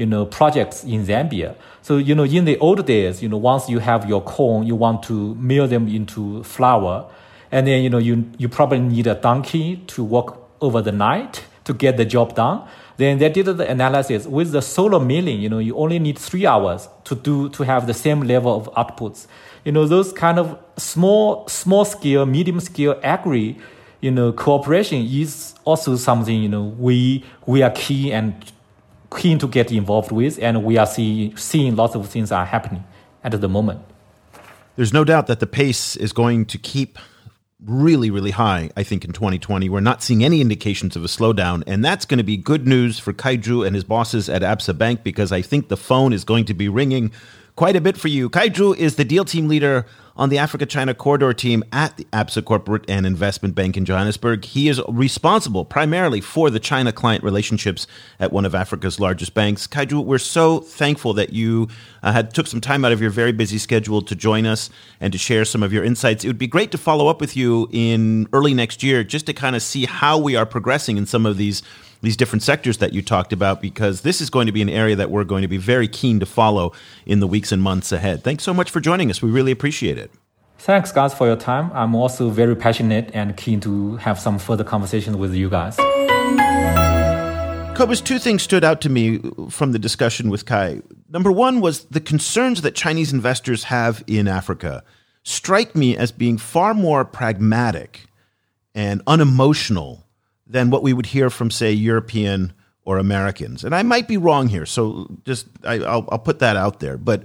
you 0.00 0.06
know, 0.06 0.24
projects 0.24 0.82
in 0.82 1.04
Zambia. 1.04 1.54
So, 1.82 1.98
you 1.98 2.14
know, 2.14 2.24
in 2.24 2.46
the 2.46 2.56
old 2.58 2.86
days, 2.86 3.22
you 3.22 3.28
know, 3.28 3.36
once 3.36 3.68
you 3.68 3.80
have 3.80 4.08
your 4.08 4.22
corn, 4.22 4.66
you 4.66 4.74
want 4.74 5.02
to 5.04 5.34
mill 5.34 5.68
them 5.68 5.88
into 5.88 6.42
flour. 6.42 7.06
And 7.52 7.66
then, 7.66 7.82
you 7.82 7.90
know, 7.90 7.98
you, 7.98 8.24
you 8.38 8.48
probably 8.48 8.80
need 8.80 9.06
a 9.06 9.14
donkey 9.14 9.76
to 9.88 10.02
walk 10.02 10.48
over 10.62 10.80
the 10.80 10.90
night 10.90 11.44
to 11.64 11.74
get 11.74 11.98
the 11.98 12.06
job 12.06 12.34
done. 12.34 12.66
Then 12.96 13.18
they 13.18 13.28
did 13.28 13.44
the 13.44 13.70
analysis 13.70 14.26
with 14.26 14.52
the 14.52 14.62
solar 14.62 15.00
milling, 15.00 15.38
you 15.38 15.50
know, 15.50 15.58
you 15.58 15.76
only 15.76 15.98
need 15.98 16.18
three 16.18 16.46
hours 16.46 16.88
to 17.04 17.14
do, 17.14 17.50
to 17.50 17.64
have 17.64 17.86
the 17.86 17.94
same 17.94 18.22
level 18.22 18.56
of 18.56 18.72
outputs. 18.74 19.26
You 19.66 19.72
know, 19.72 19.86
those 19.86 20.14
kind 20.14 20.38
of 20.38 20.58
small, 20.78 21.46
small 21.46 21.84
scale, 21.84 22.24
medium 22.24 22.60
scale 22.60 22.98
agri, 23.02 23.58
you 24.00 24.10
know, 24.10 24.32
cooperation 24.32 25.04
is 25.04 25.54
also 25.66 25.96
something, 25.96 26.42
you 26.42 26.48
know, 26.48 26.74
we, 26.78 27.22
we 27.44 27.62
are 27.62 27.70
key 27.70 28.10
and 28.14 28.34
keen 29.16 29.38
to 29.38 29.48
get 29.48 29.72
involved 29.72 30.12
with, 30.12 30.38
and 30.40 30.64
we 30.64 30.78
are 30.78 30.86
see, 30.86 31.34
seeing 31.36 31.76
lots 31.76 31.94
of 31.94 32.08
things 32.08 32.32
are 32.32 32.46
happening 32.46 32.84
at 33.24 33.38
the 33.40 33.48
moment. 33.48 33.80
There's 34.76 34.92
no 34.92 35.04
doubt 35.04 35.26
that 35.26 35.40
the 35.40 35.46
pace 35.46 35.96
is 35.96 36.12
going 36.12 36.46
to 36.46 36.58
keep 36.58 36.98
really, 37.64 38.10
really 38.10 38.30
high, 38.30 38.70
I 38.76 38.82
think, 38.82 39.04
in 39.04 39.12
2020. 39.12 39.68
We're 39.68 39.80
not 39.80 40.02
seeing 40.02 40.24
any 40.24 40.40
indications 40.40 40.96
of 40.96 41.04
a 41.04 41.08
slowdown. 41.08 41.62
And 41.66 41.84
that's 41.84 42.04
going 42.04 42.18
to 42.18 42.24
be 42.24 42.36
good 42.36 42.66
news 42.66 42.98
for 42.98 43.12
Kai 43.12 43.36
Zhu 43.36 43.66
and 43.66 43.74
his 43.74 43.84
bosses 43.84 44.28
at 44.28 44.42
Absa 44.42 44.76
Bank 44.76 45.02
because 45.02 45.32
I 45.32 45.42
think 45.42 45.68
the 45.68 45.76
phone 45.76 46.12
is 46.12 46.24
going 46.24 46.46
to 46.46 46.54
be 46.54 46.68
ringing 46.68 47.12
quite 47.56 47.76
a 47.76 47.80
bit 47.80 47.98
for 47.98 48.08
you. 48.08 48.30
Kai 48.30 48.48
Zhu 48.48 48.76
is 48.76 48.96
the 48.96 49.04
deal 49.04 49.24
team 49.24 49.48
leader 49.48 49.84
on 50.20 50.28
the 50.28 50.36
Africa 50.36 50.66
China 50.66 50.92
corridor 50.92 51.32
team 51.32 51.64
at 51.72 51.96
the 51.96 52.04
ABSA 52.12 52.44
Corporate 52.44 52.84
and 52.88 53.06
Investment 53.06 53.54
Bank 53.54 53.78
in 53.78 53.86
Johannesburg. 53.86 54.44
He 54.44 54.68
is 54.68 54.78
responsible 54.86 55.64
primarily 55.64 56.20
for 56.20 56.50
the 56.50 56.60
China 56.60 56.92
client 56.92 57.24
relationships 57.24 57.86
at 58.20 58.30
one 58.30 58.44
of 58.44 58.54
Africa's 58.54 59.00
largest 59.00 59.32
banks. 59.32 59.66
Kai 59.66 59.86
Zhu, 59.86 60.04
we're 60.04 60.18
so 60.18 60.60
thankful 60.60 61.14
that 61.14 61.32
you 61.32 61.68
uh, 62.02 62.12
had 62.12 62.34
took 62.34 62.46
some 62.46 62.60
time 62.60 62.84
out 62.84 62.92
of 62.92 63.00
your 63.00 63.08
very 63.08 63.32
busy 63.32 63.56
schedule 63.56 64.02
to 64.02 64.14
join 64.14 64.44
us 64.44 64.68
and 65.00 65.10
to 65.14 65.18
share 65.18 65.46
some 65.46 65.62
of 65.62 65.72
your 65.72 65.82
insights. 65.82 66.22
It 66.22 66.26
would 66.28 66.36
be 66.36 66.46
great 66.46 66.70
to 66.72 66.78
follow 66.78 67.08
up 67.08 67.18
with 67.18 67.34
you 67.34 67.70
in 67.72 68.28
early 68.34 68.52
next 68.52 68.82
year 68.82 69.02
just 69.02 69.24
to 69.24 69.32
kind 69.32 69.56
of 69.56 69.62
see 69.62 69.86
how 69.86 70.18
we 70.18 70.36
are 70.36 70.44
progressing 70.44 70.98
in 70.98 71.06
some 71.06 71.24
of 71.24 71.38
these 71.38 71.62
these 72.02 72.16
different 72.16 72.42
sectors 72.42 72.78
that 72.78 72.92
you 72.92 73.02
talked 73.02 73.32
about 73.32 73.60
because 73.60 74.02
this 74.02 74.20
is 74.20 74.30
going 74.30 74.46
to 74.46 74.52
be 74.52 74.62
an 74.62 74.68
area 74.68 74.96
that 74.96 75.10
we're 75.10 75.24
going 75.24 75.42
to 75.42 75.48
be 75.48 75.58
very 75.58 75.88
keen 75.88 76.20
to 76.20 76.26
follow 76.26 76.72
in 77.06 77.20
the 77.20 77.26
weeks 77.26 77.52
and 77.52 77.62
months 77.62 77.92
ahead. 77.92 78.22
Thanks 78.24 78.44
so 78.44 78.54
much 78.54 78.70
for 78.70 78.80
joining 78.80 79.10
us. 79.10 79.22
We 79.22 79.30
really 79.30 79.52
appreciate 79.52 79.98
it. 79.98 80.10
Thanks, 80.58 80.92
guys, 80.92 81.14
for 81.14 81.26
your 81.26 81.36
time. 81.36 81.70
I'm 81.72 81.94
also 81.94 82.28
very 82.28 82.54
passionate 82.54 83.10
and 83.14 83.36
keen 83.36 83.60
to 83.60 83.96
have 83.96 84.18
some 84.18 84.38
further 84.38 84.64
conversation 84.64 85.18
with 85.18 85.34
you 85.34 85.48
guys. 85.48 85.76
Cobus, 87.76 88.02
two 88.02 88.18
things 88.18 88.42
stood 88.42 88.62
out 88.62 88.82
to 88.82 88.90
me 88.90 89.20
from 89.48 89.72
the 89.72 89.78
discussion 89.78 90.28
with 90.28 90.44
Kai. 90.44 90.82
Number 91.08 91.32
one 91.32 91.62
was 91.62 91.84
the 91.84 92.00
concerns 92.00 92.60
that 92.60 92.74
Chinese 92.74 93.10
investors 93.10 93.64
have 93.64 94.04
in 94.06 94.28
Africa 94.28 94.84
strike 95.22 95.74
me 95.74 95.96
as 95.96 96.12
being 96.12 96.36
far 96.36 96.74
more 96.74 97.06
pragmatic 97.06 98.06
and 98.74 99.00
unemotional 99.06 100.04
than 100.50 100.70
what 100.70 100.82
we 100.82 100.92
would 100.92 101.06
hear 101.06 101.30
from, 101.30 101.50
say, 101.50 101.72
European 101.72 102.52
or 102.84 102.98
Americans. 102.98 103.64
And 103.64 103.74
I 103.74 103.82
might 103.82 104.08
be 104.08 104.16
wrong 104.16 104.48
here, 104.48 104.66
so 104.66 105.08
just 105.24 105.46
I, 105.64 105.78
will 105.78 106.08
I'll 106.10 106.18
put 106.18 106.38
that 106.40 106.56
out 106.56 106.80
there. 106.80 106.96
But 106.96 107.24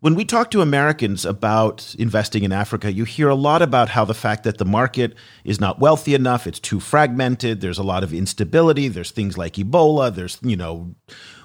when 0.00 0.14
we 0.14 0.26
talk 0.26 0.50
to 0.50 0.60
Americans 0.60 1.24
about 1.24 1.94
investing 1.98 2.44
in 2.44 2.52
Africa, 2.52 2.92
you 2.92 3.04
hear 3.04 3.30
a 3.30 3.34
lot 3.34 3.62
about 3.62 3.88
how 3.88 4.04
the 4.04 4.12
fact 4.12 4.44
that 4.44 4.58
the 4.58 4.64
market 4.66 5.14
is 5.44 5.58
not 5.58 5.80
wealthy 5.80 6.14
enough, 6.14 6.46
it's 6.46 6.60
too 6.60 6.78
fragmented, 6.78 7.62
there's 7.62 7.78
a 7.78 7.82
lot 7.82 8.04
of 8.04 8.12
instability, 8.12 8.88
there's 8.88 9.10
things 9.10 9.38
like 9.38 9.54
Ebola, 9.54 10.14
there's, 10.14 10.38
you 10.42 10.56
know, 10.56 10.94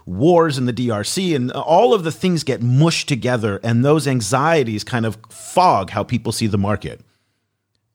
wars 0.06 0.58
in 0.58 0.66
the 0.66 0.74
DRC, 0.74 1.36
and 1.36 1.52
all 1.52 1.94
of 1.94 2.04
the 2.04 2.12
things 2.12 2.44
get 2.44 2.62
mushed 2.62 3.08
together, 3.08 3.62
and 3.64 3.86
those 3.86 4.08
anxieties 4.08 4.84
kind 4.84 5.06
of 5.06 5.18
fog 5.30 5.92
how 5.92 6.04
people 6.04 6.34
see 6.34 6.48
the 6.48 6.58
market. 6.58 7.00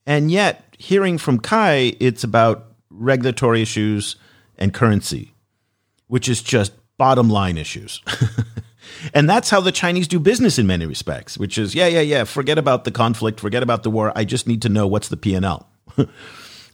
And 0.06 0.30
yet, 0.30 0.74
hearing 0.78 1.18
from 1.18 1.40
Kai, 1.40 1.94
it's 2.00 2.24
about 2.24 2.73
regulatory 2.96 3.62
issues, 3.62 4.16
and 4.56 4.72
currency, 4.72 5.34
which 6.06 6.28
is 6.28 6.42
just 6.42 6.72
bottom 6.96 7.28
line 7.28 7.58
issues. 7.58 8.02
and 9.14 9.28
that's 9.28 9.50
how 9.50 9.60
the 9.60 9.72
Chinese 9.72 10.08
do 10.08 10.18
business 10.18 10.58
in 10.58 10.66
many 10.66 10.86
respects, 10.86 11.38
which 11.38 11.58
is 11.58 11.74
yeah, 11.74 11.86
yeah, 11.86 12.00
yeah, 12.00 12.24
forget 12.24 12.58
about 12.58 12.84
the 12.84 12.90
conflict, 12.90 13.40
forget 13.40 13.62
about 13.62 13.82
the 13.82 13.90
war. 13.90 14.12
I 14.14 14.24
just 14.24 14.46
need 14.46 14.62
to 14.62 14.68
know 14.68 14.86
what's 14.86 15.08
the 15.08 15.16
P&L. 15.16 15.68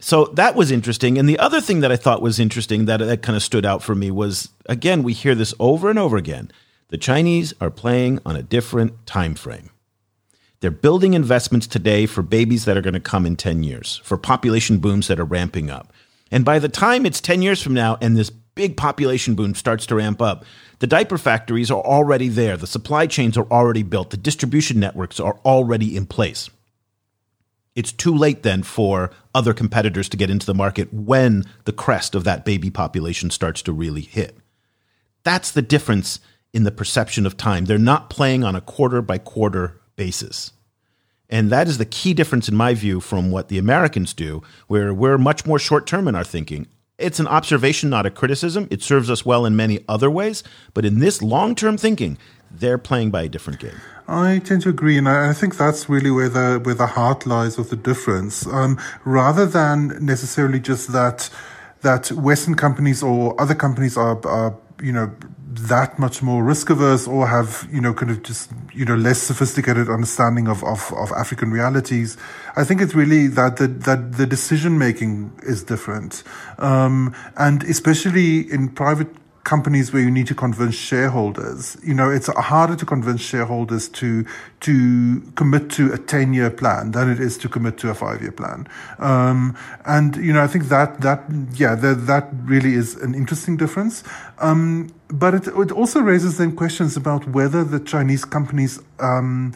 so 0.00 0.26
that 0.26 0.54
was 0.54 0.70
interesting. 0.70 1.18
And 1.18 1.28
the 1.28 1.38
other 1.38 1.60
thing 1.60 1.80
that 1.80 1.92
I 1.92 1.96
thought 1.96 2.22
was 2.22 2.38
interesting 2.38 2.84
that, 2.86 2.98
that 2.98 3.22
kind 3.22 3.36
of 3.36 3.42
stood 3.42 3.66
out 3.66 3.82
for 3.82 3.94
me 3.94 4.10
was 4.10 4.50
again, 4.66 5.02
we 5.02 5.12
hear 5.12 5.34
this 5.34 5.54
over 5.58 5.90
and 5.90 5.98
over 5.98 6.16
again. 6.16 6.50
The 6.88 6.98
Chinese 6.98 7.54
are 7.60 7.70
playing 7.70 8.18
on 8.26 8.34
a 8.34 8.42
different 8.42 9.06
time 9.06 9.34
frame. 9.34 9.70
They're 10.60 10.70
building 10.70 11.14
investments 11.14 11.66
today 11.66 12.04
for 12.04 12.20
babies 12.20 12.66
that 12.66 12.76
are 12.76 12.82
going 12.82 12.94
to 12.94 13.00
come 13.00 13.24
in 13.24 13.36
10 13.36 13.62
years, 13.62 14.00
for 14.04 14.18
population 14.18 14.78
booms 14.78 15.08
that 15.08 15.18
are 15.18 15.24
ramping 15.24 15.70
up. 15.70 15.90
And 16.30 16.44
by 16.44 16.58
the 16.58 16.68
time 16.68 17.04
it's 17.06 17.20
10 17.20 17.42
years 17.42 17.62
from 17.62 17.74
now 17.74 17.98
and 18.00 18.16
this 18.16 18.30
big 18.30 18.76
population 18.76 19.34
boom 19.34 19.54
starts 19.54 19.86
to 19.86 19.96
ramp 19.96 20.20
up, 20.22 20.44
the 20.78 20.86
diaper 20.86 21.18
factories 21.18 21.70
are 21.70 21.82
already 21.82 22.28
there. 22.28 22.56
The 22.56 22.66
supply 22.66 23.06
chains 23.06 23.36
are 23.36 23.50
already 23.50 23.82
built. 23.82 24.10
The 24.10 24.16
distribution 24.16 24.80
networks 24.80 25.20
are 25.20 25.38
already 25.44 25.96
in 25.96 26.06
place. 26.06 26.50
It's 27.74 27.92
too 27.92 28.14
late 28.14 28.42
then 28.42 28.62
for 28.62 29.10
other 29.34 29.54
competitors 29.54 30.08
to 30.10 30.16
get 30.16 30.30
into 30.30 30.46
the 30.46 30.54
market 30.54 30.92
when 30.92 31.44
the 31.64 31.72
crest 31.72 32.14
of 32.14 32.24
that 32.24 32.44
baby 32.44 32.70
population 32.70 33.30
starts 33.30 33.62
to 33.62 33.72
really 33.72 34.00
hit. 34.00 34.36
That's 35.22 35.50
the 35.50 35.62
difference 35.62 36.20
in 36.52 36.64
the 36.64 36.72
perception 36.72 37.26
of 37.26 37.36
time. 37.36 37.66
They're 37.66 37.78
not 37.78 38.10
playing 38.10 38.42
on 38.42 38.56
a 38.56 38.60
quarter 38.60 39.02
by 39.02 39.18
quarter 39.18 39.80
basis. 39.96 40.52
And 41.30 41.50
that 41.50 41.68
is 41.68 41.78
the 41.78 41.84
key 41.86 42.12
difference, 42.12 42.48
in 42.48 42.56
my 42.56 42.74
view, 42.74 43.00
from 43.00 43.30
what 43.30 43.48
the 43.48 43.58
Americans 43.58 44.12
do, 44.12 44.42
where 44.66 44.92
we're 44.92 45.16
much 45.16 45.46
more 45.46 45.58
short 45.58 45.86
term 45.86 46.08
in 46.08 46.14
our 46.14 46.24
thinking. 46.24 46.66
It's 46.98 47.20
an 47.20 47.28
observation, 47.28 47.88
not 47.88 48.04
a 48.04 48.10
criticism. 48.10 48.68
It 48.70 48.82
serves 48.82 49.08
us 49.08 49.24
well 49.24 49.46
in 49.46 49.56
many 49.56 49.82
other 49.88 50.10
ways. 50.10 50.42
But 50.74 50.84
in 50.84 50.98
this 50.98 51.22
long 51.22 51.54
term 51.54 51.78
thinking, 51.78 52.18
they're 52.50 52.78
playing 52.78 53.10
by 53.10 53.22
a 53.22 53.28
different 53.28 53.60
game. 53.60 53.80
I 54.08 54.40
tend 54.40 54.62
to 54.62 54.68
agree, 54.68 54.98
and 54.98 55.08
I 55.08 55.32
think 55.32 55.56
that's 55.56 55.88
really 55.88 56.10
where 56.10 56.28
the 56.28 56.60
where 56.62 56.74
the 56.74 56.88
heart 56.88 57.26
lies 57.26 57.58
of 57.58 57.70
the 57.70 57.76
difference. 57.76 58.44
Um, 58.46 58.76
rather 59.04 59.46
than 59.46 60.04
necessarily 60.04 60.58
just 60.58 60.92
that 60.92 61.30
that 61.82 62.10
Western 62.10 62.56
companies 62.56 63.02
or 63.02 63.40
other 63.40 63.54
companies 63.54 63.96
are, 63.96 64.20
are 64.26 64.56
you 64.82 64.92
know 64.92 65.14
that 65.68 65.98
much 65.98 66.22
more 66.22 66.42
risk 66.42 66.70
averse 66.70 67.06
or 67.06 67.26
have, 67.26 67.68
you 67.70 67.80
know, 67.80 67.92
kind 67.92 68.10
of 68.10 68.22
just, 68.22 68.50
you 68.72 68.84
know, 68.84 68.94
less 68.94 69.18
sophisticated 69.18 69.88
understanding 69.88 70.48
of, 70.48 70.64
of, 70.64 70.92
of 70.96 71.12
African 71.12 71.50
realities. 71.50 72.16
I 72.56 72.64
think 72.64 72.80
it's 72.80 72.94
really 72.94 73.26
that 73.28 73.56
the, 73.58 73.68
that 73.68 74.12
the 74.12 74.26
decision 74.26 74.78
making 74.78 75.32
is 75.42 75.62
different. 75.62 76.22
Um, 76.58 77.14
and 77.36 77.62
especially 77.64 78.50
in 78.50 78.70
private 78.70 79.08
companies 79.44 79.92
where 79.92 80.02
you 80.02 80.10
need 80.10 80.26
to 80.26 80.34
convince 80.34 80.74
shareholders. 80.74 81.76
You 81.82 81.94
know, 81.94 82.10
it's 82.10 82.26
harder 82.26 82.76
to 82.76 82.86
convince 82.86 83.20
shareholders 83.20 83.88
to 83.90 84.24
to 84.60 85.20
commit 85.34 85.70
to 85.70 85.92
a 85.92 85.98
ten 85.98 86.32
year 86.32 86.50
plan 86.50 86.92
than 86.92 87.10
it 87.10 87.20
is 87.20 87.38
to 87.38 87.48
commit 87.48 87.78
to 87.78 87.90
a 87.90 87.94
five 87.94 88.20
year 88.20 88.32
plan. 88.32 88.68
Um, 88.98 89.56
and 89.86 90.16
you 90.16 90.32
know, 90.32 90.42
I 90.42 90.46
think 90.46 90.68
that 90.68 91.00
that 91.00 91.24
yeah, 91.54 91.74
that 91.74 92.06
that 92.06 92.28
really 92.44 92.74
is 92.74 92.96
an 92.96 93.14
interesting 93.14 93.56
difference. 93.56 94.04
Um, 94.38 94.92
but 95.08 95.34
it, 95.34 95.46
it 95.48 95.72
also 95.72 96.00
raises 96.00 96.38
then 96.38 96.54
questions 96.54 96.96
about 96.96 97.26
whether 97.28 97.64
the 97.64 97.80
Chinese 97.80 98.24
companies 98.24 98.80
um, 99.00 99.54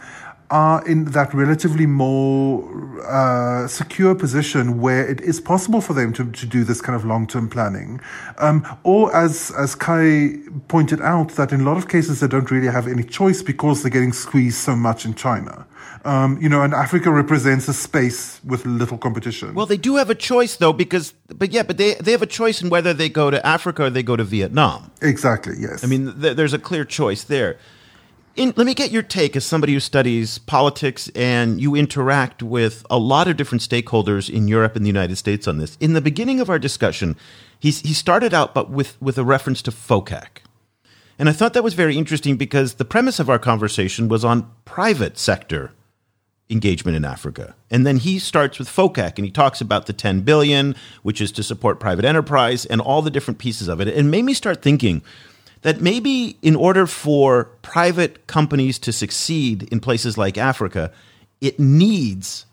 are 0.50 0.86
in 0.86 1.06
that 1.06 1.32
relatively 1.34 1.86
more 1.86 3.02
uh, 3.06 3.66
secure 3.66 4.14
position 4.14 4.80
where 4.80 5.06
it 5.08 5.20
is 5.20 5.40
possible 5.40 5.80
for 5.80 5.94
them 5.94 6.12
to, 6.12 6.30
to 6.30 6.46
do 6.46 6.64
this 6.64 6.80
kind 6.80 6.96
of 6.96 7.04
long 7.04 7.26
term 7.26 7.48
planning. 7.48 8.00
Um, 8.38 8.66
or, 8.82 9.14
as, 9.14 9.52
as 9.58 9.74
Kai 9.74 10.36
pointed 10.68 11.00
out, 11.00 11.30
that 11.30 11.52
in 11.52 11.62
a 11.62 11.64
lot 11.64 11.76
of 11.76 11.88
cases 11.88 12.20
they 12.20 12.28
don't 12.28 12.50
really 12.50 12.68
have 12.68 12.86
any 12.86 13.02
choice 13.02 13.42
because 13.42 13.82
they're 13.82 13.90
getting 13.90 14.12
squeezed 14.12 14.58
so 14.58 14.76
much 14.76 15.04
in 15.04 15.14
China. 15.14 15.66
Um, 16.04 16.38
you 16.40 16.50
know, 16.50 16.62
and 16.62 16.74
Africa 16.74 17.10
represents 17.10 17.66
a 17.66 17.72
space 17.72 18.40
with 18.44 18.66
little 18.66 18.98
competition. 18.98 19.54
Well, 19.54 19.64
they 19.64 19.78
do 19.78 19.96
have 19.96 20.10
a 20.10 20.14
choice, 20.14 20.56
though, 20.56 20.74
because, 20.74 21.14
but 21.28 21.50
yeah, 21.50 21.62
but 21.62 21.78
they, 21.78 21.94
they 21.94 22.12
have 22.12 22.20
a 22.20 22.26
choice 22.26 22.60
in 22.60 22.68
whether 22.68 22.92
they 22.92 23.08
go 23.08 23.30
to 23.30 23.44
Africa 23.46 23.84
or 23.84 23.90
they 23.90 24.02
go 24.02 24.14
to 24.14 24.24
Vietnam. 24.24 24.90
Exactly, 25.00 25.54
yes. 25.58 25.82
I 25.82 25.86
mean, 25.86 26.20
th- 26.20 26.36
there's 26.36 26.52
a 26.52 26.58
clear 26.58 26.84
choice 26.84 27.24
there. 27.24 27.56
In, 28.36 28.52
let 28.56 28.66
me 28.66 28.74
get 28.74 28.90
your 28.90 29.02
take 29.02 29.36
as 29.36 29.44
somebody 29.44 29.74
who 29.74 29.80
studies 29.80 30.38
politics 30.38 31.08
and 31.14 31.60
you 31.60 31.76
interact 31.76 32.42
with 32.42 32.84
a 32.90 32.98
lot 32.98 33.28
of 33.28 33.36
different 33.36 33.62
stakeholders 33.62 34.28
in 34.28 34.48
Europe 34.48 34.74
and 34.74 34.84
the 34.84 34.88
United 34.88 35.16
States 35.16 35.46
on 35.46 35.58
this. 35.58 35.76
In 35.78 35.92
the 35.92 36.00
beginning 36.00 36.40
of 36.40 36.50
our 36.50 36.58
discussion, 36.58 37.16
he's, 37.60 37.80
he 37.80 37.94
started 37.94 38.34
out 38.34 38.52
but 38.52 38.70
with, 38.70 39.00
with 39.00 39.18
a 39.18 39.24
reference 39.24 39.62
to 39.62 39.70
FOCAC. 39.70 40.38
And 41.16 41.28
I 41.28 41.32
thought 41.32 41.54
that 41.54 41.62
was 41.62 41.74
very 41.74 41.96
interesting 41.96 42.36
because 42.36 42.74
the 42.74 42.84
premise 42.84 43.20
of 43.20 43.30
our 43.30 43.38
conversation 43.38 44.08
was 44.08 44.24
on 44.24 44.50
private 44.64 45.16
sector 45.16 45.70
engagement 46.50 46.96
in 46.96 47.04
Africa. 47.04 47.54
And 47.70 47.86
then 47.86 47.98
he 47.98 48.18
starts 48.18 48.58
with 48.58 48.68
FOCAC 48.68 49.16
and 49.16 49.24
he 49.24 49.30
talks 49.30 49.60
about 49.60 49.86
the 49.86 49.92
10 49.92 50.22
billion, 50.22 50.74
which 51.04 51.20
is 51.20 51.30
to 51.32 51.44
support 51.44 51.78
private 51.78 52.04
enterprise 52.04 52.66
and 52.66 52.80
all 52.80 53.00
the 53.00 53.12
different 53.12 53.38
pieces 53.38 53.68
of 53.68 53.80
it. 53.80 53.86
It 53.86 54.02
made 54.02 54.24
me 54.24 54.34
start 54.34 54.60
thinking 54.60 55.02
that 55.64 55.80
maybe 55.80 56.36
in 56.42 56.54
order 56.54 56.86
for 56.86 57.46
private 57.62 58.26
companies 58.26 58.78
to 58.78 58.92
succeed 58.92 59.62
in 59.72 59.80
places 59.80 60.18
like 60.18 60.36
Africa, 60.36 60.92
it 61.40 61.58
needs 61.58 62.44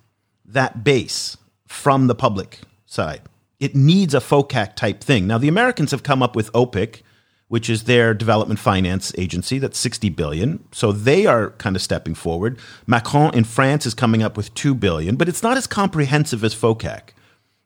that 0.45 0.85
base 0.85 1.35
from 1.67 2.07
the 2.07 2.15
public 2.15 2.59
side. 2.85 3.21
It 3.59 3.75
needs 3.75 4.13
a 4.13 4.21
FOCAC 4.21 4.77
type 4.77 5.01
thing. 5.01 5.27
Now, 5.27 5.37
the 5.37 5.49
Americans 5.49 5.91
have 5.91 6.03
come 6.03 6.23
up 6.23 6.37
with 6.37 6.51
OPIC, 6.53 7.01
which 7.49 7.69
is 7.69 7.83
their 7.83 8.13
development 8.13 8.61
finance 8.61 9.13
agency. 9.17 9.59
That's 9.59 9.77
60 9.77 10.07
billion. 10.11 10.63
So 10.71 10.93
they 10.93 11.25
are 11.25 11.49
kind 11.51 11.75
of 11.75 11.81
stepping 11.81 12.15
forward. 12.15 12.57
Macron 12.87 13.33
in 13.33 13.43
France 13.43 13.85
is 13.85 13.93
coming 13.93 14.23
up 14.23 14.37
with 14.37 14.53
2 14.53 14.73
billion, 14.73 15.17
but 15.17 15.27
it's 15.27 15.43
not 15.43 15.57
as 15.57 15.67
comprehensive 15.67 16.45
as 16.45 16.55
FOCAC. 16.55 17.09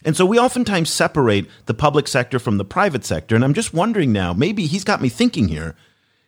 And 0.06 0.16
so 0.16 0.24
we 0.24 0.40
oftentimes 0.40 0.92
separate 0.92 1.48
the 1.66 1.74
public 1.74 2.08
sector 2.08 2.38
from 2.38 2.58
the 2.58 2.64
private 2.64 3.04
sector. 3.04 3.36
And 3.36 3.44
I'm 3.44 3.56
just 3.56 3.74
wondering 3.74 4.14
now, 4.14 4.34
maybe 4.34 4.68
he's 4.68 4.84
got 4.84 5.02
me 5.02 5.10
thinking 5.10 5.48
here 5.48 5.76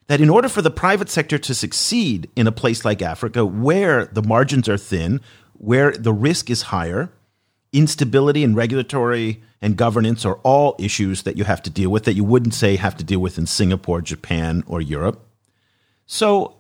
that 0.07 0.19
in 0.19 0.31
order 0.31 0.49
for 0.49 0.63
the 0.63 0.71
private 0.71 1.09
sector 1.09 1.37
to 1.37 1.53
succeed 1.53 2.27
in 2.35 2.47
a 2.47 2.51
place 2.51 2.83
like 2.83 3.03
Africa, 3.03 3.45
where 3.45 4.07
the 4.07 4.23
margins 4.23 4.67
are 4.67 4.77
thin, 4.77 5.21
where 5.53 5.91
the 5.91 6.11
risk 6.11 6.49
is 6.49 6.63
higher, 6.63 7.11
instability 7.71 8.43
and 8.43 8.55
regulatory 8.55 9.43
and 9.61 9.77
governance 9.77 10.25
are 10.25 10.39
all 10.43 10.75
issues 10.79 11.23
that 11.23 11.37
you 11.37 11.43
have 11.43 11.61
to 11.61 11.69
deal 11.69 11.91
with 11.91 12.05
that 12.05 12.13
you 12.13 12.23
wouldn't 12.23 12.53
say 12.55 12.77
have 12.77 12.97
to 12.97 13.03
deal 13.03 13.19
with 13.19 13.37
in 13.37 13.45
Singapore, 13.45 14.01
Japan, 14.01 14.63
or 14.65 14.81
Europe. 14.81 15.23
So 16.07 16.55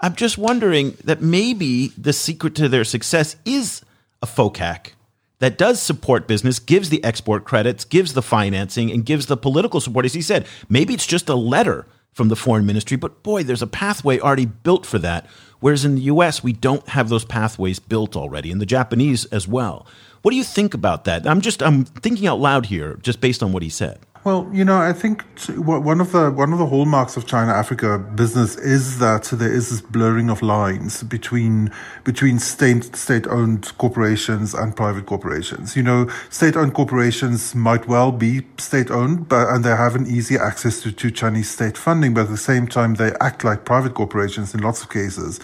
I'm 0.00 0.14
just 0.14 0.36
wondering 0.36 0.96
that 1.04 1.22
maybe 1.22 1.88
the 1.96 2.12
secret 2.12 2.54
to 2.56 2.68
their 2.68 2.84
success 2.84 3.36
is 3.44 3.82
a 4.22 4.26
FOCAC 4.26 4.92
that 5.38 5.58
does 5.58 5.80
support 5.80 6.26
business, 6.26 6.58
gives 6.58 6.88
the 6.88 7.02
export 7.04 7.44
credits, 7.44 7.84
gives 7.84 8.14
the 8.14 8.22
financing, 8.22 8.90
and 8.90 9.04
gives 9.04 9.26
the 9.26 9.36
political 9.36 9.80
support. 9.80 10.04
As 10.04 10.14
he 10.14 10.22
said, 10.22 10.46
maybe 10.68 10.94
it's 10.94 11.06
just 11.06 11.28
a 11.28 11.34
letter 11.34 11.86
from 12.12 12.28
the 12.28 12.36
foreign 12.36 12.66
ministry, 12.66 12.96
but 12.96 13.22
boy, 13.22 13.44
there's 13.44 13.62
a 13.62 13.66
pathway 13.66 14.18
already 14.18 14.46
built 14.46 14.84
for 14.84 14.98
that. 14.98 15.26
Whereas 15.60 15.84
in 15.84 15.94
the 15.94 16.02
US, 16.02 16.42
we 16.42 16.52
don't 16.52 16.88
have 16.88 17.08
those 17.08 17.24
pathways 17.24 17.78
built 17.78 18.16
already, 18.16 18.50
and 18.50 18.60
the 18.60 18.66
Japanese 18.66 19.24
as 19.26 19.46
well. 19.46 19.86
What 20.22 20.32
do 20.32 20.36
you 20.36 20.44
think 20.44 20.74
about 20.74 21.04
that? 21.04 21.26
I'm 21.26 21.40
just 21.40 21.62
I'm 21.62 21.84
thinking 21.84 22.26
out 22.26 22.40
loud 22.40 22.66
here, 22.66 22.98
just 23.02 23.20
based 23.20 23.42
on 23.42 23.52
what 23.52 23.62
he 23.62 23.68
said. 23.68 24.00
Well, 24.24 24.50
you 24.52 24.64
know, 24.64 24.78
I 24.78 24.92
think 24.92 25.22
one 25.56 26.00
of 26.00 26.12
the 26.12 26.30
one 26.30 26.52
of 26.52 26.58
the 26.58 26.66
hallmarks 26.66 27.16
of 27.16 27.26
China 27.26 27.52
Africa 27.52 27.98
business 27.98 28.56
is 28.56 28.98
that 28.98 29.24
there 29.24 29.50
is 29.52 29.70
this 29.70 29.80
blurring 29.80 30.28
of 30.28 30.42
lines 30.42 31.04
between 31.04 31.70
between 32.04 32.38
state 32.40 32.96
state 32.96 33.26
owned 33.28 33.72
corporations 33.78 34.54
and 34.54 34.74
private 34.74 35.06
corporations. 35.06 35.76
You 35.76 35.84
know, 35.84 36.08
state 36.30 36.56
owned 36.56 36.74
corporations 36.74 37.54
might 37.54 37.86
well 37.86 38.10
be 38.10 38.42
state 38.58 38.90
owned, 38.90 39.28
but 39.28 39.48
and 39.48 39.64
they 39.64 39.70
have 39.70 39.94
an 39.94 40.06
easy 40.06 40.36
access 40.36 40.82
to, 40.82 40.92
to 40.92 41.10
Chinese 41.10 41.48
state 41.48 41.78
funding, 41.78 42.12
but 42.12 42.22
at 42.22 42.30
the 42.30 42.36
same 42.36 42.66
time 42.66 42.96
they 42.96 43.12
act 43.20 43.44
like 43.44 43.64
private 43.64 43.94
corporations 43.94 44.52
in 44.52 44.60
lots 44.60 44.82
of 44.82 44.90
cases 44.90 45.38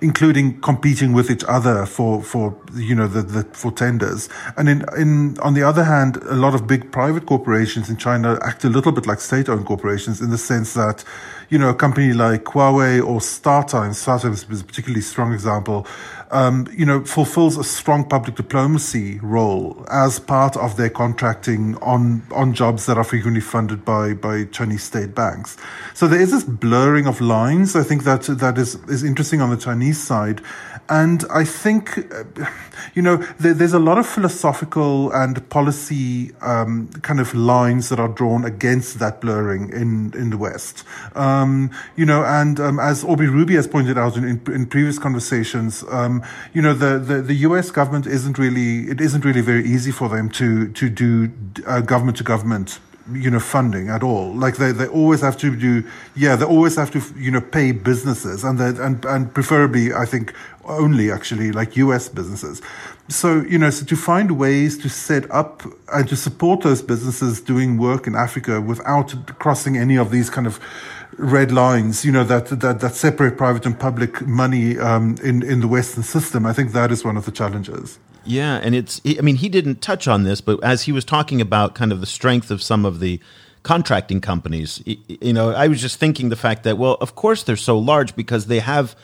including 0.00 0.60
competing 0.60 1.12
with 1.12 1.30
each 1.30 1.44
other 1.44 1.86
for, 1.86 2.22
for 2.22 2.56
you 2.74 2.94
know, 2.94 3.06
the, 3.06 3.22
the, 3.22 3.44
for 3.52 3.72
tenders. 3.72 4.28
And 4.56 4.68
in, 4.68 4.84
in, 4.96 5.38
on 5.40 5.54
the 5.54 5.62
other 5.62 5.84
hand, 5.84 6.16
a 6.24 6.34
lot 6.34 6.54
of 6.54 6.66
big 6.66 6.92
private 6.92 7.26
corporations 7.26 7.90
in 7.90 7.96
China 7.96 8.38
act 8.42 8.64
a 8.64 8.68
little 8.68 8.92
bit 8.92 9.06
like 9.06 9.20
state-owned 9.20 9.66
corporations 9.66 10.20
in 10.20 10.30
the 10.30 10.38
sense 10.38 10.74
that, 10.74 11.04
you 11.48 11.58
know, 11.58 11.68
a 11.68 11.74
company 11.74 12.12
like 12.12 12.44
Huawei 12.44 12.98
or 13.04 13.20
StarTimes, 13.20 13.96
StarTimes 14.04 14.50
is 14.50 14.60
a 14.60 14.64
particularly 14.64 15.02
strong 15.02 15.32
example, 15.32 15.86
um, 16.30 16.68
you 16.72 16.86
know, 16.86 17.04
fulfills 17.04 17.56
a 17.56 17.64
strong 17.64 18.08
public 18.08 18.36
diplomacy 18.36 19.18
role 19.20 19.84
as 19.90 20.20
part 20.20 20.56
of 20.56 20.76
their 20.76 20.90
contracting 20.90 21.76
on 21.78 22.22
on 22.30 22.54
jobs 22.54 22.86
that 22.86 22.96
are 22.96 23.04
frequently 23.04 23.40
funded 23.40 23.84
by 23.84 24.14
by 24.14 24.44
Chinese 24.44 24.84
state 24.84 25.14
banks. 25.14 25.56
So 25.94 26.06
there 26.06 26.20
is 26.20 26.30
this 26.30 26.44
blurring 26.44 27.06
of 27.06 27.20
lines. 27.20 27.74
I 27.74 27.82
think 27.82 28.04
that 28.04 28.22
that 28.22 28.58
is 28.58 28.76
is 28.88 29.02
interesting 29.02 29.40
on 29.40 29.50
the 29.50 29.56
Chinese 29.56 30.00
side, 30.00 30.40
and 30.90 31.24
I 31.30 31.44
think, 31.44 31.98
uh, 31.98 32.24
you 32.94 33.00
know, 33.00 33.18
there, 33.38 33.54
there's 33.54 33.72
a 33.72 33.78
lot 33.78 33.96
of 33.96 34.06
philosophical 34.06 35.12
and 35.12 35.48
policy 35.48 36.32
um, 36.40 36.88
kind 37.02 37.20
of 37.20 37.32
lines 37.32 37.90
that 37.90 38.00
are 38.00 38.08
drawn 38.08 38.44
against 38.44 38.98
that 38.98 39.20
blurring 39.20 39.70
in, 39.70 40.12
in 40.14 40.30
the 40.30 40.36
West. 40.36 40.84
Um, 41.14 41.70
you 41.94 42.04
know, 42.04 42.24
and 42.24 42.58
um, 42.58 42.80
as 42.80 43.04
Aubrey 43.04 43.28
Hruby 43.28 43.54
has 43.54 43.68
pointed 43.68 43.96
out 43.96 44.16
in, 44.16 44.24
in, 44.24 44.42
in 44.52 44.66
previous 44.66 44.98
conversations, 44.98 45.84
um, 45.90 46.24
you 46.52 46.60
know, 46.60 46.74
the, 46.74 46.98
the, 46.98 47.22
the, 47.22 47.34
US 47.50 47.70
government 47.70 48.06
isn't 48.06 48.36
really, 48.36 48.90
it 48.90 49.00
isn't 49.00 49.24
really 49.24 49.42
very 49.42 49.64
easy 49.64 49.92
for 49.92 50.08
them 50.08 50.28
to, 50.30 50.72
to 50.72 50.90
do 50.90 51.30
uh, 51.66 51.80
government 51.80 52.18
to 52.18 52.24
government 52.24 52.80
you 53.12 53.30
know 53.30 53.40
funding 53.40 53.88
at 53.88 54.02
all. 54.02 54.34
Like 54.34 54.56
they, 54.56 54.72
they 54.72 54.86
always 54.86 55.20
have 55.20 55.36
to 55.38 55.54
do 55.54 55.84
yeah 56.16 56.36
they 56.36 56.44
always 56.44 56.76
have 56.76 56.90
to 56.92 57.02
you 57.16 57.30
know 57.30 57.40
pay 57.40 57.72
businesses 57.72 58.44
and 58.44 58.58
they, 58.58 58.68
and 58.82 59.04
and 59.04 59.32
preferably 59.34 59.92
i 59.92 60.04
think 60.04 60.34
only 60.64 61.10
actually 61.10 61.52
like 61.52 61.76
us 61.76 62.08
businesses. 62.08 62.62
So 63.08 63.40
you 63.40 63.58
know 63.58 63.70
so 63.70 63.84
to 63.86 63.96
find 63.96 64.38
ways 64.38 64.78
to 64.78 64.88
set 64.88 65.30
up 65.30 65.62
and 65.92 66.08
to 66.08 66.16
support 66.16 66.62
those 66.62 66.82
businesses 66.82 67.40
doing 67.40 67.78
work 67.78 68.06
in 68.06 68.14
africa 68.14 68.60
without 68.60 69.14
crossing 69.38 69.76
any 69.76 69.96
of 69.96 70.10
these 70.10 70.30
kind 70.30 70.46
of 70.46 70.60
red 71.18 71.52
lines, 71.52 72.04
you 72.04 72.12
know, 72.12 72.24
that, 72.24 72.46
that, 72.46 72.80
that 72.80 72.94
separate 72.94 73.36
private 73.36 73.66
and 73.66 73.78
public 73.78 74.26
money 74.26 74.78
um, 74.78 75.16
in, 75.22 75.42
in 75.42 75.60
the 75.60 75.68
Western 75.68 76.02
system. 76.02 76.46
I 76.46 76.52
think 76.52 76.72
that 76.72 76.90
is 76.90 77.04
one 77.04 77.16
of 77.16 77.24
the 77.24 77.32
challenges. 77.32 77.98
Yeah, 78.24 78.60
and 78.62 78.74
it's 78.74 79.00
I 79.06 79.22
mean 79.22 79.36
he 79.36 79.48
didn't 79.48 79.80
touch 79.80 80.06
on 80.06 80.24
this, 80.24 80.40
but 80.40 80.62
as 80.62 80.82
he 80.82 80.92
was 80.92 81.04
talking 81.04 81.40
about 81.40 81.74
kind 81.74 81.90
of 81.90 82.00
the 82.00 82.06
strength 82.06 82.50
of 82.50 82.62
some 82.62 82.84
of 82.84 83.00
the 83.00 83.18
contracting 83.62 84.20
companies, 84.20 84.82
you 84.84 85.32
know, 85.32 85.50
I 85.50 85.68
was 85.68 85.80
just 85.80 85.98
thinking 85.98 86.28
the 86.28 86.36
fact 86.36 86.64
that 86.64 86.76
well, 86.76 86.98
of 87.00 87.14
course 87.14 87.42
they're 87.42 87.56
so 87.56 87.78
large 87.78 88.14
because 88.14 88.46
they 88.46 88.60
have 88.60 88.94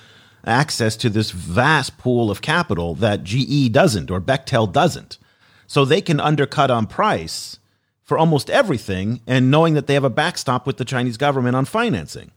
access 0.44 0.96
to 0.96 1.10
this 1.10 1.30
vast 1.30 1.98
pool 1.98 2.30
of 2.30 2.42
capital 2.42 2.94
that 2.96 3.24
GE 3.24 3.72
doesn't 3.72 4.10
or 4.10 4.20
Bechtel 4.20 4.70
doesn't. 4.70 5.18
So 5.66 5.84
they 5.84 6.00
can 6.00 6.20
undercut 6.20 6.70
on 6.70 6.86
price 6.86 7.58
for 8.06 8.16
almost 8.16 8.48
everything 8.48 9.20
and 9.26 9.50
knowing 9.50 9.74
that 9.74 9.86
they 9.86 9.94
have 9.94 10.04
a 10.04 10.10
backstop 10.10 10.66
with 10.66 10.78
the 10.78 10.84
Chinese 10.84 11.16
government 11.16 11.56
on 11.56 11.64
financing. 11.64 12.30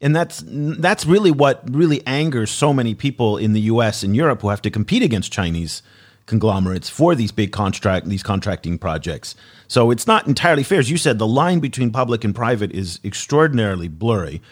And 0.00 0.14
that's 0.14 0.44
that's 0.46 1.06
really 1.06 1.30
what 1.30 1.62
really 1.68 2.06
angers 2.06 2.50
so 2.50 2.74
many 2.74 2.94
people 2.94 3.38
in 3.38 3.54
the 3.54 3.62
US 3.62 4.02
and 4.02 4.14
Europe 4.14 4.42
who 4.42 4.50
have 4.50 4.60
to 4.62 4.70
compete 4.70 5.02
against 5.02 5.32
Chinese 5.32 5.82
conglomerates 6.26 6.90
for 6.90 7.14
these 7.14 7.32
big 7.32 7.50
contract 7.50 8.06
these 8.06 8.22
contracting 8.22 8.76
projects. 8.76 9.34
So 9.68 9.90
it's 9.90 10.06
not 10.06 10.26
entirely 10.26 10.62
fair. 10.62 10.80
As 10.80 10.90
you 10.90 10.98
said, 10.98 11.18
the 11.18 11.26
line 11.26 11.60
between 11.60 11.90
public 11.90 12.24
and 12.24 12.34
private 12.34 12.72
is 12.72 13.00
extraordinarily 13.02 13.88
blurry. 13.88 14.42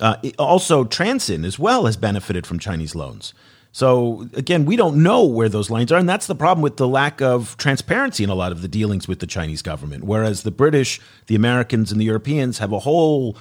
Uh, 0.00 0.16
also, 0.38 0.84
Transsion 0.84 1.44
as 1.44 1.58
well 1.58 1.86
has 1.86 1.96
benefited 1.96 2.46
from 2.46 2.58
Chinese 2.58 2.94
loans. 2.94 3.32
So 3.72 4.28
again, 4.34 4.64
we 4.64 4.76
don't 4.76 5.02
know 5.02 5.24
where 5.24 5.48
those 5.48 5.70
lines 5.70 5.92
are, 5.92 5.98
and 5.98 6.08
that's 6.08 6.26
the 6.26 6.34
problem 6.34 6.62
with 6.62 6.76
the 6.76 6.88
lack 6.88 7.22
of 7.22 7.56
transparency 7.56 8.24
in 8.24 8.30
a 8.30 8.34
lot 8.34 8.50
of 8.52 8.62
the 8.62 8.68
dealings 8.68 9.06
with 9.06 9.20
the 9.20 9.26
Chinese 9.26 9.62
government. 9.62 10.04
Whereas 10.04 10.42
the 10.42 10.50
British, 10.50 11.00
the 11.26 11.36
Americans, 11.36 11.92
and 11.92 12.00
the 12.00 12.04
Europeans 12.04 12.58
have 12.58 12.72
a 12.72 12.80
whole 12.80 13.36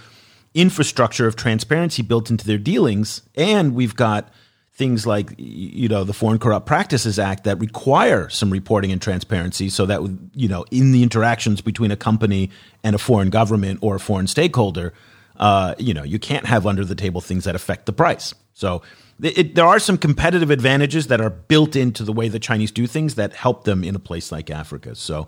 infrastructure 0.53 1.27
of 1.27 1.36
transparency 1.36 2.01
built 2.03 2.30
into 2.30 2.45
their 2.45 2.57
dealings, 2.57 3.23
and 3.36 3.73
we've 3.73 3.95
got 3.95 4.32
things 4.73 5.05
like 5.07 5.34
you 5.38 5.89
know 5.89 6.03
the 6.03 6.13
Foreign 6.13 6.38
Corrupt 6.38 6.67
Practices 6.67 7.17
Act 7.17 7.43
that 7.45 7.59
require 7.59 8.30
some 8.30 8.51
reporting 8.51 8.91
and 8.91 9.01
transparency, 9.01 9.67
so 9.67 9.88
that 9.88 10.01
you 10.36 10.47
know 10.47 10.63
in 10.69 10.91
the 10.91 11.01
interactions 11.01 11.59
between 11.59 11.89
a 11.89 11.97
company 11.97 12.51
and 12.84 12.95
a 12.95 12.99
foreign 12.99 13.32
government 13.32 13.80
or 13.82 13.95
a 13.95 13.99
foreign 13.99 14.27
stakeholder, 14.27 14.93
uh, 15.38 15.73
you 15.80 15.93
know 15.93 16.03
you 16.03 16.19
can't 16.19 16.45
have 16.45 16.67
under 16.67 16.86
the 16.86 16.95
table 16.95 17.19
things 17.19 17.45
that 17.45 17.55
affect 17.55 17.88
the 17.88 17.93
price. 17.93 18.36
So 18.53 18.84
it, 19.22 19.55
there 19.55 19.65
are 19.65 19.80
some 19.80 19.97
competitive 19.97 20.49
advantages 20.49 21.07
that 21.07 21.20
are 21.22 21.30
built 21.30 21.76
into 21.76 22.03
the 22.03 22.13
way 22.13 22.28
the 22.28 22.39
Chinese 22.39 22.72
do 22.72 22.88
things 22.88 23.15
that 23.15 23.34
help 23.34 23.63
them 23.63 23.84
in 23.84 23.95
a 23.95 23.99
place 23.99 24.32
like 24.32 24.49
Africa. 24.49 24.95
So. 24.95 25.28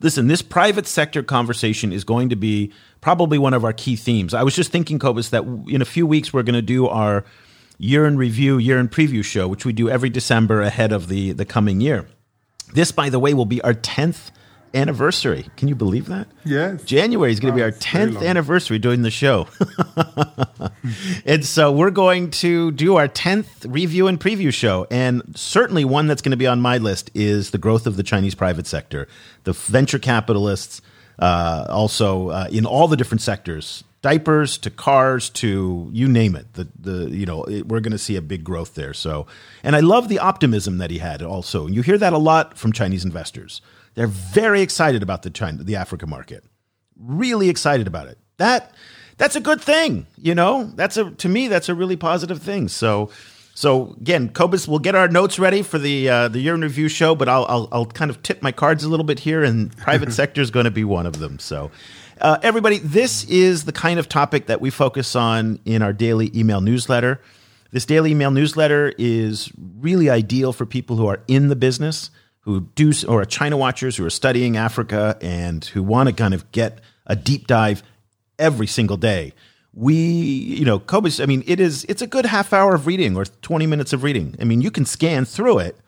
Listen, 0.00 0.26
this 0.26 0.42
private 0.42 0.88
sector 0.88 1.22
conversation 1.22 1.92
is 1.92 2.02
going 2.02 2.28
to 2.28 2.34
be 2.34 2.72
probably 3.00 3.38
one 3.38 3.54
of 3.54 3.64
our 3.64 3.72
key 3.72 3.94
themes. 3.94 4.34
I 4.34 4.42
was 4.42 4.52
just 4.52 4.72
thinking, 4.72 4.98
Cobus, 4.98 5.28
that 5.28 5.44
in 5.68 5.80
a 5.80 5.84
few 5.84 6.08
weeks 6.08 6.32
we're 6.32 6.42
going 6.42 6.56
to 6.56 6.60
do 6.60 6.88
our 6.88 7.24
year 7.78 8.04
in 8.06 8.16
review, 8.16 8.58
year 8.58 8.80
in 8.80 8.88
preview 8.88 9.24
show, 9.24 9.46
which 9.46 9.64
we 9.64 9.72
do 9.72 9.88
every 9.88 10.10
December 10.10 10.60
ahead 10.60 10.90
of 10.90 11.06
the, 11.06 11.30
the 11.30 11.44
coming 11.44 11.80
year. 11.80 12.08
This, 12.74 12.90
by 12.90 13.10
the 13.10 13.18
way, 13.18 13.32
will 13.32 13.44
be 13.44 13.60
our 13.62 13.74
10th 13.74 14.30
anniversary. 14.74 15.46
Can 15.56 15.68
you 15.68 15.74
believe 15.74 16.06
that? 16.06 16.28
Yes. 16.44 16.82
January 16.84 17.32
is 17.32 17.40
going 17.40 17.52
to 17.52 17.56
be 17.56 17.62
our 17.62 17.72
10th 17.72 18.26
anniversary 18.26 18.78
doing 18.78 19.02
the 19.02 19.10
show. 19.10 19.48
and 21.26 21.44
so 21.44 21.70
we're 21.72 21.90
going 21.90 22.30
to 22.30 22.70
do 22.72 22.96
our 22.96 23.08
10th 23.08 23.46
review 23.68 24.06
and 24.06 24.18
preview 24.18 24.52
show. 24.52 24.86
And 24.90 25.22
certainly 25.34 25.84
one 25.84 26.06
that's 26.06 26.22
going 26.22 26.30
to 26.32 26.36
be 26.36 26.46
on 26.46 26.60
my 26.60 26.78
list 26.78 27.10
is 27.14 27.50
the 27.50 27.58
growth 27.58 27.86
of 27.86 27.96
the 27.96 28.02
Chinese 28.02 28.34
private 28.34 28.66
sector, 28.66 29.08
the 29.44 29.52
venture 29.52 29.98
capitalists, 29.98 30.82
uh, 31.18 31.66
also 31.68 32.30
uh, 32.30 32.48
in 32.50 32.66
all 32.66 32.88
the 32.88 32.96
different 32.96 33.20
sectors 33.20 33.84
diapers 34.02 34.58
to 34.58 34.70
cars 34.70 35.30
to 35.30 35.88
you 35.92 36.08
name 36.08 36.36
it. 36.36 36.52
The 36.54 36.68
the 36.78 37.08
you 37.10 37.24
know 37.24 37.44
it, 37.44 37.68
we're 37.68 37.80
going 37.80 37.92
to 37.92 37.98
see 37.98 38.16
a 38.16 38.22
big 38.22 38.44
growth 38.44 38.74
there. 38.74 38.92
So, 38.92 39.26
and 39.62 39.74
I 39.74 39.80
love 39.80 40.08
the 40.08 40.18
optimism 40.18 40.78
that 40.78 40.90
he 40.90 40.98
had. 40.98 41.22
Also, 41.22 41.66
you 41.68 41.82
hear 41.82 41.96
that 41.98 42.12
a 42.12 42.18
lot 42.18 42.58
from 42.58 42.72
Chinese 42.72 43.04
investors. 43.04 43.62
They're 43.94 44.06
very 44.06 44.62
excited 44.62 45.02
about 45.02 45.22
the 45.22 45.30
China 45.30 45.62
the 45.62 45.76
Africa 45.76 46.06
market. 46.06 46.44
Really 46.98 47.48
excited 47.48 47.86
about 47.86 48.08
it. 48.08 48.18
That 48.38 48.72
that's 49.18 49.36
a 49.36 49.40
good 49.40 49.60
thing. 49.60 50.06
You 50.16 50.34
know, 50.34 50.70
that's 50.74 50.96
a 50.96 51.10
to 51.10 51.28
me 51.28 51.48
that's 51.48 51.68
a 51.68 51.74
really 51.74 51.96
positive 51.96 52.42
thing. 52.42 52.68
So. 52.68 53.10
So 53.54 53.94
again, 54.00 54.30
Cobus, 54.30 54.66
we'll 54.66 54.78
get 54.78 54.94
our 54.94 55.08
notes 55.08 55.38
ready 55.38 55.60
for 55.60 55.78
the 55.78 56.08
uh, 56.08 56.28
the 56.28 56.38
year 56.38 56.54
in 56.54 56.62
review 56.62 56.88
show, 56.88 57.14
but 57.14 57.28
I'll, 57.28 57.44
I'll, 57.50 57.68
I'll 57.70 57.84
kind 57.84 58.10
of 58.10 58.22
tip 58.22 58.40
my 58.40 58.50
cards 58.50 58.82
a 58.82 58.88
little 58.88 59.04
bit 59.04 59.18
here, 59.18 59.44
and 59.44 59.76
private 59.76 60.10
sector 60.10 60.40
is 60.40 60.50
going 60.50 60.64
to 60.64 60.70
be 60.70 60.84
one 60.84 61.04
of 61.04 61.18
them. 61.18 61.38
So 61.38 61.70
uh, 62.22 62.38
everybody, 62.42 62.78
this 62.78 63.24
is 63.24 63.64
the 63.64 63.72
kind 63.72 63.98
of 63.98 64.08
topic 64.08 64.46
that 64.46 64.60
we 64.60 64.70
focus 64.70 65.14
on 65.14 65.58
in 65.64 65.82
our 65.82 65.92
daily 65.92 66.30
email 66.34 66.62
newsletter. 66.62 67.20
This 67.72 67.84
daily 67.84 68.12
email 68.12 68.30
newsletter 68.30 68.94
is 68.96 69.50
really 69.80 70.08
ideal 70.08 70.52
for 70.52 70.64
people 70.64 70.96
who 70.96 71.06
are 71.06 71.20
in 71.26 71.48
the 71.48 71.56
business, 71.56 72.10
who 72.42 72.62
do, 72.74 72.92
or 73.08 73.24
China 73.24 73.56
watchers 73.56 73.96
who 73.96 74.04
are 74.04 74.10
studying 74.10 74.56
Africa 74.56 75.16
and 75.20 75.64
who 75.64 75.82
want 75.82 76.08
to 76.08 76.14
kind 76.14 76.34
of 76.34 76.50
get 76.52 76.80
a 77.06 77.16
deep 77.16 77.46
dive 77.46 77.82
every 78.38 78.66
single 78.66 78.96
day. 78.96 79.32
We, 79.74 79.94
you 79.94 80.64
know, 80.64 80.78
Cobus, 80.78 81.18
I 81.18 81.26
mean, 81.26 81.42
it 81.46 81.58
is, 81.58 81.84
it's 81.84 82.02
a 82.02 82.06
good 82.06 82.26
half 82.26 82.52
hour 82.52 82.74
of 82.74 82.86
reading 82.86 83.16
or 83.16 83.24
20 83.24 83.66
minutes 83.66 83.92
of 83.92 84.02
reading. 84.02 84.36
I 84.40 84.44
mean, 84.44 84.60
you 84.60 84.70
can 84.70 84.84
scan 84.84 85.24
through 85.24 85.60
it, 85.60 85.78